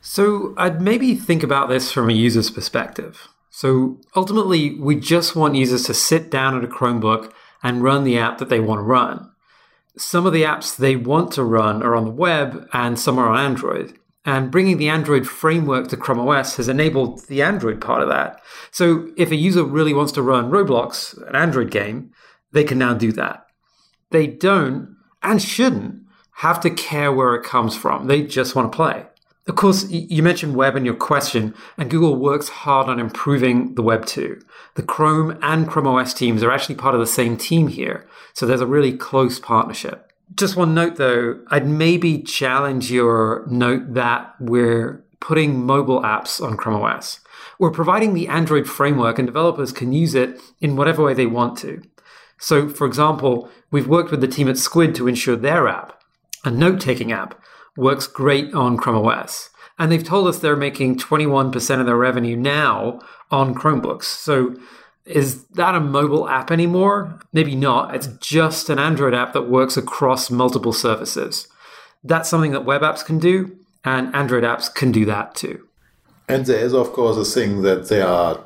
So 0.00 0.54
I'd 0.56 0.82
maybe 0.82 1.14
think 1.14 1.44
about 1.44 1.68
this 1.68 1.92
from 1.92 2.10
a 2.10 2.14
user's 2.14 2.50
perspective. 2.50 3.28
So 3.56 4.00
ultimately, 4.16 4.74
we 4.80 4.96
just 4.96 5.36
want 5.36 5.54
users 5.54 5.84
to 5.84 5.94
sit 5.94 6.28
down 6.28 6.56
at 6.56 6.64
a 6.64 6.66
Chromebook 6.66 7.32
and 7.62 7.84
run 7.84 8.02
the 8.02 8.18
app 8.18 8.38
that 8.38 8.48
they 8.48 8.58
want 8.58 8.80
to 8.80 8.82
run. 8.82 9.30
Some 9.96 10.26
of 10.26 10.32
the 10.32 10.42
apps 10.42 10.76
they 10.76 10.96
want 10.96 11.30
to 11.34 11.44
run 11.44 11.80
are 11.80 11.94
on 11.94 12.04
the 12.04 12.10
web 12.10 12.68
and 12.72 12.98
some 12.98 13.16
are 13.16 13.28
on 13.28 13.38
Android. 13.38 13.96
And 14.24 14.50
bringing 14.50 14.78
the 14.78 14.88
Android 14.88 15.28
framework 15.28 15.86
to 15.88 15.96
Chrome 15.96 16.18
OS 16.18 16.56
has 16.56 16.68
enabled 16.68 17.28
the 17.28 17.42
Android 17.42 17.80
part 17.80 18.02
of 18.02 18.08
that. 18.08 18.42
So 18.72 19.12
if 19.16 19.30
a 19.30 19.36
user 19.36 19.62
really 19.62 19.94
wants 19.94 20.10
to 20.14 20.22
run 20.22 20.50
Roblox, 20.50 21.16
an 21.28 21.36
Android 21.36 21.70
game, 21.70 22.10
they 22.50 22.64
can 22.64 22.78
now 22.78 22.94
do 22.94 23.12
that. 23.12 23.46
They 24.10 24.26
don't 24.26 24.96
and 25.22 25.40
shouldn't 25.40 26.02
have 26.38 26.58
to 26.62 26.70
care 26.70 27.12
where 27.12 27.36
it 27.36 27.44
comes 27.44 27.76
from. 27.76 28.08
They 28.08 28.22
just 28.22 28.56
want 28.56 28.72
to 28.72 28.76
play. 28.76 29.06
Of 29.46 29.56
course, 29.56 29.90
you 29.90 30.22
mentioned 30.22 30.56
web 30.56 30.74
in 30.74 30.86
your 30.86 30.94
question, 30.94 31.54
and 31.76 31.90
Google 31.90 32.16
works 32.16 32.48
hard 32.48 32.88
on 32.88 32.98
improving 32.98 33.74
the 33.74 33.82
web 33.82 34.06
too. 34.06 34.40
The 34.74 34.82
Chrome 34.82 35.38
and 35.42 35.68
Chrome 35.68 35.86
OS 35.86 36.14
teams 36.14 36.42
are 36.42 36.50
actually 36.50 36.76
part 36.76 36.94
of 36.94 37.00
the 37.00 37.06
same 37.06 37.36
team 37.36 37.68
here, 37.68 38.06
so 38.32 38.46
there's 38.46 38.62
a 38.62 38.66
really 38.66 38.96
close 38.96 39.38
partnership. 39.38 40.10
Just 40.34 40.56
one 40.56 40.74
note 40.74 40.96
though, 40.96 41.40
I'd 41.48 41.66
maybe 41.66 42.22
challenge 42.22 42.90
your 42.90 43.44
note 43.46 43.92
that 43.92 44.34
we're 44.40 45.04
putting 45.20 45.64
mobile 45.64 46.00
apps 46.00 46.42
on 46.42 46.56
Chrome 46.56 46.82
OS. 46.82 47.20
We're 47.58 47.70
providing 47.70 48.14
the 48.14 48.28
Android 48.28 48.66
framework, 48.66 49.18
and 49.18 49.28
developers 49.28 49.72
can 49.72 49.92
use 49.92 50.14
it 50.14 50.40
in 50.62 50.76
whatever 50.76 51.04
way 51.04 51.12
they 51.12 51.26
want 51.26 51.58
to. 51.58 51.82
So, 52.38 52.68
for 52.68 52.86
example, 52.86 53.50
we've 53.70 53.86
worked 53.86 54.10
with 54.10 54.22
the 54.22 54.28
team 54.28 54.48
at 54.48 54.56
Squid 54.56 54.94
to 54.94 55.06
ensure 55.06 55.36
their 55.36 55.68
app, 55.68 56.02
a 56.44 56.50
note 56.50 56.80
taking 56.80 57.12
app, 57.12 57.40
works 57.76 58.06
great 58.06 58.52
on 58.54 58.76
Chrome 58.76 59.06
OS. 59.06 59.50
And 59.78 59.90
they've 59.90 60.04
told 60.04 60.28
us 60.28 60.38
they're 60.38 60.56
making 60.56 60.98
21% 60.98 61.80
of 61.80 61.86
their 61.86 61.96
revenue 61.96 62.36
now 62.36 63.00
on 63.30 63.54
Chromebooks. 63.54 64.04
So 64.04 64.54
is 65.04 65.44
that 65.48 65.74
a 65.74 65.80
mobile 65.80 66.28
app 66.28 66.50
anymore? 66.50 67.20
Maybe 67.32 67.56
not. 67.56 67.94
It's 67.94 68.06
just 68.18 68.70
an 68.70 68.78
Android 68.78 69.14
app 69.14 69.32
that 69.32 69.50
works 69.50 69.76
across 69.76 70.30
multiple 70.30 70.72
services. 70.72 71.48
That's 72.02 72.28
something 72.28 72.52
that 72.52 72.64
web 72.64 72.82
apps 72.82 73.04
can 73.04 73.18
do, 73.18 73.56
and 73.84 74.14
Android 74.14 74.44
apps 74.44 74.72
can 74.72 74.92
do 74.92 75.04
that 75.06 75.34
too. 75.34 75.66
And 76.28 76.46
there 76.46 76.64
is, 76.64 76.72
of 76.72 76.92
course, 76.92 77.16
a 77.16 77.30
thing 77.30 77.62
that 77.62 77.88
they 77.88 78.00
are 78.00 78.40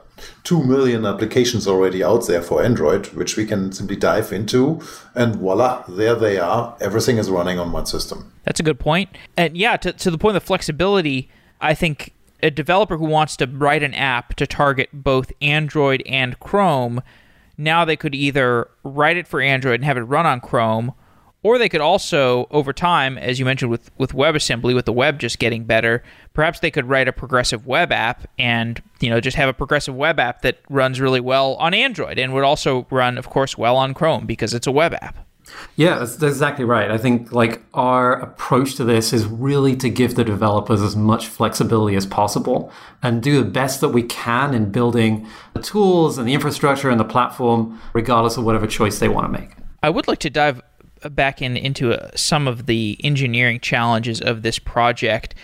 2 0.44 0.62
million 0.64 1.04
applications 1.04 1.66
already 1.66 2.02
out 2.02 2.26
there 2.26 2.42
for 2.42 2.62
Android, 2.62 3.07
which 3.09 3.37
we 3.37 3.44
can 3.44 3.72
simply 3.72 3.96
dive 3.96 4.33
into. 4.33 4.81
And 5.14 5.37
voila, 5.37 5.85
there 5.88 6.14
they 6.14 6.38
are. 6.38 6.76
Everything 6.81 7.18
is 7.18 7.31
running 7.31 7.59
on 7.59 7.72
one 7.72 7.87
system. 7.87 8.33
That's 8.44 8.61
a 8.61 8.62
good 8.62 8.78
point. 8.78 9.11
And 9.37 9.57
yeah, 9.57 9.76
to, 9.78 9.92
to 9.92 10.11
the 10.11 10.18
point 10.18 10.37
of 10.37 10.42
flexibility, 10.42 11.31
I 11.61 11.74
think 11.74 12.12
a 12.42 12.50
developer 12.50 12.96
who 12.96 13.07
wants 13.07 13.37
to 13.37 13.46
write 13.46 13.83
an 13.83 13.94
app 13.94 14.35
to 14.37 14.46
target 14.46 14.90
both 14.92 15.33
Android 15.40 16.02
and 16.07 16.38
Chrome, 16.40 17.02
now 17.57 17.85
they 17.85 17.96
could 17.96 18.14
either 18.14 18.68
write 18.85 19.16
it 19.16 19.26
for 19.26 19.40
Android 19.40 19.76
and 19.76 19.85
have 19.85 19.96
it 19.96 20.02
run 20.02 20.26
on 20.26 20.40
Chrome 20.40 20.94
or 21.48 21.56
they 21.56 21.70
could 21.70 21.80
also, 21.80 22.46
over 22.50 22.74
time, 22.74 23.16
as 23.16 23.38
you 23.38 23.44
mentioned 23.46 23.70
with, 23.70 23.90
with 23.96 24.12
WebAssembly, 24.12 24.74
with 24.74 24.84
the 24.84 24.92
web 24.92 25.18
just 25.18 25.38
getting 25.38 25.64
better, 25.64 26.02
perhaps 26.34 26.61
they 26.61 26.70
could 26.70 26.84
write 26.84 27.08
a 27.08 27.12
progressive 27.12 27.66
web 27.66 27.90
app 27.90 28.28
and 28.38 28.82
you 29.00 29.08
know 29.08 29.18
just 29.18 29.34
have 29.34 29.48
a 29.48 29.54
progressive 29.54 29.94
web 29.94 30.20
app 30.20 30.42
that 30.42 30.58
runs 30.68 31.00
really 31.00 31.20
well 31.20 31.54
on 31.54 31.72
Android 31.72 32.18
and 32.18 32.34
would 32.34 32.44
also 32.44 32.87
run, 32.90 33.16
of 33.16 33.30
course, 33.30 33.56
well 33.56 33.78
on 33.78 33.94
Chrome 33.94 34.26
because 34.26 34.52
it's 34.52 34.66
a 34.66 34.70
web 34.70 34.92
app. 35.00 35.26
Yeah, 35.76 36.00
that's, 36.00 36.16
that's, 36.16 36.34
exactly 36.34 36.66
right. 36.66 36.90
I 36.90 36.98
think 36.98 37.32
like 37.32 37.62
our 37.72 38.20
approach 38.20 38.74
to 38.74 38.84
this 38.84 39.14
is 39.14 39.24
really 39.24 39.74
to 39.76 39.88
give 39.88 40.16
the 40.16 40.24
developers 40.24 40.82
as 40.82 40.96
much 40.96 41.28
flexibility 41.28 41.96
as 41.96 42.04
possible 42.04 42.70
and 43.02 43.22
do 43.22 43.42
the 43.42 43.48
best 43.48 43.80
that 43.80 43.88
we 43.88 44.02
can 44.02 44.52
in 44.52 44.70
building 44.70 45.26
the 45.54 45.62
tools 45.62 46.18
and 46.18 46.28
the 46.28 46.34
infrastructure 46.34 46.90
and 46.90 47.00
the 47.00 47.06
platform, 47.06 47.80
regardless 47.94 48.37
of 48.37 48.44
whatever 48.44 48.66
choice 48.66 48.98
they 48.98 49.08
want 49.08 49.32
to 49.32 49.40
make. 49.40 49.52
I 49.82 49.88
would 49.88 50.08
like 50.08 50.18
to 50.18 50.28
dive 50.30 50.61
back 51.11 51.42
in 51.42 51.56
into 51.56 51.92
uh, 51.92 52.11
some 52.14 52.48
of 52.48 52.66
the 52.66 52.98
engineering 53.02 53.61
challenges 53.61 54.20
of 54.20 54.42
this 54.42 54.58
project. 54.58 55.34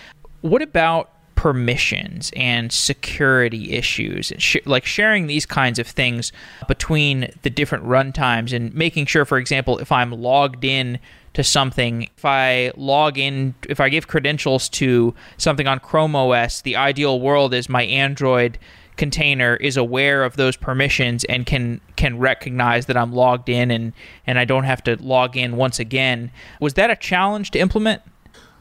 What 0.41 0.63
about 0.63 1.11
permissions 1.45 2.31
and 2.37 2.73
security 2.73 3.73
issues, 3.73 4.33
sh- 4.39 4.57
like 4.65 4.87
sharing 4.87 5.27
these 5.27 5.45
kinds 5.45 5.79
of 5.79 5.87
things 5.87 6.33
between 6.69 7.31
the 7.43 7.51
different 7.51 7.85
runtimes 7.85 8.53
and 8.55 8.75
making 8.75 9.05
sure, 9.07 9.25
for 9.25 9.37
example, 9.37 9.79
if 9.79 9.93
I'm 9.93 10.11
logged 10.11 10.65
in 10.65 10.99
to 11.35 11.45
something, 11.45 12.09
if 12.17 12.25
I 12.25 12.73
log 12.77 13.19
in, 13.19 13.55
if 13.69 13.81
I 13.81 13.91
give 13.91 14.09
credentials 14.09 14.69
to 14.71 15.15
something 15.37 15.67
on 15.67 15.81
Chrome 15.81 16.17
OS, 16.17 16.63
the 16.63 16.77
ideal 16.77 17.21
world 17.21 17.53
is 17.53 17.69
my 17.69 17.83
Android 17.83 18.59
container 18.97 19.57
is 19.57 19.77
aware 19.77 20.25
of 20.25 20.37
those 20.37 20.57
permissions 20.57 21.25
and 21.25 21.47
can 21.47 21.81
can 21.97 22.19
recognize 22.19 22.87
that 22.87 22.97
I'm 22.97 23.13
logged 23.13 23.49
in 23.49 23.71
and 23.71 23.93
and 24.27 24.39
I 24.39 24.45
don't 24.45 24.65
have 24.65 24.83
to 24.85 24.97
log 25.03 25.37
in 25.37 25.57
once 25.57 25.79
again. 25.79 26.31
Was 26.61 26.75
that 26.75 26.91
a 26.91 26.97
challenge 26.97 27.51
to 27.53 27.59
implement? 27.59 28.03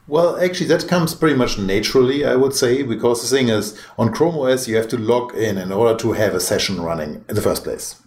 Well, 0.05 0.37
actually, 0.37 0.67
that 0.67 0.87
comes 0.89 1.15
pretty 1.15 1.37
much 1.37 1.57
naturally, 1.57 2.25
I 2.25 2.35
would 2.35 2.53
say, 2.53 2.83
because 2.83 3.21
the 3.21 3.33
thing 3.33 3.47
is, 3.47 3.79
on 3.97 4.11
Chrome 4.11 4.37
OS, 4.37 4.67
you 4.67 4.75
have 4.75 4.89
to 4.89 4.97
log 4.97 5.33
in 5.33 5.57
in 5.57 5.71
order 5.71 5.97
to 5.99 6.11
have 6.11 6.35
a 6.35 6.41
session 6.41 6.81
running 6.81 7.23
in 7.29 7.35
the 7.35 7.41
first 7.41 7.63
place. 7.63 8.01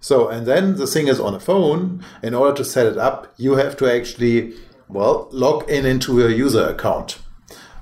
So, 0.00 0.28
and 0.28 0.46
then 0.46 0.76
the 0.76 0.86
thing 0.86 1.06
is, 1.06 1.20
on 1.20 1.34
a 1.34 1.40
phone, 1.40 2.02
in 2.22 2.32
order 2.32 2.56
to 2.56 2.64
set 2.64 2.86
it 2.86 2.96
up, 2.96 3.34
you 3.36 3.56
have 3.56 3.76
to 3.78 3.90
actually, 3.90 4.54
well, 4.88 5.28
log 5.32 5.68
in 5.68 5.84
into 5.84 6.18
your 6.18 6.30
user 6.30 6.64
account. 6.64 7.18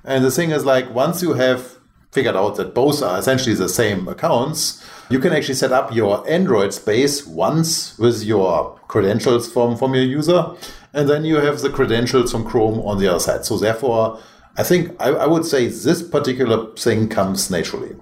And 0.04 0.24
the 0.24 0.32
thing 0.32 0.50
is, 0.50 0.64
like, 0.64 0.92
once 0.92 1.22
you 1.22 1.34
have 1.34 1.71
figured 2.12 2.36
out 2.36 2.56
that 2.56 2.74
both 2.74 3.02
are 3.02 3.18
essentially 3.18 3.54
the 3.54 3.68
same 3.68 4.06
accounts, 4.06 4.84
you 5.08 5.18
can 5.18 5.32
actually 5.32 5.54
set 5.54 5.72
up 5.72 5.94
your 5.94 6.28
Android 6.30 6.72
space 6.72 7.26
once 7.26 7.98
with 7.98 8.22
your 8.22 8.78
credentials 8.88 9.50
from, 9.50 9.76
from 9.76 9.94
your 9.94 10.04
user, 10.04 10.54
and 10.92 11.08
then 11.08 11.24
you 11.24 11.36
have 11.36 11.60
the 11.60 11.70
credentials 11.70 12.30
from 12.30 12.44
Chrome 12.44 12.80
on 12.80 12.98
the 12.98 13.08
other 13.08 13.18
side. 13.18 13.44
So 13.44 13.58
therefore, 13.58 14.20
I 14.56 14.62
think 14.62 14.94
I, 15.00 15.08
I 15.08 15.26
would 15.26 15.46
say 15.46 15.66
this 15.66 16.02
particular 16.02 16.74
thing 16.74 17.08
comes 17.08 17.50
naturally. 17.50 17.96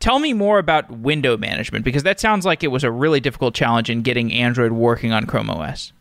Tell 0.00 0.18
me 0.18 0.32
more 0.32 0.58
about 0.58 0.90
window 0.90 1.36
management 1.36 1.84
because 1.84 2.04
that 2.04 2.20
sounds 2.20 2.46
like 2.46 2.62
it 2.62 2.68
was 2.68 2.84
a 2.84 2.90
really 2.90 3.20
difficult 3.20 3.54
challenge 3.54 3.90
in 3.90 4.02
getting 4.02 4.32
Android 4.32 4.72
working 4.72 5.12
on 5.12 5.26
Chrome 5.26 5.50
OS. 5.50 5.92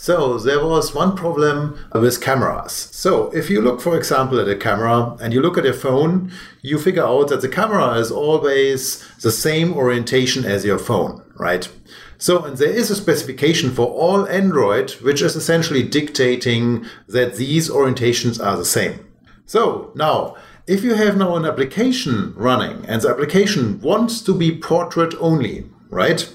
So 0.00 0.38
there 0.38 0.64
was 0.64 0.94
one 0.94 1.14
problem 1.14 1.78
with 1.92 2.22
cameras. 2.22 2.88
So 2.90 3.30
if 3.34 3.50
you 3.50 3.60
look, 3.60 3.82
for 3.82 3.98
example, 3.98 4.40
at 4.40 4.48
a 4.48 4.56
camera 4.56 5.14
and 5.20 5.34
you 5.34 5.42
look 5.42 5.58
at 5.58 5.64
your 5.64 5.74
phone, 5.74 6.32
you 6.62 6.78
figure 6.78 7.04
out 7.04 7.28
that 7.28 7.42
the 7.42 7.50
camera 7.50 7.92
is 7.98 8.10
always 8.10 9.06
the 9.20 9.30
same 9.30 9.74
orientation 9.74 10.46
as 10.46 10.64
your 10.64 10.78
phone, 10.78 11.22
right? 11.36 11.68
So, 12.16 12.42
and 12.42 12.56
there 12.56 12.70
is 12.70 12.90
a 12.90 12.96
specification 12.96 13.72
for 13.72 13.88
all 13.88 14.26
Android, 14.26 14.92
which 15.02 15.20
is 15.20 15.36
essentially 15.36 15.82
dictating 15.82 16.86
that 17.06 17.34
these 17.34 17.68
orientations 17.68 18.42
are 18.42 18.56
the 18.56 18.64
same. 18.64 19.06
So 19.44 19.92
now, 19.94 20.34
if 20.66 20.82
you 20.82 20.94
have 20.94 21.18
now 21.18 21.36
an 21.36 21.44
application 21.44 22.32
running 22.36 22.86
and 22.86 23.02
the 23.02 23.10
application 23.10 23.82
wants 23.82 24.22
to 24.22 24.32
be 24.32 24.56
portrait 24.56 25.12
only, 25.20 25.66
right? 25.90 26.26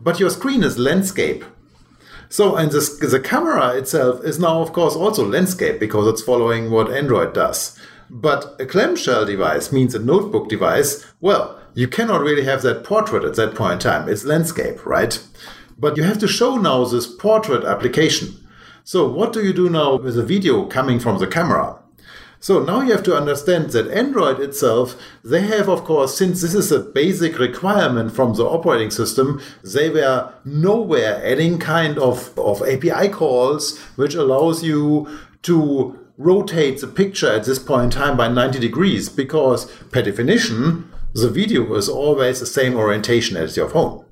But 0.00 0.20
your 0.20 0.30
screen 0.30 0.62
is 0.62 0.78
landscape. 0.78 1.44
So, 2.32 2.54
and 2.54 2.70
this, 2.70 2.96
the 2.96 3.18
camera 3.18 3.74
itself 3.76 4.24
is 4.24 4.38
now, 4.38 4.62
of 4.62 4.72
course, 4.72 4.94
also 4.94 5.26
landscape 5.26 5.80
because 5.80 6.06
it's 6.06 6.22
following 6.22 6.70
what 6.70 6.92
Android 6.92 7.34
does. 7.34 7.76
But 8.08 8.54
a 8.60 8.66
clamshell 8.66 9.26
device 9.26 9.72
means 9.72 9.96
a 9.96 9.98
notebook 9.98 10.48
device. 10.48 11.04
Well, 11.20 11.58
you 11.74 11.88
cannot 11.88 12.20
really 12.20 12.44
have 12.44 12.62
that 12.62 12.84
portrait 12.84 13.24
at 13.24 13.34
that 13.34 13.56
point 13.56 13.72
in 13.72 13.78
time. 13.80 14.08
It's 14.08 14.24
landscape, 14.24 14.86
right? 14.86 15.20
But 15.76 15.96
you 15.96 16.04
have 16.04 16.18
to 16.18 16.28
show 16.28 16.56
now 16.56 16.84
this 16.84 17.08
portrait 17.08 17.64
application. 17.64 18.36
So 18.84 19.08
what 19.08 19.32
do 19.32 19.44
you 19.44 19.52
do 19.52 19.68
now 19.68 19.96
with 19.96 20.16
a 20.16 20.22
video 20.22 20.66
coming 20.66 21.00
from 21.00 21.18
the 21.18 21.26
camera? 21.26 21.79
So 22.42 22.64
now 22.64 22.80
you 22.80 22.92
have 22.92 23.02
to 23.02 23.16
understand 23.16 23.70
that 23.70 23.90
Android 23.90 24.40
itself, 24.40 24.96
they 25.22 25.42
have, 25.42 25.68
of 25.68 25.84
course, 25.84 26.16
since 26.16 26.40
this 26.40 26.54
is 26.54 26.72
a 26.72 26.80
basic 26.80 27.38
requirement 27.38 28.16
from 28.16 28.34
the 28.34 28.46
operating 28.46 28.90
system, 28.90 29.42
they 29.62 29.90
were 29.90 30.32
nowhere 30.46 31.22
adding 31.22 31.58
kind 31.58 31.98
of, 31.98 32.36
of 32.38 32.62
API 32.62 33.10
calls 33.10 33.78
which 33.96 34.14
allows 34.14 34.64
you 34.64 35.06
to 35.42 35.98
rotate 36.16 36.80
the 36.80 36.86
picture 36.86 37.30
at 37.30 37.44
this 37.44 37.58
point 37.58 37.84
in 37.84 37.90
time 37.90 38.16
by 38.16 38.28
90 38.28 38.58
degrees 38.58 39.10
because 39.10 39.70
per 39.90 40.00
definition, 40.00 40.90
the 41.12 41.28
video 41.28 41.74
is 41.74 41.90
always 41.90 42.40
the 42.40 42.46
same 42.46 42.74
orientation 42.74 43.36
as 43.36 43.56
your 43.56 43.68
phone. 43.68 44.04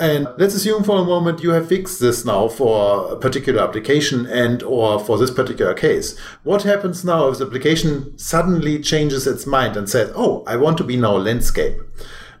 And 0.00 0.28
let's 0.38 0.54
assume 0.54 0.84
for 0.84 1.00
a 1.00 1.04
moment 1.04 1.42
you 1.42 1.50
have 1.50 1.68
fixed 1.68 1.98
this 1.98 2.24
now 2.24 2.46
for 2.46 3.12
a 3.12 3.16
particular 3.16 3.60
application 3.60 4.26
and 4.26 4.62
or 4.62 5.00
for 5.00 5.18
this 5.18 5.32
particular 5.32 5.74
case. 5.74 6.16
What 6.44 6.62
happens 6.62 7.04
now 7.04 7.28
if 7.28 7.38
the 7.38 7.46
application 7.46 8.16
suddenly 8.16 8.80
changes 8.80 9.26
its 9.26 9.44
mind 9.44 9.76
and 9.76 9.90
says, 9.90 10.12
oh, 10.14 10.44
I 10.46 10.56
want 10.56 10.78
to 10.78 10.84
be 10.84 10.96
now 10.96 11.16
landscape? 11.16 11.80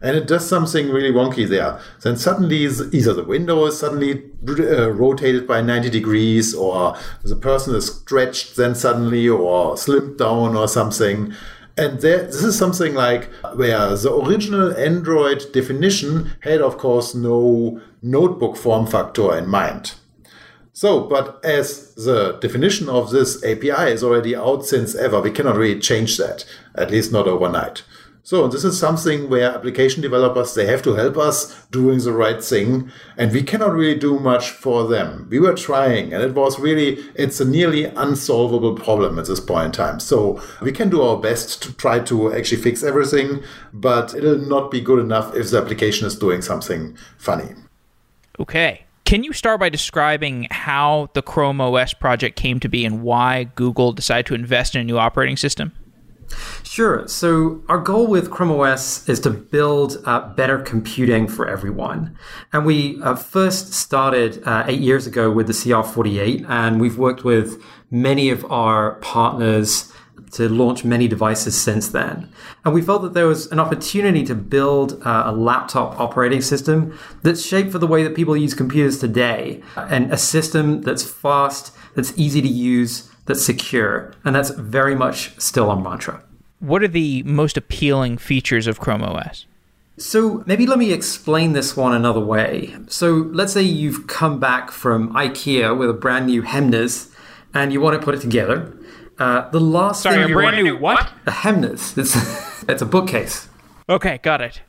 and 0.00 0.16
it 0.16 0.26
does 0.26 0.48
something 0.48 0.90
really 0.90 1.10
wonky 1.10 1.48
there. 1.48 1.80
Then 2.02 2.16
suddenly, 2.16 2.64
either 2.64 3.12
the 3.12 3.24
window 3.24 3.66
is 3.66 3.78
suddenly 3.78 4.30
uh, 4.48 4.90
rotated 4.90 5.46
by 5.46 5.60
90 5.60 5.90
degrees, 5.90 6.54
or 6.54 6.96
the 7.24 7.36
person 7.36 7.74
is 7.74 7.96
stretched 7.96 8.56
then 8.56 8.74
suddenly, 8.74 9.28
or 9.28 9.74
slimmed 9.74 10.18
down, 10.18 10.56
or 10.56 10.68
something. 10.68 11.34
And 11.78 12.00
there, 12.00 12.24
this 12.24 12.42
is 12.42 12.58
something 12.58 12.94
like 12.94 13.26
where 13.54 13.94
the 13.94 14.12
original 14.12 14.76
Android 14.76 15.52
definition 15.52 16.32
had, 16.40 16.60
of 16.60 16.76
course, 16.76 17.14
no 17.14 17.80
notebook 18.02 18.56
form 18.56 18.86
factor 18.86 19.36
in 19.36 19.48
mind. 19.48 19.94
So, 20.72 21.00
but 21.00 21.44
as 21.44 21.94
the 21.94 22.38
definition 22.40 22.88
of 22.88 23.10
this 23.10 23.44
API 23.44 23.92
is 23.92 24.02
already 24.02 24.34
out 24.34 24.66
since 24.66 24.94
ever, 24.94 25.20
we 25.20 25.30
cannot 25.30 25.56
really 25.56 25.80
change 25.80 26.16
that, 26.18 26.44
at 26.74 26.90
least 26.90 27.12
not 27.12 27.26
overnight. 27.28 27.82
So 28.28 28.46
this 28.46 28.62
is 28.62 28.78
something 28.78 29.30
where 29.30 29.50
application 29.50 30.02
developers, 30.02 30.52
they 30.52 30.66
have 30.66 30.82
to 30.82 30.92
help 30.92 31.16
us 31.16 31.64
doing 31.68 31.98
the 31.98 32.12
right 32.12 32.44
thing. 32.44 32.92
And 33.16 33.32
we 33.32 33.42
cannot 33.42 33.72
really 33.72 33.98
do 33.98 34.20
much 34.20 34.50
for 34.50 34.86
them. 34.86 35.26
We 35.30 35.38
were 35.38 35.54
trying 35.54 36.12
and 36.12 36.22
it 36.22 36.34
was 36.34 36.60
really, 36.60 36.98
it's 37.14 37.40
a 37.40 37.46
nearly 37.46 37.86
unsolvable 37.86 38.74
problem 38.74 39.18
at 39.18 39.24
this 39.24 39.40
point 39.40 39.64
in 39.64 39.72
time. 39.72 39.98
So 39.98 40.42
we 40.60 40.72
can 40.72 40.90
do 40.90 41.00
our 41.00 41.16
best 41.16 41.62
to 41.62 41.72
try 41.72 42.00
to 42.00 42.34
actually 42.34 42.60
fix 42.60 42.82
everything, 42.82 43.42
but 43.72 44.14
it'll 44.14 44.36
not 44.36 44.70
be 44.70 44.82
good 44.82 44.98
enough 44.98 45.34
if 45.34 45.50
the 45.50 45.56
application 45.56 46.06
is 46.06 46.14
doing 46.14 46.42
something 46.42 46.98
funny. 47.16 47.54
Okay. 48.38 48.84
Can 49.06 49.24
you 49.24 49.32
start 49.32 49.58
by 49.58 49.70
describing 49.70 50.48
how 50.50 51.08
the 51.14 51.22
Chrome 51.22 51.62
OS 51.62 51.94
project 51.94 52.36
came 52.36 52.60
to 52.60 52.68
be 52.68 52.84
and 52.84 53.02
why 53.02 53.44
Google 53.54 53.94
decided 53.94 54.26
to 54.26 54.34
invest 54.34 54.74
in 54.74 54.82
a 54.82 54.84
new 54.84 54.98
operating 54.98 55.38
system? 55.38 55.72
Sure. 56.62 57.08
So 57.08 57.62
our 57.68 57.78
goal 57.78 58.06
with 58.06 58.30
Chrome 58.30 58.52
OS 58.52 59.08
is 59.08 59.20
to 59.20 59.30
build 59.30 60.02
uh, 60.04 60.28
better 60.34 60.58
computing 60.58 61.26
for 61.26 61.48
everyone. 61.48 62.16
And 62.52 62.64
we 62.64 63.00
uh, 63.02 63.16
first 63.16 63.72
started 63.72 64.42
uh, 64.46 64.64
eight 64.66 64.80
years 64.80 65.06
ago 65.06 65.30
with 65.30 65.46
the 65.46 65.52
CR48, 65.52 66.48
and 66.48 66.80
we've 66.80 66.98
worked 66.98 67.24
with 67.24 67.62
many 67.90 68.30
of 68.30 68.44
our 68.50 68.96
partners 68.96 69.92
to 70.32 70.48
launch 70.48 70.84
many 70.84 71.08
devices 71.08 71.60
since 71.60 71.88
then. 71.88 72.30
And 72.64 72.74
we 72.74 72.82
felt 72.82 73.02
that 73.02 73.14
there 73.14 73.26
was 73.26 73.50
an 73.50 73.58
opportunity 73.58 74.24
to 74.24 74.34
build 74.34 75.00
uh, 75.04 75.24
a 75.26 75.32
laptop 75.32 75.98
operating 75.98 76.42
system 76.42 76.98
that's 77.22 77.44
shaped 77.44 77.72
for 77.72 77.78
the 77.78 77.86
way 77.86 78.02
that 78.02 78.14
people 78.14 78.36
use 78.36 78.54
computers 78.54 78.98
today, 78.98 79.62
and 79.76 80.12
a 80.12 80.18
system 80.18 80.82
that's 80.82 81.02
fast, 81.02 81.74
that's 81.94 82.12
easy 82.16 82.42
to 82.42 82.48
use, 82.48 83.07
that's 83.28 83.44
secure. 83.44 84.12
And 84.24 84.34
that's 84.34 84.50
very 84.50 84.96
much 84.96 85.38
still 85.38 85.70
our 85.70 85.80
mantra. 85.80 86.24
What 86.58 86.82
are 86.82 86.88
the 86.88 87.22
most 87.22 87.56
appealing 87.56 88.18
features 88.18 88.66
of 88.66 88.80
Chrome 88.80 89.04
OS? 89.04 89.46
So 89.98 90.42
maybe 90.46 90.66
let 90.66 90.78
me 90.78 90.92
explain 90.92 91.52
this 91.52 91.76
one 91.76 91.94
another 91.94 92.20
way. 92.20 92.74
So 92.88 93.28
let's 93.32 93.52
say 93.52 93.62
you've 93.62 94.06
come 94.06 94.40
back 94.40 94.70
from 94.70 95.12
IKEA 95.12 95.76
with 95.76 95.90
a 95.90 95.92
brand 95.92 96.26
new 96.26 96.42
Hemnes 96.42 97.12
and 97.54 97.72
you 97.72 97.80
want 97.80 98.00
to 98.00 98.04
put 98.04 98.14
it 98.14 98.20
together. 98.20 98.74
Uh, 99.18 99.48
the 99.50 99.60
last 99.60 100.02
Sorry, 100.02 100.22
thing 100.22 100.32
a 100.32 100.34
brand 100.34 100.62
new 100.62 100.76
what? 100.76 101.12
A 101.26 101.30
Hemnes. 101.30 101.96
It's, 101.98 102.62
it's 102.68 102.82
a 102.82 102.86
bookcase. 102.86 103.48
Okay, 103.88 104.18
got 104.22 104.40
it. 104.40 104.62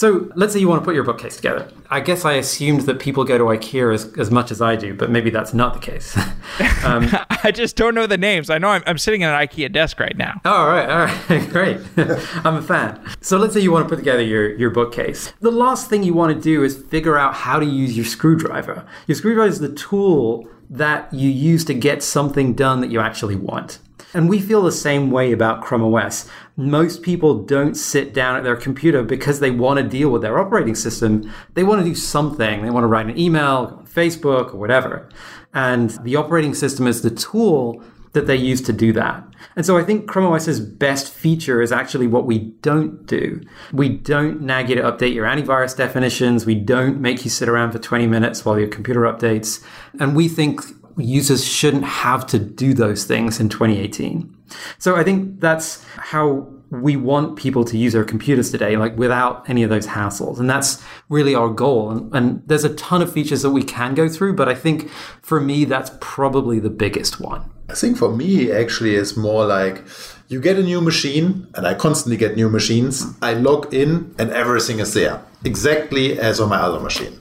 So 0.00 0.30
let's 0.34 0.54
say 0.54 0.60
you 0.60 0.66
want 0.66 0.80
to 0.80 0.84
put 0.86 0.94
your 0.94 1.04
bookcase 1.04 1.36
together. 1.36 1.70
I 1.90 2.00
guess 2.00 2.24
I 2.24 2.32
assumed 2.36 2.80
that 2.86 3.00
people 3.00 3.22
go 3.22 3.36
to 3.36 3.44
IKEA 3.44 3.92
as, 3.92 4.10
as 4.16 4.30
much 4.30 4.50
as 4.50 4.62
I 4.62 4.74
do, 4.74 4.94
but 4.94 5.10
maybe 5.10 5.28
that's 5.28 5.52
not 5.52 5.74
the 5.74 5.78
case. 5.78 6.16
um, 6.86 7.06
I 7.28 7.52
just 7.54 7.76
don't 7.76 7.94
know 7.94 8.06
the 8.06 8.16
names. 8.16 8.48
I 8.48 8.56
know 8.56 8.68
I'm, 8.68 8.82
I'm 8.86 8.96
sitting 8.96 9.24
at 9.24 9.38
an 9.38 9.46
IKEA 9.46 9.70
desk 9.70 10.00
right 10.00 10.16
now. 10.16 10.40
Oh, 10.46 10.50
all 10.50 10.68
right, 10.68 10.88
all 10.88 11.04
right, 11.04 11.50
great. 11.50 11.80
I'm 12.46 12.56
a 12.56 12.62
fan. 12.62 12.98
So 13.20 13.36
let's 13.36 13.52
say 13.52 13.60
you 13.60 13.72
want 13.72 13.84
to 13.84 13.90
put 13.90 13.98
together 13.98 14.22
your, 14.22 14.56
your 14.56 14.70
bookcase. 14.70 15.34
The 15.40 15.50
last 15.50 15.90
thing 15.90 16.02
you 16.02 16.14
want 16.14 16.34
to 16.34 16.40
do 16.40 16.64
is 16.64 16.78
figure 16.78 17.18
out 17.18 17.34
how 17.34 17.60
to 17.60 17.66
use 17.66 17.94
your 17.94 18.06
screwdriver. 18.06 18.86
Your 19.06 19.16
screwdriver 19.16 19.50
is 19.50 19.58
the 19.58 19.74
tool 19.74 20.48
that 20.70 21.12
you 21.12 21.28
use 21.28 21.62
to 21.66 21.74
get 21.74 22.02
something 22.02 22.54
done 22.54 22.80
that 22.80 22.90
you 22.90 23.00
actually 23.00 23.36
want. 23.36 23.80
And 24.12 24.28
we 24.28 24.40
feel 24.40 24.62
the 24.62 24.72
same 24.72 25.10
way 25.10 25.32
about 25.32 25.62
Chrome 25.62 25.94
OS. 25.94 26.28
Most 26.56 27.02
people 27.02 27.44
don't 27.44 27.74
sit 27.74 28.12
down 28.12 28.36
at 28.36 28.42
their 28.42 28.56
computer 28.56 29.02
because 29.02 29.40
they 29.40 29.50
want 29.50 29.78
to 29.78 29.84
deal 29.84 30.10
with 30.10 30.22
their 30.22 30.38
operating 30.38 30.74
system. 30.74 31.32
They 31.54 31.62
want 31.62 31.80
to 31.80 31.88
do 31.88 31.94
something. 31.94 32.62
They 32.62 32.70
want 32.70 32.84
to 32.84 32.88
write 32.88 33.06
an 33.06 33.18
email, 33.18 33.66
go 33.66 33.76
on 33.76 33.86
Facebook, 33.86 34.52
or 34.52 34.56
whatever. 34.56 35.08
And 35.54 35.90
the 36.02 36.16
operating 36.16 36.54
system 36.54 36.86
is 36.86 37.02
the 37.02 37.10
tool 37.10 37.82
that 38.12 38.26
they 38.26 38.36
use 38.36 38.60
to 38.62 38.72
do 38.72 38.92
that. 38.92 39.24
And 39.54 39.64
so 39.64 39.78
I 39.78 39.84
think 39.84 40.08
Chrome 40.08 40.32
OS's 40.32 40.58
best 40.58 41.12
feature 41.12 41.62
is 41.62 41.70
actually 41.70 42.08
what 42.08 42.26
we 42.26 42.38
don't 42.38 43.06
do. 43.06 43.40
We 43.72 43.88
don't 43.88 44.40
nag 44.42 44.68
you 44.68 44.74
to 44.76 44.82
update 44.82 45.14
your 45.14 45.26
antivirus 45.26 45.76
definitions. 45.76 46.44
We 46.44 46.56
don't 46.56 47.00
make 47.00 47.24
you 47.24 47.30
sit 47.30 47.48
around 47.48 47.70
for 47.70 47.78
20 47.78 48.08
minutes 48.08 48.44
while 48.44 48.58
your 48.58 48.68
computer 48.68 49.02
updates. 49.02 49.64
And 50.00 50.16
we 50.16 50.28
think 50.28 50.60
users 50.96 51.44
shouldn't 51.44 51.84
have 51.84 52.26
to 52.28 52.38
do 52.38 52.74
those 52.74 53.04
things 53.04 53.40
in 53.40 53.48
2018. 53.48 54.36
So 54.78 54.96
I 54.96 55.04
think 55.04 55.40
that's 55.40 55.84
how 55.94 56.48
we 56.70 56.96
want 56.96 57.36
people 57.36 57.64
to 57.64 57.76
use 57.76 57.94
our 57.96 58.04
computers 58.04 58.50
today, 58.50 58.76
like 58.76 58.96
without 58.96 59.48
any 59.50 59.62
of 59.64 59.70
those 59.70 59.86
hassles. 59.86 60.38
And 60.38 60.48
that's 60.48 60.82
really 61.08 61.34
our 61.34 61.48
goal. 61.48 61.90
And, 61.90 62.14
and, 62.14 62.42
there's 62.46 62.64
a 62.64 62.74
ton 62.74 63.02
of 63.02 63.12
features 63.12 63.42
that 63.42 63.50
we 63.50 63.62
can 63.62 63.94
go 63.94 64.08
through, 64.08 64.34
but 64.34 64.48
I 64.48 64.54
think 64.54 64.88
for 65.20 65.40
me, 65.40 65.64
that's 65.64 65.90
probably 66.00 66.60
the 66.60 66.70
biggest 66.70 67.20
one. 67.20 67.50
I 67.68 67.74
think 67.74 67.98
for 67.98 68.14
me, 68.14 68.50
actually, 68.50 68.94
it's 68.94 69.16
more 69.16 69.44
like 69.44 69.84
you 70.28 70.40
get 70.40 70.58
a 70.58 70.62
new 70.62 70.80
machine, 70.80 71.48
and 71.54 71.66
I 71.66 71.74
constantly 71.74 72.16
get 72.16 72.36
new 72.36 72.48
machines. 72.48 73.04
I 73.20 73.34
log 73.34 73.72
in, 73.74 74.14
and 74.18 74.30
everything 74.30 74.78
is 74.78 74.94
there, 74.94 75.22
exactly 75.44 76.18
as 76.18 76.40
on 76.40 76.48
my 76.48 76.58
other 76.58 76.80
machine. 76.80 77.20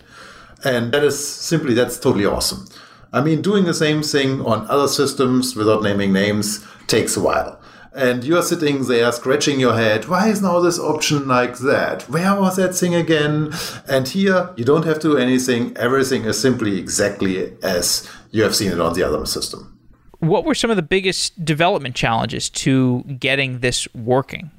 And 0.64 0.92
that 0.92 1.04
is 1.04 1.18
simply, 1.28 1.74
that's 1.74 2.00
totally 2.00 2.26
awesome. 2.26 2.68
I 3.12 3.22
mean, 3.22 3.42
doing 3.42 3.66
the 3.66 3.74
same 3.74 4.04
thing 4.04 4.42
on 4.42 4.68
other 4.70 4.88
systems 4.88 5.56
without 5.56 5.82
naming 5.82 6.14
names 6.14 6.66
takes 6.88 7.18
a 7.18 7.22
while. 7.22 7.60
And 7.96 8.24
you're 8.24 8.44
sitting 8.44 8.86
there 8.86 9.12
scratching 9.12 9.60
your 9.60 9.76
head. 9.76 10.08
Why 10.08 10.30
is 10.30 10.44
now 10.44 10.60
this 10.60 10.78
option 10.78 11.28
like 11.28 11.58
that? 11.60 12.04
Where 12.04 12.40
was 12.40 12.56
that 12.58 12.76
thing 12.76 12.94
again? 12.94 13.52
And 13.88 14.08
here, 14.08 14.52
you 14.56 14.64
don't 14.64 14.86
have 14.86 15.00
to 15.00 15.10
do 15.10 15.18
anything. 15.18 15.76
Everything 15.76 16.26
is 16.26 16.40
simply 16.40 16.78
exactly 16.78 17.52
as 17.64 18.08
you 18.30 18.44
have 18.44 18.56
seen 18.56 18.72
it 18.72 18.80
on 18.80 18.94
the 18.94 19.02
other 19.02 19.26
system. 19.26 19.76
What 20.20 20.46
were 20.46 20.54
some 20.54 20.70
of 20.70 20.76
the 20.76 20.84
biggest 20.84 21.44
development 21.44 21.96
challenges 21.96 22.50
to 22.50 23.04
getting 23.20 23.60
this 23.60 23.88
working? 23.96 24.52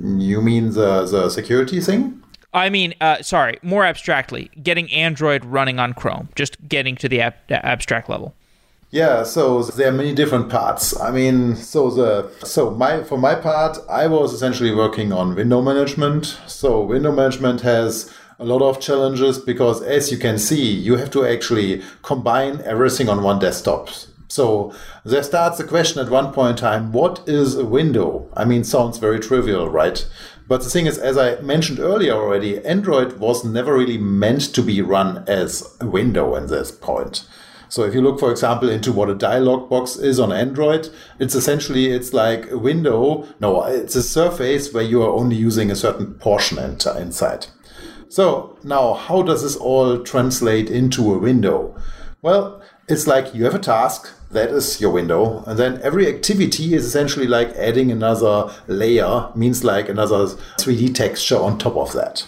You 0.00 0.42
mean 0.42 0.72
the, 0.72 1.06
the 1.06 1.30
security 1.30 1.80
thing? 1.80 2.23
I 2.54 2.70
mean, 2.70 2.94
uh, 3.00 3.20
sorry, 3.22 3.58
more 3.62 3.84
abstractly, 3.84 4.50
getting 4.62 4.90
Android 4.92 5.44
running 5.44 5.78
on 5.78 5.92
Chrome, 5.92 6.28
just 6.36 6.68
getting 6.68 6.94
to 6.96 7.08
the 7.08 7.20
ab- 7.20 7.34
abstract 7.50 8.08
level. 8.08 8.34
Yeah, 8.90 9.24
so 9.24 9.60
there 9.64 9.88
are 9.88 9.92
many 9.92 10.14
different 10.14 10.50
parts. 10.50 10.98
I 11.00 11.10
mean, 11.10 11.56
so 11.56 11.90
the 11.90 12.30
so 12.46 12.70
my 12.70 13.02
for 13.02 13.18
my 13.18 13.34
part, 13.34 13.78
I 13.90 14.06
was 14.06 14.32
essentially 14.32 14.72
working 14.72 15.12
on 15.12 15.34
window 15.34 15.60
management. 15.60 16.38
So 16.46 16.80
window 16.80 17.10
management 17.10 17.62
has 17.62 18.14
a 18.38 18.44
lot 18.44 18.62
of 18.62 18.80
challenges 18.80 19.38
because 19.38 19.82
as 19.82 20.12
you 20.12 20.18
can 20.18 20.38
see, 20.38 20.70
you 20.72 20.96
have 20.96 21.10
to 21.10 21.26
actually 21.26 21.82
combine 22.02 22.60
everything 22.64 23.08
on 23.08 23.24
one 23.24 23.40
desktop. 23.40 23.88
So 24.28 24.72
there 25.04 25.22
starts 25.22 25.58
the 25.58 25.64
question 25.64 26.00
at 26.00 26.10
one 26.10 26.32
point 26.32 26.50
in 26.50 26.56
time, 26.56 26.92
what 26.92 27.22
is 27.26 27.56
a 27.56 27.64
window? 27.64 28.28
I 28.36 28.44
mean, 28.44 28.64
sounds 28.64 28.98
very 28.98 29.20
trivial, 29.20 29.70
right? 29.70 30.06
But 30.46 30.62
the 30.62 30.70
thing 30.70 30.86
is, 30.86 30.98
as 30.98 31.16
I 31.16 31.40
mentioned 31.40 31.78
earlier 31.78 32.12
already, 32.12 32.64
Android 32.64 33.14
was 33.18 33.44
never 33.44 33.76
really 33.76 33.96
meant 33.96 34.54
to 34.54 34.62
be 34.62 34.82
run 34.82 35.24
as 35.26 35.76
a 35.80 35.86
window 35.86 36.34
in 36.36 36.48
this 36.48 36.70
point. 36.70 37.26
So 37.70 37.82
if 37.84 37.94
you 37.94 38.02
look, 38.02 38.20
for 38.20 38.30
example, 38.30 38.68
into 38.68 38.92
what 38.92 39.10
a 39.10 39.14
dialog 39.14 39.70
box 39.70 39.96
is 39.96 40.20
on 40.20 40.32
Android, 40.32 40.90
it's 41.18 41.34
essentially 41.34 41.86
it's 41.86 42.12
like 42.12 42.50
a 42.50 42.58
window. 42.58 43.26
No, 43.40 43.64
it's 43.64 43.96
a 43.96 44.02
surface 44.02 44.72
where 44.72 44.84
you 44.84 45.02
are 45.02 45.10
only 45.10 45.34
using 45.34 45.70
a 45.70 45.76
certain 45.76 46.14
portion 46.14 46.58
inside. 46.58 47.46
So 48.08 48.58
now, 48.62 48.94
how 48.94 49.22
does 49.22 49.42
this 49.42 49.56
all 49.56 49.98
translate 50.04 50.70
into 50.70 51.12
a 51.12 51.18
window? 51.18 51.74
Well, 52.22 52.62
it's 52.88 53.06
like 53.06 53.34
you 53.34 53.44
have 53.44 53.54
a 53.54 53.58
task 53.58 54.10
that 54.30 54.50
is 54.50 54.80
your 54.80 54.90
window, 54.90 55.44
and 55.46 55.58
then 55.58 55.80
every 55.82 56.08
activity 56.08 56.74
is 56.74 56.84
essentially 56.84 57.26
like 57.26 57.48
adding 57.50 57.90
another 57.90 58.52
layer, 58.66 59.30
means 59.34 59.64
like 59.64 59.88
another 59.88 60.26
3D 60.58 60.94
texture 60.94 61.38
on 61.38 61.58
top 61.58 61.76
of 61.76 61.92
that. 61.92 62.26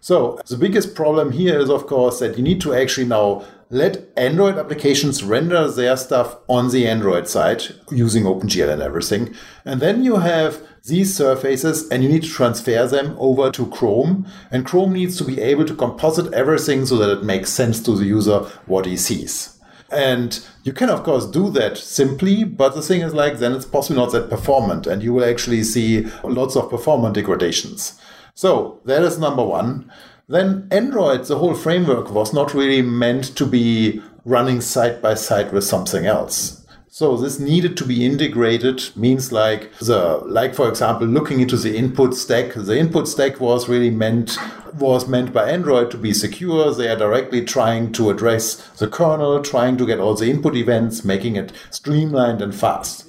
So 0.00 0.40
the 0.48 0.56
biggest 0.56 0.94
problem 0.94 1.32
here 1.32 1.58
is, 1.58 1.70
of 1.70 1.86
course, 1.86 2.20
that 2.20 2.36
you 2.36 2.42
need 2.42 2.60
to 2.62 2.74
actually 2.74 3.06
now 3.06 3.44
let 3.68 4.08
Android 4.16 4.56
applications 4.56 5.22
render 5.22 5.70
their 5.70 5.96
stuff 5.96 6.36
on 6.48 6.70
the 6.70 6.88
Android 6.88 7.28
side 7.28 7.62
using 7.90 8.24
OpenGL 8.24 8.72
and 8.72 8.82
everything. 8.82 9.34
And 9.64 9.80
then 9.80 10.02
you 10.02 10.16
have 10.16 10.60
these 10.84 11.14
surfaces 11.14 11.88
and 11.88 12.02
you 12.02 12.08
need 12.08 12.22
to 12.22 12.28
transfer 12.28 12.86
them 12.86 13.14
over 13.18 13.50
to 13.52 13.66
Chrome. 13.68 14.26
And 14.50 14.66
Chrome 14.66 14.92
needs 14.92 15.16
to 15.18 15.24
be 15.24 15.40
able 15.40 15.66
to 15.66 15.74
composite 15.74 16.32
everything 16.34 16.84
so 16.84 16.96
that 16.96 17.18
it 17.18 17.22
makes 17.22 17.50
sense 17.50 17.80
to 17.84 17.96
the 17.96 18.06
user 18.06 18.40
what 18.66 18.86
he 18.86 18.96
sees. 18.96 19.59
And 19.90 20.44
you 20.62 20.72
can, 20.72 20.88
of 20.88 21.02
course, 21.02 21.26
do 21.26 21.50
that 21.50 21.76
simply, 21.76 22.44
but 22.44 22.74
the 22.74 22.82
thing 22.82 23.00
is 23.00 23.12
like, 23.12 23.38
then 23.38 23.52
it's 23.52 23.66
possibly 23.66 24.00
not 24.00 24.12
that 24.12 24.30
performant, 24.30 24.86
and 24.86 25.02
you 25.02 25.12
will 25.12 25.24
actually 25.24 25.64
see 25.64 26.06
lots 26.22 26.56
of 26.56 26.70
performance 26.70 27.14
degradations. 27.14 28.00
So 28.34 28.80
that 28.84 29.02
is 29.02 29.18
number 29.18 29.44
one. 29.44 29.90
Then 30.28 30.68
Android, 30.70 31.24
the 31.24 31.38
whole 31.38 31.54
framework 31.54 32.12
was 32.12 32.32
not 32.32 32.54
really 32.54 32.82
meant 32.82 33.36
to 33.36 33.44
be 33.44 34.00
running 34.24 34.60
side 34.60 35.02
by 35.02 35.14
side 35.14 35.52
with 35.52 35.64
something 35.64 36.06
else. 36.06 36.59
So 36.92 37.16
this 37.16 37.38
needed 37.38 37.76
to 37.76 37.84
be 37.84 38.04
integrated 38.04 38.82
means 38.96 39.30
like 39.30 39.72
the 39.78 40.16
like 40.26 40.56
for 40.56 40.68
example 40.68 41.06
looking 41.06 41.38
into 41.38 41.56
the 41.56 41.76
input 41.76 42.16
stack. 42.16 42.52
The 42.54 42.76
input 42.76 43.06
stack 43.06 43.38
was 43.38 43.68
really 43.68 43.90
meant 43.90 44.36
was 44.74 45.06
meant 45.06 45.32
by 45.32 45.48
Android 45.48 45.92
to 45.92 45.96
be 45.96 46.12
secure. 46.12 46.74
They 46.74 46.88
are 46.88 46.96
directly 46.96 47.44
trying 47.44 47.92
to 47.92 48.10
address 48.10 48.56
the 48.78 48.88
kernel, 48.88 49.40
trying 49.40 49.76
to 49.76 49.86
get 49.86 50.00
all 50.00 50.16
the 50.16 50.30
input 50.30 50.56
events, 50.56 51.04
making 51.04 51.36
it 51.36 51.52
streamlined 51.70 52.42
and 52.42 52.52
fast. 52.52 53.08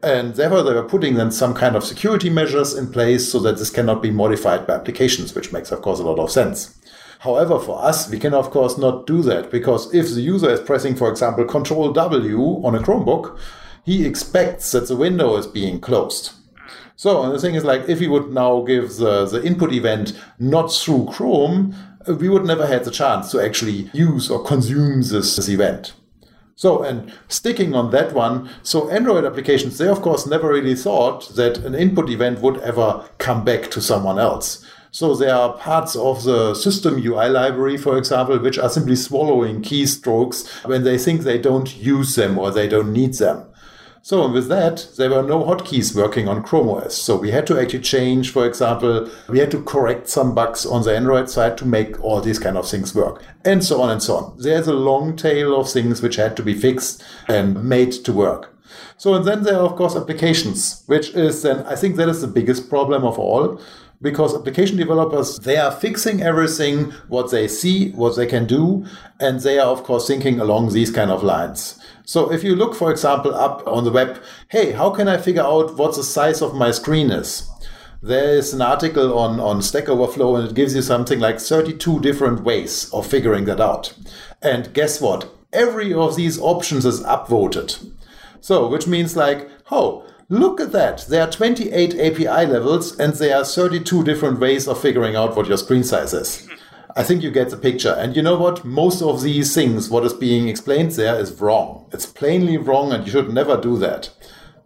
And 0.00 0.36
therefore, 0.36 0.62
they 0.62 0.74
were 0.74 0.88
putting 0.88 1.14
then 1.14 1.32
some 1.32 1.54
kind 1.54 1.74
of 1.74 1.82
security 1.82 2.30
measures 2.30 2.72
in 2.72 2.92
place 2.92 3.32
so 3.32 3.40
that 3.40 3.58
this 3.58 3.70
cannot 3.70 4.00
be 4.00 4.12
modified 4.12 4.64
by 4.64 4.74
applications, 4.74 5.34
which 5.34 5.52
makes, 5.52 5.72
of 5.72 5.82
course, 5.82 5.98
a 5.98 6.04
lot 6.04 6.20
of 6.20 6.30
sense. 6.30 6.78
However, 7.20 7.58
for 7.58 7.82
us, 7.82 8.08
we 8.08 8.18
can, 8.18 8.32
of 8.32 8.50
course, 8.50 8.78
not 8.78 9.06
do 9.06 9.22
that 9.22 9.50
because 9.50 9.92
if 9.92 10.08
the 10.14 10.20
user 10.20 10.50
is 10.50 10.60
pressing, 10.60 10.94
for 10.94 11.10
example, 11.10 11.44
Control 11.44 11.92
W 11.92 12.40
on 12.64 12.74
a 12.74 12.78
Chromebook, 12.78 13.38
he 13.84 14.06
expects 14.06 14.70
that 14.72 14.86
the 14.86 14.96
window 14.96 15.36
is 15.36 15.46
being 15.46 15.80
closed. 15.80 16.32
So, 16.94 17.22
and 17.22 17.32
the 17.32 17.38
thing 17.38 17.54
is 17.54 17.64
like, 17.64 17.88
if 17.88 18.00
we 18.00 18.08
would 18.08 18.32
now 18.32 18.62
give 18.62 18.96
the, 18.96 19.24
the 19.26 19.42
input 19.44 19.72
event 19.72 20.18
not 20.38 20.72
through 20.72 21.06
Chrome, 21.10 21.74
we 22.06 22.28
would 22.28 22.44
never 22.44 22.66
have 22.66 22.84
the 22.84 22.90
chance 22.90 23.30
to 23.30 23.40
actually 23.40 23.90
use 23.92 24.30
or 24.30 24.42
consume 24.42 25.02
this, 25.02 25.36
this 25.36 25.48
event. 25.48 25.94
So, 26.56 26.82
and 26.82 27.12
sticking 27.28 27.74
on 27.74 27.92
that 27.92 28.14
one, 28.14 28.50
so 28.64 28.90
Android 28.90 29.24
applications, 29.24 29.78
they 29.78 29.86
of 29.86 30.02
course 30.02 30.26
never 30.26 30.48
really 30.48 30.74
thought 30.74 31.36
that 31.36 31.58
an 31.58 31.76
input 31.76 32.10
event 32.10 32.40
would 32.40 32.58
ever 32.58 33.08
come 33.18 33.44
back 33.44 33.70
to 33.70 33.80
someone 33.80 34.18
else. 34.18 34.66
So 34.90 35.14
there 35.14 35.34
are 35.34 35.56
parts 35.56 35.96
of 35.96 36.24
the 36.24 36.54
system 36.54 36.96
UI 36.96 37.28
library, 37.28 37.76
for 37.76 37.98
example, 37.98 38.38
which 38.38 38.58
are 38.58 38.70
simply 38.70 38.96
swallowing 38.96 39.62
keystrokes 39.62 40.66
when 40.66 40.84
they 40.84 40.98
think 40.98 41.22
they 41.22 41.38
don't 41.38 41.76
use 41.76 42.14
them 42.14 42.38
or 42.38 42.50
they 42.50 42.68
don't 42.68 42.92
need 42.92 43.14
them. 43.14 43.44
So 44.00 44.26
with 44.30 44.48
that, 44.48 44.88
there 44.96 45.10
were 45.10 45.22
no 45.22 45.44
hotkeys 45.44 45.94
working 45.94 46.28
on 46.28 46.42
Chrome 46.42 46.70
OS. 46.70 46.94
So 46.94 47.16
we 47.16 47.30
had 47.30 47.46
to 47.48 47.60
actually 47.60 47.80
change, 47.80 48.30
for 48.30 48.46
example, 48.46 49.10
we 49.28 49.38
had 49.38 49.50
to 49.50 49.62
correct 49.62 50.08
some 50.08 50.34
bugs 50.34 50.64
on 50.64 50.82
the 50.82 50.96
Android 50.96 51.28
side 51.28 51.58
to 51.58 51.66
make 51.66 52.02
all 52.02 52.22
these 52.22 52.38
kind 52.38 52.56
of 52.56 52.66
things 52.66 52.94
work, 52.94 53.22
and 53.44 53.62
so 53.62 53.82
on 53.82 53.90
and 53.90 54.02
so 54.02 54.16
on. 54.16 54.36
There's 54.38 54.66
a 54.66 54.72
long 54.72 55.14
tail 55.14 55.60
of 55.60 55.70
things 55.70 56.00
which 56.00 56.16
had 56.16 56.36
to 56.38 56.42
be 56.42 56.54
fixed 56.54 57.04
and 57.26 57.62
made 57.62 57.92
to 57.92 58.12
work. 58.14 58.54
So 58.96 59.14
and 59.14 59.24
then 59.24 59.42
there 59.42 59.56
are 59.56 59.66
of 59.66 59.76
course 59.76 59.94
applications, 59.94 60.84
which 60.86 61.10
is 61.10 61.42
then 61.42 61.66
I 61.66 61.76
think 61.76 61.96
that 61.96 62.08
is 62.08 62.20
the 62.20 62.28
biggest 62.28 62.68
problem 62.68 63.04
of 63.04 63.18
all 63.18 63.60
because 64.00 64.34
application 64.34 64.76
developers 64.76 65.38
they 65.40 65.56
are 65.56 65.72
fixing 65.72 66.22
everything 66.22 66.92
what 67.08 67.30
they 67.30 67.48
see 67.48 67.90
what 67.92 68.16
they 68.16 68.26
can 68.26 68.46
do 68.46 68.86
and 69.18 69.40
they 69.40 69.58
are 69.58 69.68
of 69.68 69.82
course 69.82 70.06
thinking 70.06 70.38
along 70.38 70.72
these 70.72 70.90
kind 70.90 71.10
of 71.10 71.22
lines 71.22 71.80
so 72.08 72.32
if 72.32 72.42
you 72.42 72.56
look, 72.56 72.74
for 72.74 72.90
example, 72.90 73.34
up 73.34 73.66
on 73.66 73.84
the 73.84 73.90
web, 73.90 74.22
hey, 74.48 74.72
how 74.72 74.88
can 74.88 75.08
I 75.08 75.18
figure 75.18 75.42
out 75.42 75.76
what 75.76 75.94
the 75.94 76.02
size 76.02 76.40
of 76.40 76.54
my 76.54 76.70
screen 76.70 77.10
is? 77.10 77.46
There 78.00 78.34
is 78.34 78.54
an 78.54 78.62
article 78.62 79.18
on, 79.18 79.38
on 79.38 79.60
Stack 79.60 79.90
Overflow 79.90 80.36
and 80.36 80.48
it 80.48 80.54
gives 80.54 80.74
you 80.74 80.80
something 80.80 81.20
like 81.20 81.38
32 81.38 82.00
different 82.00 82.44
ways 82.44 82.88
of 82.94 83.06
figuring 83.06 83.44
that 83.44 83.60
out. 83.60 83.92
And 84.40 84.72
guess 84.72 85.02
what? 85.02 85.30
Every 85.52 85.92
of 85.92 86.16
these 86.16 86.40
options 86.40 86.86
is 86.86 87.02
upvoted. 87.02 87.92
So, 88.40 88.66
which 88.68 88.86
means 88.86 89.14
like, 89.14 89.46
oh, 89.70 90.06
look 90.28 90.60
at 90.60 90.72
that. 90.72 91.06
There 91.08 91.22
are 91.22 91.30
28 91.30 91.94
API 91.94 92.46
levels 92.46 92.98
and 92.98 93.14
there 93.14 93.36
are 93.36 93.44
32 93.44 94.04
different 94.04 94.40
ways 94.40 94.68
of 94.68 94.80
figuring 94.80 95.16
out 95.16 95.36
what 95.36 95.48
your 95.48 95.58
screen 95.58 95.84
size 95.84 96.12
is. 96.12 96.48
I 96.96 97.02
think 97.02 97.22
you 97.22 97.30
get 97.30 97.50
the 97.50 97.56
picture. 97.56 97.94
And 97.96 98.16
you 98.16 98.22
know 98.22 98.38
what? 98.38 98.64
Most 98.64 99.02
of 99.02 99.22
these 99.22 99.54
things, 99.54 99.88
what 99.88 100.04
is 100.04 100.12
being 100.12 100.48
explained 100.48 100.92
there 100.92 101.18
is 101.18 101.40
wrong. 101.40 101.86
It's 101.92 102.06
plainly 102.06 102.56
wrong 102.56 102.92
and 102.92 103.06
you 103.06 103.12
should 103.12 103.32
never 103.32 103.60
do 103.60 103.78
that. 103.78 104.10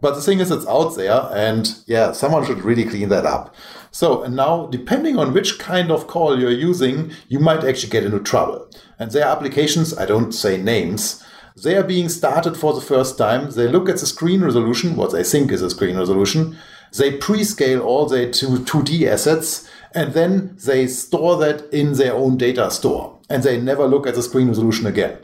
But 0.03 0.15
the 0.15 0.21
thing 0.21 0.41
is, 0.41 0.51
it's 0.51 0.67
out 0.67 0.97
there, 0.97 1.29
and 1.31 1.77
yeah, 1.85 2.11
someone 2.11 2.45
should 2.45 2.65
really 2.65 2.83
clean 2.83 3.07
that 3.07 3.25
up. 3.25 3.55
So, 3.89 4.21
and 4.23 4.35
now, 4.35 4.65
depending 4.65 5.17
on 5.17 5.33
which 5.33 5.59
kind 5.59 5.89
of 5.89 6.07
call 6.07 6.37
you're 6.37 6.51
using, 6.51 7.13
you 7.29 7.39
might 7.39 7.63
actually 7.63 7.89
get 7.89 8.03
into 8.03 8.19
trouble. 8.19 8.69
And 8.99 9.11
there 9.11 9.25
are 9.25 9.33
applications, 9.33 9.97
I 9.97 10.05
don't 10.05 10.33
say 10.33 10.61
names, 10.61 11.23
they 11.55 11.75
are 11.75 11.83
being 11.83 12.09
started 12.09 12.57
for 12.57 12.73
the 12.73 12.81
first 12.81 13.17
time. 13.17 13.51
They 13.51 13.67
look 13.67 13.89
at 13.89 13.97
the 13.97 14.05
screen 14.05 14.41
resolution, 14.41 14.95
what 14.95 15.11
they 15.11 15.23
think 15.23 15.51
is 15.51 15.61
a 15.61 15.69
screen 15.69 15.97
resolution. 15.97 16.57
They 16.97 17.17
pre-scale 17.17 17.81
all 17.81 18.05
their 18.05 18.27
2D 18.27 19.07
assets 19.07 19.69
and 19.93 20.13
then 20.13 20.57
they 20.63 20.87
store 20.87 21.37
that 21.37 21.71
in 21.73 21.93
their 21.93 22.13
own 22.13 22.37
data 22.37 22.69
store 22.71 23.19
and 23.29 23.43
they 23.43 23.59
never 23.59 23.87
look 23.87 24.07
at 24.07 24.15
the 24.15 24.23
screen 24.23 24.47
resolution 24.47 24.85
again. 24.85 25.17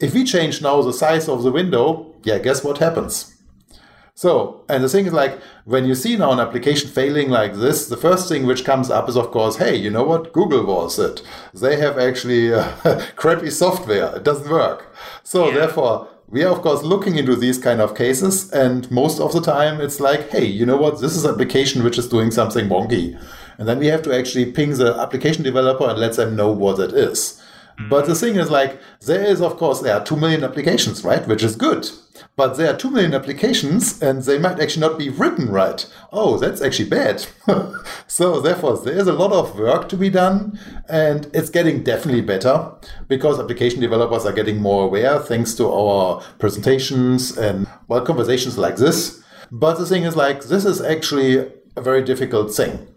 If 0.00 0.14
we 0.14 0.24
change 0.24 0.62
now 0.62 0.82
the 0.82 0.92
size 0.92 1.28
of 1.28 1.42
the 1.42 1.52
window, 1.52 2.14
yeah, 2.24 2.38
guess 2.38 2.64
what 2.64 2.78
happens? 2.78 3.35
So, 4.16 4.64
and 4.70 4.82
the 4.82 4.88
thing 4.88 5.04
is 5.04 5.12
like, 5.12 5.38
when 5.66 5.84
you 5.84 5.94
see 5.94 6.16
now 6.16 6.32
an 6.32 6.40
application 6.40 6.88
failing 6.88 7.28
like 7.28 7.52
this, 7.52 7.86
the 7.86 7.98
first 7.98 8.30
thing 8.30 8.46
which 8.46 8.64
comes 8.64 8.88
up 8.90 9.10
is, 9.10 9.16
of 9.16 9.30
course, 9.30 9.56
hey, 9.56 9.76
you 9.76 9.90
know 9.90 10.04
what? 10.04 10.32
Google 10.32 10.64
was 10.64 10.98
it. 10.98 11.20
They 11.52 11.76
have 11.76 11.98
actually 11.98 12.54
uh, 12.54 12.72
crappy 13.16 13.50
software. 13.50 14.16
It 14.16 14.24
doesn't 14.24 14.50
work. 14.50 14.90
So, 15.22 15.48
yeah. 15.48 15.56
therefore, 15.56 16.08
we 16.28 16.44
are, 16.44 16.48
of 16.50 16.62
course, 16.62 16.82
looking 16.82 17.16
into 17.16 17.36
these 17.36 17.58
kind 17.58 17.78
of 17.78 17.94
cases. 17.94 18.50
And 18.52 18.90
most 18.90 19.20
of 19.20 19.34
the 19.34 19.42
time, 19.42 19.82
it's 19.82 20.00
like, 20.00 20.30
hey, 20.30 20.46
you 20.46 20.64
know 20.64 20.78
what? 20.78 21.02
This 21.02 21.14
is 21.14 21.26
an 21.26 21.34
application 21.34 21.84
which 21.84 21.98
is 21.98 22.08
doing 22.08 22.30
something 22.30 22.70
wonky. 22.70 23.22
And 23.58 23.68
then 23.68 23.78
we 23.78 23.88
have 23.88 24.00
to 24.04 24.16
actually 24.16 24.50
ping 24.50 24.78
the 24.78 24.94
application 24.98 25.42
developer 25.42 25.84
and 25.84 25.98
let 25.98 26.16
them 26.16 26.34
know 26.36 26.50
what 26.50 26.78
it 26.78 26.94
is. 26.94 27.42
Mm-hmm. 27.78 27.90
But 27.90 28.06
the 28.06 28.14
thing 28.14 28.36
is 28.36 28.50
like, 28.50 28.80
there 29.02 29.22
is, 29.22 29.42
of 29.42 29.58
course, 29.58 29.82
there 29.82 29.94
are 29.94 30.02
2 30.02 30.16
million 30.16 30.42
applications, 30.42 31.04
right? 31.04 31.26
Which 31.28 31.42
is 31.42 31.54
good. 31.54 31.90
But 32.36 32.56
there 32.56 32.72
are 32.72 32.76
too 32.76 32.90
many 32.90 33.14
applications 33.14 34.00
and 34.02 34.22
they 34.22 34.38
might 34.38 34.60
actually 34.60 34.86
not 34.86 34.98
be 34.98 35.08
written 35.08 35.48
right. 35.50 35.86
Oh, 36.12 36.38
that's 36.38 36.60
actually 36.60 36.88
bad. 36.88 37.26
so 38.06 38.40
therefore, 38.40 38.78
there 38.78 38.96
is 38.96 39.06
a 39.06 39.12
lot 39.12 39.32
of 39.32 39.58
work 39.58 39.88
to 39.90 39.96
be 39.96 40.10
done 40.10 40.58
and 40.88 41.30
it's 41.34 41.50
getting 41.50 41.82
definitely 41.82 42.22
better 42.22 42.72
because 43.08 43.38
application 43.38 43.80
developers 43.80 44.24
are 44.26 44.32
getting 44.32 44.60
more 44.60 44.84
aware 44.84 45.18
thanks 45.18 45.54
to 45.54 45.70
our 45.70 46.20
presentations 46.38 47.36
and, 47.36 47.66
well, 47.88 48.04
conversations 48.04 48.58
like 48.58 48.76
this. 48.76 49.22
But 49.50 49.78
the 49.78 49.86
thing 49.86 50.04
is 50.04 50.16
like, 50.16 50.44
this 50.44 50.64
is 50.64 50.80
actually 50.80 51.50
a 51.76 51.80
very 51.80 52.02
difficult 52.02 52.54
thing 52.54 52.88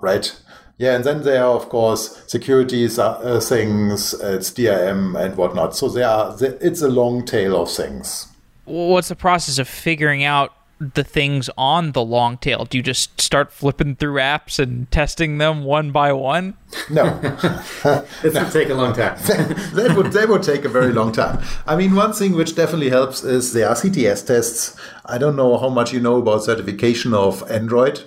right? 0.00 0.40
Yeah, 0.78 0.94
and 0.94 1.04
then 1.04 1.22
there 1.22 1.42
are, 1.42 1.54
of 1.54 1.70
course, 1.70 2.22
security 2.26 2.86
uh, 2.98 3.40
things, 3.40 4.12
it's 4.14 4.50
DRM 4.50 5.18
and 5.18 5.36
whatnot. 5.36 5.74
So 5.74 5.88
there 5.88 6.06
are, 6.06 6.36
it's 6.40 6.82
a 6.82 6.88
long 6.88 7.24
tail 7.24 7.60
of 7.62 7.70
things. 7.70 8.28
What's 8.66 9.08
the 9.08 9.16
process 9.16 9.58
of 9.58 9.68
figuring 9.68 10.22
out 10.22 10.52
the 10.78 11.04
things 11.04 11.48
on 11.56 11.92
the 11.92 12.02
long 12.02 12.36
tail? 12.36 12.64
Do 12.64 12.76
you 12.76 12.82
just 12.82 13.20
start 13.20 13.52
flipping 13.52 13.96
through 13.96 14.16
apps 14.16 14.58
and 14.58 14.90
testing 14.90 15.38
them 15.38 15.64
one 15.64 15.92
by 15.92 16.12
one? 16.12 16.56
No, 16.90 17.18
this 18.22 18.34
would 18.34 18.52
take 18.52 18.68
a 18.68 18.74
long 18.74 18.92
time. 18.92 19.16
that 19.74 19.94
would 19.96 20.12
that 20.12 20.28
would 20.28 20.42
take 20.42 20.64
a 20.64 20.68
very 20.68 20.92
long 20.92 21.12
time. 21.12 21.42
I 21.66 21.76
mean, 21.76 21.94
one 21.94 22.12
thing 22.12 22.32
which 22.32 22.54
definitely 22.54 22.90
helps 22.90 23.24
is 23.24 23.52
the 23.52 23.60
CTS 23.60 24.26
tests. 24.26 24.76
I 25.06 25.16
don't 25.16 25.36
know 25.36 25.56
how 25.56 25.70
much 25.70 25.92
you 25.92 26.00
know 26.00 26.16
about 26.16 26.44
certification 26.44 27.14
of 27.14 27.48
Android. 27.50 28.02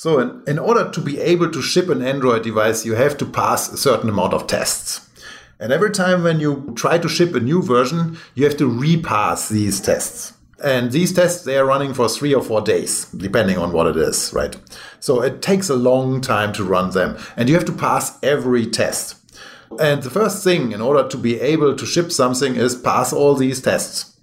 So, 0.00 0.20
in, 0.20 0.42
in 0.46 0.60
order 0.60 0.88
to 0.88 1.00
be 1.00 1.18
able 1.18 1.50
to 1.50 1.60
ship 1.60 1.88
an 1.88 2.02
Android 2.02 2.44
device, 2.44 2.86
you 2.86 2.94
have 2.94 3.18
to 3.18 3.26
pass 3.26 3.68
a 3.68 3.76
certain 3.76 4.08
amount 4.08 4.32
of 4.32 4.46
tests. 4.46 5.08
And 5.58 5.72
every 5.72 5.90
time 5.90 6.22
when 6.22 6.38
you 6.38 6.72
try 6.76 6.98
to 6.98 7.08
ship 7.08 7.34
a 7.34 7.40
new 7.40 7.60
version, 7.60 8.16
you 8.36 8.44
have 8.44 8.56
to 8.58 8.68
repass 8.68 9.48
these 9.48 9.80
tests. 9.80 10.34
And 10.62 10.92
these 10.92 11.12
tests, 11.12 11.42
they 11.42 11.58
are 11.58 11.66
running 11.66 11.94
for 11.94 12.08
three 12.08 12.32
or 12.32 12.44
four 12.44 12.60
days, 12.60 13.06
depending 13.06 13.58
on 13.58 13.72
what 13.72 13.88
it 13.88 13.96
is, 13.96 14.32
right? 14.32 14.56
So 15.00 15.20
it 15.20 15.42
takes 15.42 15.68
a 15.68 15.74
long 15.74 16.20
time 16.20 16.52
to 16.52 16.62
run 16.62 16.90
them. 16.90 17.18
And 17.36 17.48
you 17.48 17.56
have 17.56 17.64
to 17.64 17.72
pass 17.72 18.20
every 18.22 18.66
test. 18.66 19.16
And 19.80 20.04
the 20.04 20.10
first 20.10 20.44
thing 20.44 20.70
in 20.70 20.80
order 20.80 21.08
to 21.08 21.16
be 21.16 21.40
able 21.40 21.74
to 21.74 21.84
ship 21.84 22.12
something 22.12 22.54
is 22.54 22.76
pass 22.76 23.12
all 23.12 23.34
these 23.34 23.60
tests 23.60 24.16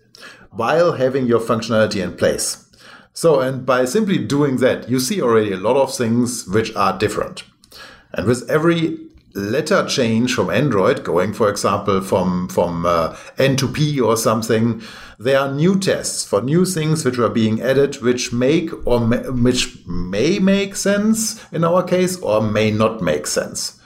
while 0.51 0.93
having 0.93 1.25
your 1.25 1.41
functionality 1.41 2.01
in 2.01 2.15
place. 2.15 2.64
So, 3.15 3.39
and 3.39 3.65
by 3.65 3.85
simply 3.85 4.17
doing 4.17 4.57
that, 4.57 4.89
you 4.89 4.99
see 4.99 5.21
already 5.21 5.53
a 5.53 5.57
lot 5.57 5.77
of 5.77 5.95
things 5.95 6.45
which 6.47 6.75
are 6.75 6.97
different. 6.97 7.43
And 8.11 8.27
with 8.27 8.47
every 8.49 8.99
letter 9.33 9.85
change 9.87 10.33
from 10.33 10.49
Android, 10.49 11.05
going, 11.05 11.33
for 11.33 11.49
example, 11.49 12.01
from, 12.01 12.49
from 12.49 12.85
uh, 12.85 13.15
N 13.37 13.55
to 13.55 13.69
P 13.69 14.01
or 14.01 14.17
something, 14.17 14.81
there 15.17 15.39
are 15.39 15.49
new 15.49 15.79
tests 15.79 16.25
for 16.25 16.41
new 16.41 16.65
things 16.65 17.05
which 17.05 17.17
are 17.17 17.29
being 17.29 17.61
added, 17.61 18.01
which 18.01 18.33
make 18.33 18.69
or 18.85 18.99
may, 18.99 19.29
which 19.29 19.77
may 19.87 20.37
make 20.37 20.75
sense 20.75 21.41
in 21.53 21.63
our 21.63 21.83
case 21.83 22.19
or 22.19 22.41
may 22.41 22.69
not 22.69 23.01
make 23.01 23.27
sense. 23.27 23.79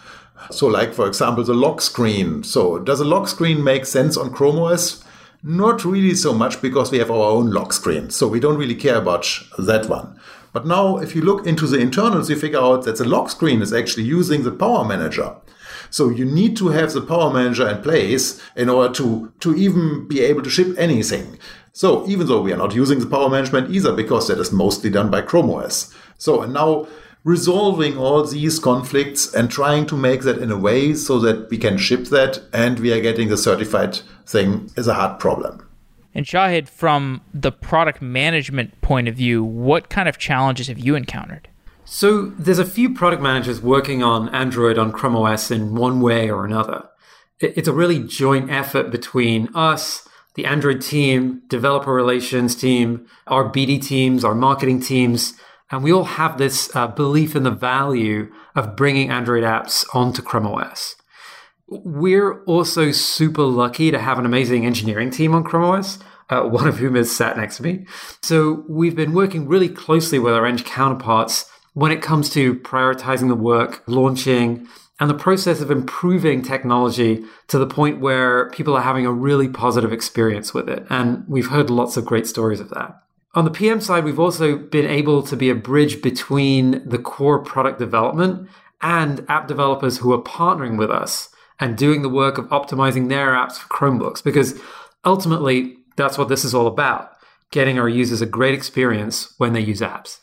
So, 0.49 0.65
like 0.65 0.95
for 0.95 1.05
example, 1.05 1.43
the 1.43 1.53
lock 1.53 1.81
screen. 1.81 2.41
So, 2.41 2.79
does 2.79 2.99
a 2.99 3.05
lock 3.05 3.27
screen 3.27 3.63
make 3.63 3.85
sense 3.85 4.17
on 4.17 4.33
Chrome 4.33 4.57
OS? 4.57 5.03
Not 5.41 5.85
really 5.85 6.15
so 6.15 6.33
much 6.33 6.61
because 6.61 6.91
we 6.91 6.97
have 6.97 7.09
our 7.09 7.31
own 7.31 7.51
lock 7.51 7.71
screen, 7.71 8.09
so 8.09 8.27
we 8.27 8.41
don't 8.41 8.57
really 8.57 8.75
care 8.75 8.97
about 8.97 9.25
that 9.57 9.87
one. 9.87 10.19
But 10.51 10.65
now, 10.65 10.97
if 10.97 11.15
you 11.15 11.21
look 11.21 11.47
into 11.47 11.65
the 11.65 11.79
internals, 11.79 12.29
you 12.29 12.35
figure 12.35 12.59
out 12.59 12.83
that 12.83 12.97
the 12.97 13.07
lock 13.07 13.29
screen 13.29 13.61
is 13.61 13.71
actually 13.71 14.03
using 14.03 14.43
the 14.43 14.51
Power 14.51 14.83
Manager. 14.83 15.35
So 15.89 16.09
you 16.09 16.25
need 16.25 16.57
to 16.57 16.69
have 16.69 16.91
the 16.91 17.01
Power 17.01 17.31
Manager 17.31 17.69
in 17.69 17.81
place 17.81 18.41
in 18.55 18.67
order 18.67 18.93
to, 18.95 19.31
to 19.39 19.55
even 19.55 20.07
be 20.07 20.21
able 20.21 20.43
to 20.43 20.49
ship 20.49 20.75
anything. 20.77 21.39
So 21.71 22.05
even 22.07 22.27
though 22.27 22.41
we 22.41 22.51
are 22.51 22.57
not 22.57 22.75
using 22.75 22.99
the 22.99 23.05
Power 23.05 23.29
Management 23.29 23.71
either, 23.71 23.93
because 23.93 24.27
that 24.27 24.39
is 24.39 24.51
mostly 24.51 24.89
done 24.89 25.09
by 25.09 25.21
Chrome 25.21 25.49
OS. 25.49 25.93
So 26.17 26.41
and 26.41 26.53
now 26.53 26.87
resolving 27.23 27.97
all 27.97 28.23
these 28.23 28.59
conflicts 28.59 29.33
and 29.33 29.51
trying 29.51 29.85
to 29.85 29.95
make 29.95 30.21
that 30.21 30.37
in 30.37 30.51
a 30.51 30.57
way 30.57 30.93
so 30.93 31.19
that 31.19 31.49
we 31.49 31.57
can 31.57 31.77
ship 31.77 32.05
that 32.05 32.41
and 32.53 32.79
we 32.79 32.93
are 32.93 33.01
getting 33.01 33.27
the 33.27 33.37
certified 33.37 33.99
thing 34.25 34.69
is 34.77 34.87
a 34.87 34.93
hard 34.93 35.19
problem. 35.19 35.65
And 36.15 36.25
Shahid, 36.25 36.67
from 36.67 37.21
the 37.33 37.51
product 37.51 38.01
management 38.01 38.81
point 38.81 39.07
of 39.07 39.15
view, 39.15 39.43
what 39.43 39.89
kind 39.89 40.09
of 40.09 40.17
challenges 40.17 40.67
have 40.67 40.79
you 40.79 40.95
encountered? 40.95 41.47
So 41.85 42.27
there's 42.37 42.59
a 42.59 42.65
few 42.65 42.93
product 42.93 43.21
managers 43.21 43.61
working 43.61 44.03
on 44.03 44.29
Android 44.29 44.77
on 44.77 44.91
Chrome 44.91 45.15
OS 45.15 45.51
in 45.51 45.75
one 45.75 46.01
way 46.01 46.29
or 46.29 46.45
another. 46.45 46.87
It's 47.39 47.67
a 47.67 47.73
really 47.73 48.03
joint 48.03 48.51
effort 48.51 48.91
between 48.91 49.49
us, 49.55 50.07
the 50.35 50.45
Android 50.45 50.81
team, 50.81 51.41
developer 51.47 51.93
relations 51.93 52.55
team, 52.55 53.07
our 53.27 53.45
BD 53.51 53.81
teams, 53.81 54.23
our 54.23 54.35
marketing 54.35 54.81
teams, 54.81 55.33
and 55.71 55.83
we 55.83 55.91
all 55.91 56.05
have 56.05 56.37
this 56.37 56.73
uh, 56.75 56.87
belief 56.87 57.35
in 57.35 57.43
the 57.43 57.51
value 57.51 58.31
of 58.55 58.75
bringing 58.75 59.09
Android 59.09 59.43
apps 59.43 59.85
onto 59.93 60.21
Chrome 60.21 60.47
OS. 60.47 60.95
We're 61.67 62.43
also 62.45 62.91
super 62.91 63.43
lucky 63.43 63.91
to 63.91 63.99
have 63.99 64.17
an 64.17 64.25
amazing 64.25 64.65
engineering 64.65 65.11
team 65.11 65.35
on 65.35 65.43
Chrome 65.43 65.65
OS, 65.65 65.99
uh, 66.29 66.41
one 66.49 66.67
of 66.67 66.77
whom 66.77 66.95
is 66.95 67.15
sat 67.15 67.37
next 67.37 67.57
to 67.57 67.63
me. 67.63 67.85
So 68.21 68.65
we've 68.67 68.95
been 68.95 69.13
working 69.13 69.47
really 69.47 69.69
closely 69.69 70.19
with 70.19 70.33
our 70.33 70.45
eng 70.45 70.57
counterparts 70.59 71.49
when 71.73 71.91
it 71.91 72.01
comes 72.01 72.29
to 72.31 72.55
prioritizing 72.55 73.27
the 73.27 73.35
work, 73.35 73.83
launching, 73.87 74.67
and 74.99 75.09
the 75.09 75.15
process 75.15 75.61
of 75.61 75.71
improving 75.71 76.41
technology 76.41 77.23
to 77.47 77.57
the 77.57 77.67
point 77.67 78.01
where 78.01 78.49
people 78.49 78.75
are 78.75 78.81
having 78.81 79.05
a 79.05 79.11
really 79.11 79.47
positive 79.47 79.93
experience 79.93 80.53
with 80.53 80.67
it. 80.67 80.85
And 80.89 81.23
we've 81.27 81.47
heard 81.47 81.69
lots 81.69 81.95
of 81.95 82.05
great 82.05 82.27
stories 82.27 82.59
of 82.59 82.69
that. 82.71 83.01
On 83.35 83.45
the 83.45 83.51
PM 83.51 83.79
side, 83.79 84.03
we've 84.03 84.19
also 84.19 84.57
been 84.57 84.87
able 84.87 85.21
to 85.23 85.35
be 85.35 85.49
a 85.49 85.55
bridge 85.55 86.01
between 86.01 86.87
the 86.87 86.97
core 86.97 87.39
product 87.39 87.79
development 87.79 88.49
and 88.81 89.25
app 89.29 89.47
developers 89.47 89.99
who 89.99 90.11
are 90.13 90.21
partnering 90.21 90.77
with 90.77 90.89
us 90.89 91.29
and 91.59 91.77
doing 91.77 92.01
the 92.01 92.09
work 92.09 92.37
of 92.37 92.45
optimizing 92.47 93.09
their 93.09 93.33
apps 93.33 93.57
for 93.57 93.67
Chromebooks. 93.67 94.23
Because 94.23 94.59
ultimately, 95.05 95.77
that's 95.95 96.17
what 96.17 96.29
this 96.29 96.43
is 96.43 96.55
all 96.55 96.67
about 96.67 97.11
getting 97.51 97.79
our 97.79 97.89
users 97.89 98.21
a 98.21 98.25
great 98.25 98.53
experience 98.53 99.33
when 99.37 99.53
they 99.53 99.59
use 99.59 99.81
apps 99.81 100.19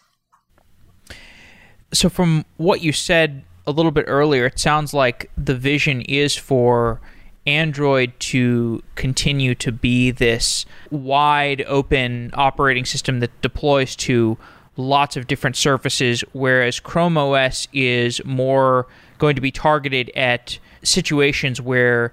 so 1.93 2.09
from 2.09 2.45
what 2.57 2.83
you 2.83 2.93
said 2.93 3.45
a 3.67 3.71
little 3.73 3.91
bit 3.91 4.05
earlier, 4.09 4.47
it 4.47 4.59
sounds 4.59 4.95
like 4.95 5.31
the 5.37 5.55
vision 5.55 6.03
is 6.03 6.37
for 6.37 7.01
Android 7.47 8.13
to 8.19 8.83
continue 8.95 9.55
to 9.57 9.73
be 9.73 10.11
this 10.11 10.67
wide 10.91 11.65
open 11.67 12.31
operating 12.35 12.85
system 12.85 13.21
that 13.21 13.41
deploys 13.41 13.95
to 13.97 14.37
lots 14.77 15.17
of 15.17 15.27
different 15.27 15.57
surfaces, 15.57 16.23
whereas 16.33 16.81
Chrome 16.81 17.17
OS 17.17 17.69
is 17.73 18.25
more 18.25 18.87
going 19.19 19.35
to 19.35 19.41
be 19.41 19.51
targeted 19.51 20.11
at 20.15 20.59
situations 20.83 21.61
where 21.61 22.13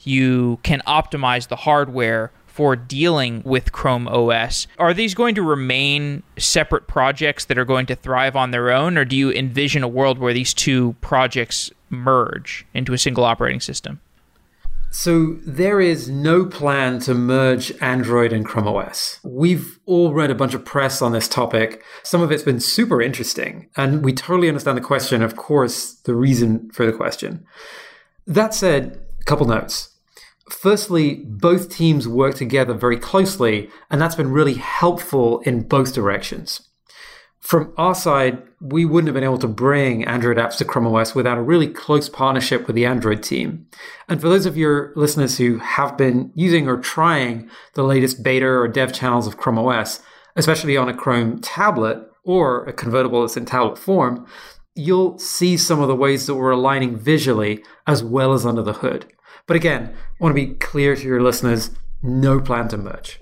you 0.00 0.58
can 0.62 0.80
optimize 0.86 1.48
the 1.48 1.56
hardware 1.56 2.30
for 2.46 2.76
dealing 2.76 3.42
with 3.44 3.72
Chrome 3.72 4.06
OS. 4.06 4.68
Are 4.78 4.94
these 4.94 5.12
going 5.14 5.34
to 5.34 5.42
remain 5.42 6.22
separate 6.38 6.86
projects 6.86 7.46
that 7.46 7.58
are 7.58 7.64
going 7.64 7.86
to 7.86 7.96
thrive 7.96 8.36
on 8.36 8.52
their 8.52 8.70
own, 8.70 8.96
or 8.96 9.04
do 9.04 9.16
you 9.16 9.32
envision 9.32 9.82
a 9.82 9.88
world 9.88 10.18
where 10.18 10.32
these 10.32 10.54
two 10.54 10.94
projects 11.00 11.72
merge 11.90 12.64
into 12.72 12.92
a 12.92 12.98
single 12.98 13.24
operating 13.24 13.60
system? 13.60 14.00
So 14.94 15.38
there 15.44 15.80
is 15.80 16.08
no 16.08 16.46
plan 16.46 17.00
to 17.00 17.14
merge 17.14 17.72
Android 17.80 18.32
and 18.32 18.46
Chrome 18.46 18.68
OS. 18.68 19.18
We've 19.24 19.80
all 19.86 20.12
read 20.12 20.30
a 20.30 20.36
bunch 20.36 20.54
of 20.54 20.64
press 20.64 21.02
on 21.02 21.10
this 21.10 21.26
topic. 21.26 21.82
Some 22.04 22.22
of 22.22 22.30
it's 22.30 22.44
been 22.44 22.60
super 22.60 23.02
interesting, 23.02 23.68
and 23.76 24.04
we 24.04 24.12
totally 24.12 24.46
understand 24.46 24.78
the 24.78 24.82
question, 24.82 25.20
of 25.20 25.34
course, 25.34 25.94
the 26.04 26.14
reason 26.14 26.70
for 26.70 26.86
the 26.86 26.92
question. 26.92 27.44
That 28.28 28.54
said, 28.54 29.00
a 29.20 29.24
couple 29.24 29.46
notes. 29.48 29.96
Firstly, 30.48 31.24
both 31.26 31.70
teams 31.70 32.06
work 32.06 32.36
together 32.36 32.72
very 32.72 32.96
closely, 32.96 33.70
and 33.90 34.00
that's 34.00 34.14
been 34.14 34.30
really 34.30 34.54
helpful 34.54 35.40
in 35.40 35.66
both 35.66 35.92
directions. 35.92 36.68
From 37.44 37.74
our 37.76 37.94
side, 37.94 38.42
we 38.58 38.86
wouldn't 38.86 39.06
have 39.06 39.14
been 39.14 39.22
able 39.22 39.36
to 39.36 39.46
bring 39.46 40.02
Android 40.06 40.38
apps 40.38 40.56
to 40.56 40.64
Chrome 40.64 40.86
OS 40.86 41.14
without 41.14 41.36
a 41.36 41.42
really 41.42 41.68
close 41.68 42.08
partnership 42.08 42.66
with 42.66 42.74
the 42.74 42.86
Android 42.86 43.22
team. 43.22 43.66
And 44.08 44.18
for 44.18 44.30
those 44.30 44.46
of 44.46 44.56
your 44.56 44.94
listeners 44.96 45.36
who 45.36 45.58
have 45.58 45.98
been 45.98 46.32
using 46.34 46.66
or 46.66 46.78
trying 46.78 47.50
the 47.74 47.82
latest 47.82 48.22
beta 48.22 48.46
or 48.46 48.66
dev 48.66 48.94
channels 48.94 49.26
of 49.26 49.36
Chrome 49.36 49.58
OS, 49.58 50.00
especially 50.36 50.78
on 50.78 50.88
a 50.88 50.94
Chrome 50.94 51.38
tablet 51.42 52.10
or 52.22 52.64
a 52.64 52.72
convertible 52.72 53.20
that's 53.20 53.36
in 53.36 53.44
tablet 53.44 53.76
form, 53.76 54.26
you'll 54.74 55.18
see 55.18 55.58
some 55.58 55.82
of 55.82 55.88
the 55.88 55.94
ways 55.94 56.26
that 56.26 56.36
we're 56.36 56.50
aligning 56.50 56.96
visually 56.96 57.62
as 57.86 58.02
well 58.02 58.32
as 58.32 58.46
under 58.46 58.62
the 58.62 58.72
hood. 58.72 59.04
But 59.46 59.56
again, 59.56 59.94
I 59.94 60.14
want 60.18 60.34
to 60.34 60.46
be 60.46 60.54
clear 60.54 60.96
to 60.96 61.02
your 61.02 61.20
listeners 61.20 61.72
no 62.02 62.40
plan 62.40 62.68
to 62.68 62.78
merge. 62.78 63.20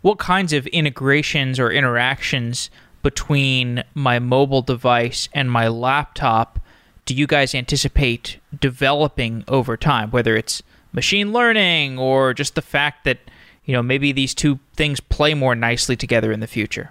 What 0.00 0.20
kinds 0.20 0.52
of 0.52 0.68
integrations 0.68 1.58
or 1.58 1.72
interactions 1.72 2.70
between 3.02 3.84
my 3.94 4.18
mobile 4.18 4.62
device 4.62 5.28
and 5.32 5.50
my 5.50 5.68
laptop 5.68 6.58
do 7.04 7.14
you 7.14 7.26
guys 7.26 7.54
anticipate 7.54 8.38
developing 8.58 9.44
over 9.48 9.76
time? 9.76 10.10
Whether 10.10 10.36
it's 10.36 10.62
machine 10.92 11.32
learning 11.32 11.98
or 11.98 12.34
just 12.34 12.54
the 12.54 12.62
fact 12.62 13.04
that 13.04 13.18
you 13.64 13.72
know 13.72 13.82
maybe 13.82 14.12
these 14.12 14.34
two 14.34 14.58
things 14.74 15.00
play 15.00 15.34
more 15.34 15.54
nicely 15.54 15.96
together 15.96 16.32
in 16.32 16.40
the 16.40 16.46
future. 16.46 16.90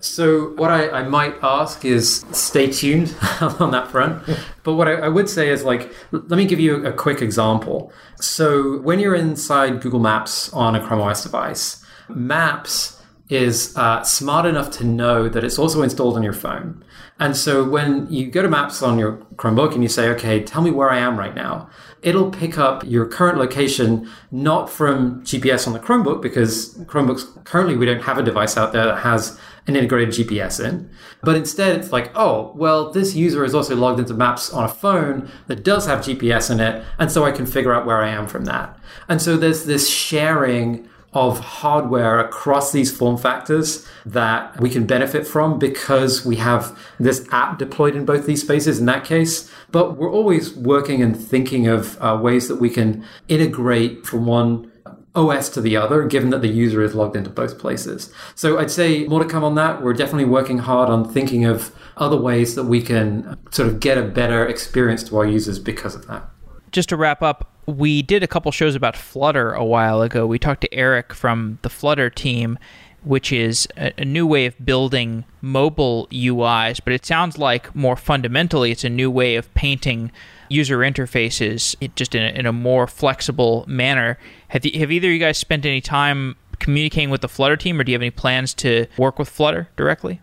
So, 0.00 0.50
what 0.54 0.70
I, 0.70 0.88
I, 0.90 1.02
might 1.02 1.34
ask 1.42 1.84
is 1.84 2.24
stay 2.30 2.70
tuned 2.70 3.16
on 3.40 3.72
that 3.72 3.88
front. 3.88 4.22
But 4.62 4.74
what 4.74 4.86
I, 4.86 4.92
I, 4.92 5.08
would 5.08 5.28
say 5.28 5.48
is 5.48 5.64
like, 5.64 5.92
let 6.12 6.30
me 6.30 6.46
give 6.46 6.60
you 6.60 6.86
a, 6.86 6.90
a 6.90 6.92
quick 6.92 7.20
example. 7.20 7.92
So, 8.20 8.78
when 8.82 9.00
you're 9.00 9.16
inside 9.16 9.80
Google 9.80 9.98
Maps 9.98 10.52
on 10.52 10.76
a 10.76 10.86
Chrome 10.86 11.00
OS 11.00 11.24
device, 11.24 11.84
Maps 12.08 12.97
is 13.28 13.76
uh, 13.76 14.02
smart 14.02 14.46
enough 14.46 14.70
to 14.70 14.84
know 14.84 15.28
that 15.28 15.44
it's 15.44 15.58
also 15.58 15.82
installed 15.82 16.16
on 16.16 16.22
your 16.22 16.32
phone. 16.32 16.82
And 17.20 17.36
so 17.36 17.68
when 17.68 18.10
you 18.10 18.30
go 18.30 18.42
to 18.42 18.48
Maps 18.48 18.82
on 18.82 18.98
your 18.98 19.16
Chromebook 19.36 19.74
and 19.74 19.82
you 19.82 19.88
say, 19.88 20.08
okay, 20.10 20.42
tell 20.42 20.62
me 20.62 20.70
where 20.70 20.90
I 20.90 20.98
am 20.98 21.18
right 21.18 21.34
now, 21.34 21.68
it'll 22.00 22.30
pick 22.30 22.58
up 22.58 22.84
your 22.86 23.06
current 23.06 23.38
location 23.38 24.08
not 24.30 24.70
from 24.70 25.22
GPS 25.24 25.66
on 25.66 25.72
the 25.72 25.80
Chromebook 25.80 26.22
because 26.22 26.74
Chromebooks 26.84 27.44
currently 27.44 27.76
we 27.76 27.86
don't 27.86 28.02
have 28.02 28.18
a 28.18 28.22
device 28.22 28.56
out 28.56 28.72
there 28.72 28.86
that 28.86 29.00
has 29.00 29.38
an 29.66 29.76
integrated 29.76 30.14
GPS 30.14 30.64
in, 30.64 30.90
but 31.22 31.36
instead 31.36 31.76
it's 31.76 31.92
like, 31.92 32.10
oh, 32.14 32.52
well, 32.54 32.90
this 32.90 33.14
user 33.14 33.44
is 33.44 33.54
also 33.54 33.76
logged 33.76 33.98
into 33.98 34.14
Maps 34.14 34.50
on 34.50 34.64
a 34.64 34.68
phone 34.68 35.28
that 35.48 35.62
does 35.62 35.86
have 35.86 36.04
GPS 36.04 36.50
in 36.50 36.60
it, 36.60 36.84
and 36.98 37.12
so 37.12 37.24
I 37.24 37.32
can 37.32 37.44
figure 37.44 37.74
out 37.74 37.84
where 37.84 38.00
I 38.00 38.08
am 38.08 38.26
from 38.26 38.46
that. 38.46 38.78
And 39.08 39.20
so 39.20 39.36
there's 39.36 39.64
this 39.64 39.90
sharing 39.90 40.88
of 41.12 41.40
hardware 41.40 42.20
across 42.20 42.70
these 42.70 42.94
form 42.94 43.16
factors 43.16 43.86
that 44.04 44.60
we 44.60 44.68
can 44.68 44.86
benefit 44.86 45.26
from 45.26 45.58
because 45.58 46.24
we 46.24 46.36
have 46.36 46.78
this 47.00 47.26
app 47.32 47.58
deployed 47.58 47.96
in 47.96 48.04
both 48.04 48.26
these 48.26 48.42
spaces 48.42 48.78
in 48.78 48.86
that 48.86 49.04
case. 49.04 49.50
But 49.70 49.96
we're 49.96 50.12
always 50.12 50.54
working 50.54 51.02
and 51.02 51.16
thinking 51.16 51.66
of 51.66 52.00
uh, 52.00 52.18
ways 52.20 52.48
that 52.48 52.56
we 52.56 52.68
can 52.68 53.04
integrate 53.28 54.06
from 54.06 54.26
one 54.26 54.70
OS 55.14 55.48
to 55.50 55.60
the 55.60 55.76
other, 55.76 56.04
given 56.04 56.30
that 56.30 56.42
the 56.42 56.48
user 56.48 56.82
is 56.82 56.94
logged 56.94 57.16
into 57.16 57.30
both 57.30 57.58
places. 57.58 58.12
So 58.34 58.58
I'd 58.58 58.70
say 58.70 59.04
more 59.04 59.22
to 59.22 59.28
come 59.28 59.42
on 59.42 59.54
that. 59.56 59.82
We're 59.82 59.94
definitely 59.94 60.26
working 60.26 60.58
hard 60.58 60.90
on 60.90 61.10
thinking 61.10 61.44
of 61.44 61.74
other 61.96 62.16
ways 62.16 62.54
that 62.54 62.64
we 62.64 62.82
can 62.82 63.36
sort 63.50 63.68
of 63.68 63.80
get 63.80 63.98
a 63.98 64.02
better 64.02 64.46
experience 64.46 65.02
to 65.04 65.16
our 65.16 65.26
users 65.26 65.58
because 65.58 65.94
of 65.94 66.06
that. 66.06 66.28
Just 66.72 66.88
to 66.90 66.96
wrap 66.96 67.22
up, 67.22 67.50
we 67.66 68.02
did 68.02 68.22
a 68.22 68.26
couple 68.26 68.50
shows 68.52 68.74
about 68.74 68.96
Flutter 68.96 69.52
a 69.52 69.64
while 69.64 70.02
ago. 70.02 70.26
We 70.26 70.38
talked 70.38 70.62
to 70.62 70.74
Eric 70.74 71.12
from 71.12 71.58
the 71.62 71.70
Flutter 71.70 72.10
team, 72.10 72.58
which 73.04 73.32
is 73.32 73.68
a, 73.76 73.92
a, 73.98 74.04
new 74.04 74.26
way 74.26 74.46
of 74.46 74.64
building 74.64 75.24
mobile 75.40 76.08
UIs, 76.10 76.80
but 76.82 76.92
it 76.92 77.06
sounds 77.06 77.38
like 77.38 77.74
more 77.74 77.96
fundamentally 77.96 78.70
it's 78.70 78.84
a 78.84 78.88
new 78.88 79.10
way 79.10 79.36
of 79.36 79.52
painting 79.54 80.10
user 80.48 80.78
interfaces 80.78 81.76
just 81.94 82.14
in 82.14 82.22
a, 82.22 82.28
in 82.38 82.46
a 82.46 82.52
more 82.52 82.86
flexible 82.86 83.64
manner. 83.68 84.18
Have, 84.48 84.64
you, 84.64 84.78
have 84.80 84.90
either 84.90 85.08
of 85.08 85.12
you 85.12 85.18
guys 85.18 85.38
spent 85.38 85.64
any 85.64 85.80
time 85.80 86.36
communicating 86.58 87.10
with 87.10 87.20
the 87.20 87.28
Flutter 87.28 87.56
team, 87.56 87.80
or 87.80 87.84
do 87.84 87.92
you 87.92 87.94
have 87.94 88.02
any 88.02 88.10
plans 88.10 88.54
to 88.54 88.86
work 88.96 89.18
with 89.18 89.28
Flutter 89.28 89.68
directly? 89.76 90.20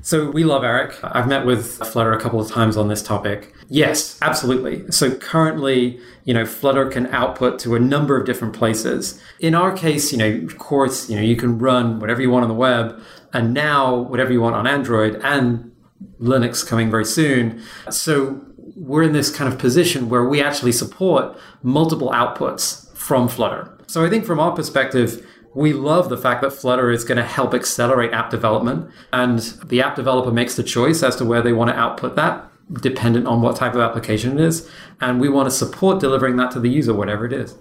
So 0.00 0.30
we 0.30 0.44
love 0.44 0.64
Eric. 0.64 0.98
I've 1.04 1.28
met 1.28 1.46
with 1.46 1.78
Flutter 1.86 2.12
a 2.12 2.20
couple 2.20 2.40
of 2.40 2.50
times 2.50 2.76
on 2.76 2.88
this 2.88 3.02
topic. 3.02 3.54
Yes, 3.72 4.18
absolutely. 4.20 4.84
So 4.90 5.14
currently, 5.14 5.98
you 6.24 6.34
know, 6.34 6.44
Flutter 6.44 6.90
can 6.90 7.06
output 7.06 7.58
to 7.60 7.74
a 7.74 7.80
number 7.80 8.20
of 8.20 8.26
different 8.26 8.52
places. 8.52 9.18
In 9.40 9.54
our 9.54 9.74
case, 9.74 10.12
you 10.12 10.18
know, 10.18 10.44
of 10.44 10.58
course, 10.58 11.08
you 11.08 11.16
know, 11.16 11.22
you 11.22 11.36
can 11.36 11.58
run 11.58 11.98
whatever 11.98 12.20
you 12.20 12.28
want 12.28 12.42
on 12.42 12.50
the 12.50 12.54
web 12.54 13.00
and 13.32 13.54
now 13.54 13.96
whatever 13.96 14.30
you 14.30 14.42
want 14.42 14.56
on 14.56 14.66
Android 14.66 15.18
and 15.24 15.72
Linux 16.20 16.66
coming 16.66 16.90
very 16.90 17.06
soon. 17.06 17.62
So 17.88 18.44
we're 18.76 19.04
in 19.04 19.14
this 19.14 19.34
kind 19.34 19.50
of 19.50 19.58
position 19.58 20.10
where 20.10 20.28
we 20.28 20.42
actually 20.42 20.72
support 20.72 21.34
multiple 21.62 22.10
outputs 22.10 22.94
from 22.94 23.26
Flutter. 23.26 23.74
So 23.86 24.04
I 24.04 24.10
think 24.10 24.26
from 24.26 24.38
our 24.38 24.52
perspective, 24.52 25.26
we 25.54 25.72
love 25.72 26.10
the 26.10 26.18
fact 26.18 26.42
that 26.42 26.52
Flutter 26.52 26.90
is 26.90 27.04
going 27.04 27.16
to 27.16 27.24
help 27.24 27.54
accelerate 27.54 28.12
app 28.12 28.28
development, 28.28 28.90
and 29.14 29.38
the 29.64 29.80
app 29.80 29.96
developer 29.96 30.30
makes 30.30 30.56
the 30.56 30.62
choice 30.62 31.02
as 31.02 31.16
to 31.16 31.24
where 31.24 31.40
they 31.40 31.54
want 31.54 31.70
to 31.70 31.76
output 31.76 32.16
that, 32.16 32.50
dependent 32.80 33.26
on 33.26 33.42
what 33.42 33.56
type 33.56 33.74
of 33.74 33.80
application 33.80 34.38
it 34.38 34.44
is. 34.44 34.68
And 35.00 35.20
we 35.20 35.28
want 35.28 35.46
to 35.46 35.54
support 35.54 36.00
delivering 36.00 36.36
that 36.36 36.50
to 36.52 36.60
the 36.60 36.70
user, 36.70 36.94
whatever 36.94 37.26
it 37.26 37.32
is. 37.32 37.56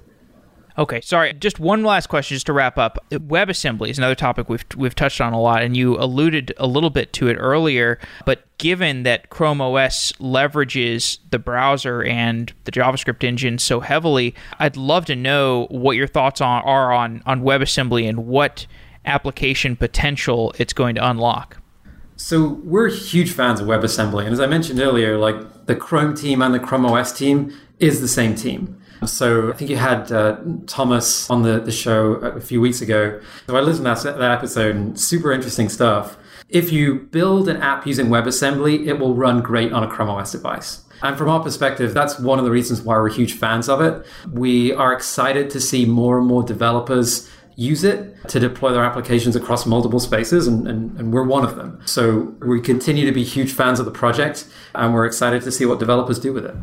Okay, 0.77 1.01
sorry. 1.01 1.33
Just 1.33 1.59
one 1.59 1.83
last 1.83 2.07
question, 2.07 2.35
just 2.35 2.45
to 2.45 2.53
wrap 2.53 2.77
up. 2.77 2.97
WebAssembly 3.11 3.89
is 3.89 3.97
another 3.97 4.15
topic 4.15 4.49
we've 4.49 4.63
we've 4.77 4.95
touched 4.95 5.19
on 5.19 5.33
a 5.33 5.39
lot, 5.39 5.63
and 5.63 5.75
you 5.75 5.97
alluded 5.97 6.53
a 6.57 6.65
little 6.65 6.89
bit 6.89 7.11
to 7.13 7.27
it 7.27 7.35
earlier. 7.35 7.99
But 8.25 8.45
given 8.57 9.03
that 9.03 9.29
Chrome 9.29 9.59
OS 9.59 10.13
leverages 10.13 11.19
the 11.29 11.39
browser 11.39 12.03
and 12.03 12.53
the 12.63 12.71
JavaScript 12.71 13.23
engine 13.23 13.59
so 13.59 13.81
heavily, 13.81 14.33
I'd 14.59 14.77
love 14.77 15.05
to 15.07 15.15
know 15.15 15.67
what 15.69 15.97
your 15.97 16.07
thoughts 16.07 16.39
on, 16.39 16.63
are 16.63 16.93
on 16.93 17.21
on 17.25 17.41
WebAssembly 17.41 18.07
and 18.07 18.25
what 18.25 18.65
application 19.05 19.75
potential 19.75 20.53
it's 20.57 20.73
going 20.73 20.95
to 20.95 21.07
unlock. 21.07 21.60
So 22.21 22.59
we're 22.63 22.87
huge 22.87 23.31
fans 23.31 23.59
of 23.59 23.67
WebAssembly, 23.67 24.23
and 24.23 24.31
as 24.31 24.39
I 24.39 24.45
mentioned 24.45 24.79
earlier, 24.79 25.17
like 25.17 25.65
the 25.65 25.75
Chrome 25.75 26.15
team 26.15 26.43
and 26.43 26.53
the 26.53 26.59
Chrome 26.59 26.85
OS 26.85 27.11
team 27.11 27.51
is 27.79 27.99
the 27.99 28.07
same 28.07 28.35
team. 28.35 28.79
So 29.07 29.49
I 29.49 29.53
think 29.53 29.71
you 29.71 29.77
had 29.77 30.11
uh, 30.11 30.37
Thomas 30.67 31.27
on 31.31 31.41
the, 31.41 31.59
the 31.59 31.71
show 31.71 32.13
a 32.13 32.39
few 32.39 32.61
weeks 32.61 32.79
ago. 32.79 33.19
So 33.47 33.57
I 33.57 33.61
listened 33.61 33.85
to 33.85 34.03
that, 34.03 34.19
that 34.19 34.31
episode 34.31 34.75
and 34.75 34.99
super 34.99 35.31
interesting 35.31 35.67
stuff. 35.67 36.15
If 36.47 36.71
you 36.71 36.99
build 36.99 37.49
an 37.49 37.57
app 37.57 37.87
using 37.87 38.05
WebAssembly, 38.07 38.85
it 38.85 38.99
will 38.99 39.15
run 39.15 39.41
great 39.41 39.73
on 39.73 39.83
a 39.83 39.87
Chrome 39.87 40.11
OS 40.11 40.31
device. 40.31 40.83
And 41.01 41.17
from 41.17 41.27
our 41.27 41.41
perspective, 41.41 41.95
that's 41.95 42.19
one 42.19 42.37
of 42.37 42.45
the 42.45 42.51
reasons 42.51 42.83
why 42.83 42.95
we're 42.97 43.09
huge 43.09 43.33
fans 43.33 43.67
of 43.67 43.81
it. 43.81 44.05
We 44.31 44.71
are 44.73 44.93
excited 44.93 45.49
to 45.49 45.59
see 45.59 45.85
more 45.85 46.19
and 46.19 46.27
more 46.27 46.43
developers 46.43 47.27
use 47.55 47.83
it 47.83 48.15
to 48.29 48.39
deploy 48.39 48.71
their 48.71 48.83
applications 48.83 49.35
across 49.35 49.65
multiple 49.65 49.99
spaces, 49.99 50.47
and, 50.47 50.67
and, 50.67 50.97
and, 50.99 51.13
we're 51.13 51.23
one 51.23 51.43
of 51.43 51.55
them. 51.55 51.81
So 51.85 52.35
we 52.39 52.61
continue 52.61 53.05
to 53.05 53.11
be 53.11 53.23
huge 53.23 53.51
fans 53.53 53.79
of 53.79 53.85
the 53.85 53.91
project, 53.91 54.47
and 54.73 54.93
we're 54.93 55.05
excited 55.05 55.41
to 55.43 55.51
see 55.51 55.65
what 55.65 55.79
developers 55.79 56.19
do 56.19 56.33
with 56.33 56.45
it. 56.45 56.55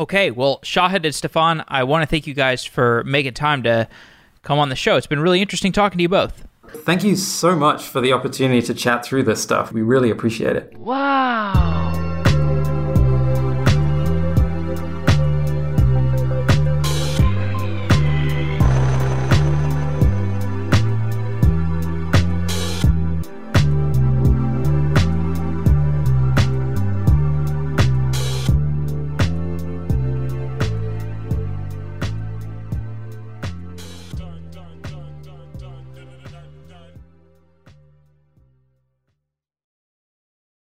Okay, 0.00 0.30
well, 0.30 0.60
Shahid 0.62 1.04
and 1.04 1.14
Stefan, 1.14 1.64
I 1.68 1.84
want 1.84 2.02
to 2.02 2.06
thank 2.06 2.26
you 2.26 2.34
guys 2.34 2.64
for 2.64 3.02
making 3.04 3.34
time 3.34 3.62
to 3.64 3.88
come 4.42 4.58
on 4.58 4.68
the 4.68 4.76
show. 4.76 4.96
It's 4.96 5.06
been 5.06 5.20
really 5.20 5.40
interesting 5.40 5.72
talking 5.72 5.98
to 5.98 6.02
you 6.02 6.08
both. 6.08 6.46
Thank 6.68 7.02
you 7.02 7.16
so 7.16 7.56
much 7.56 7.82
for 7.82 8.00
the 8.00 8.12
opportunity 8.12 8.62
to 8.62 8.74
chat 8.74 9.04
through 9.04 9.24
this 9.24 9.42
stuff. 9.42 9.72
We 9.72 9.82
really 9.82 10.10
appreciate 10.10 10.56
it. 10.56 10.76
Wow. 10.76 12.17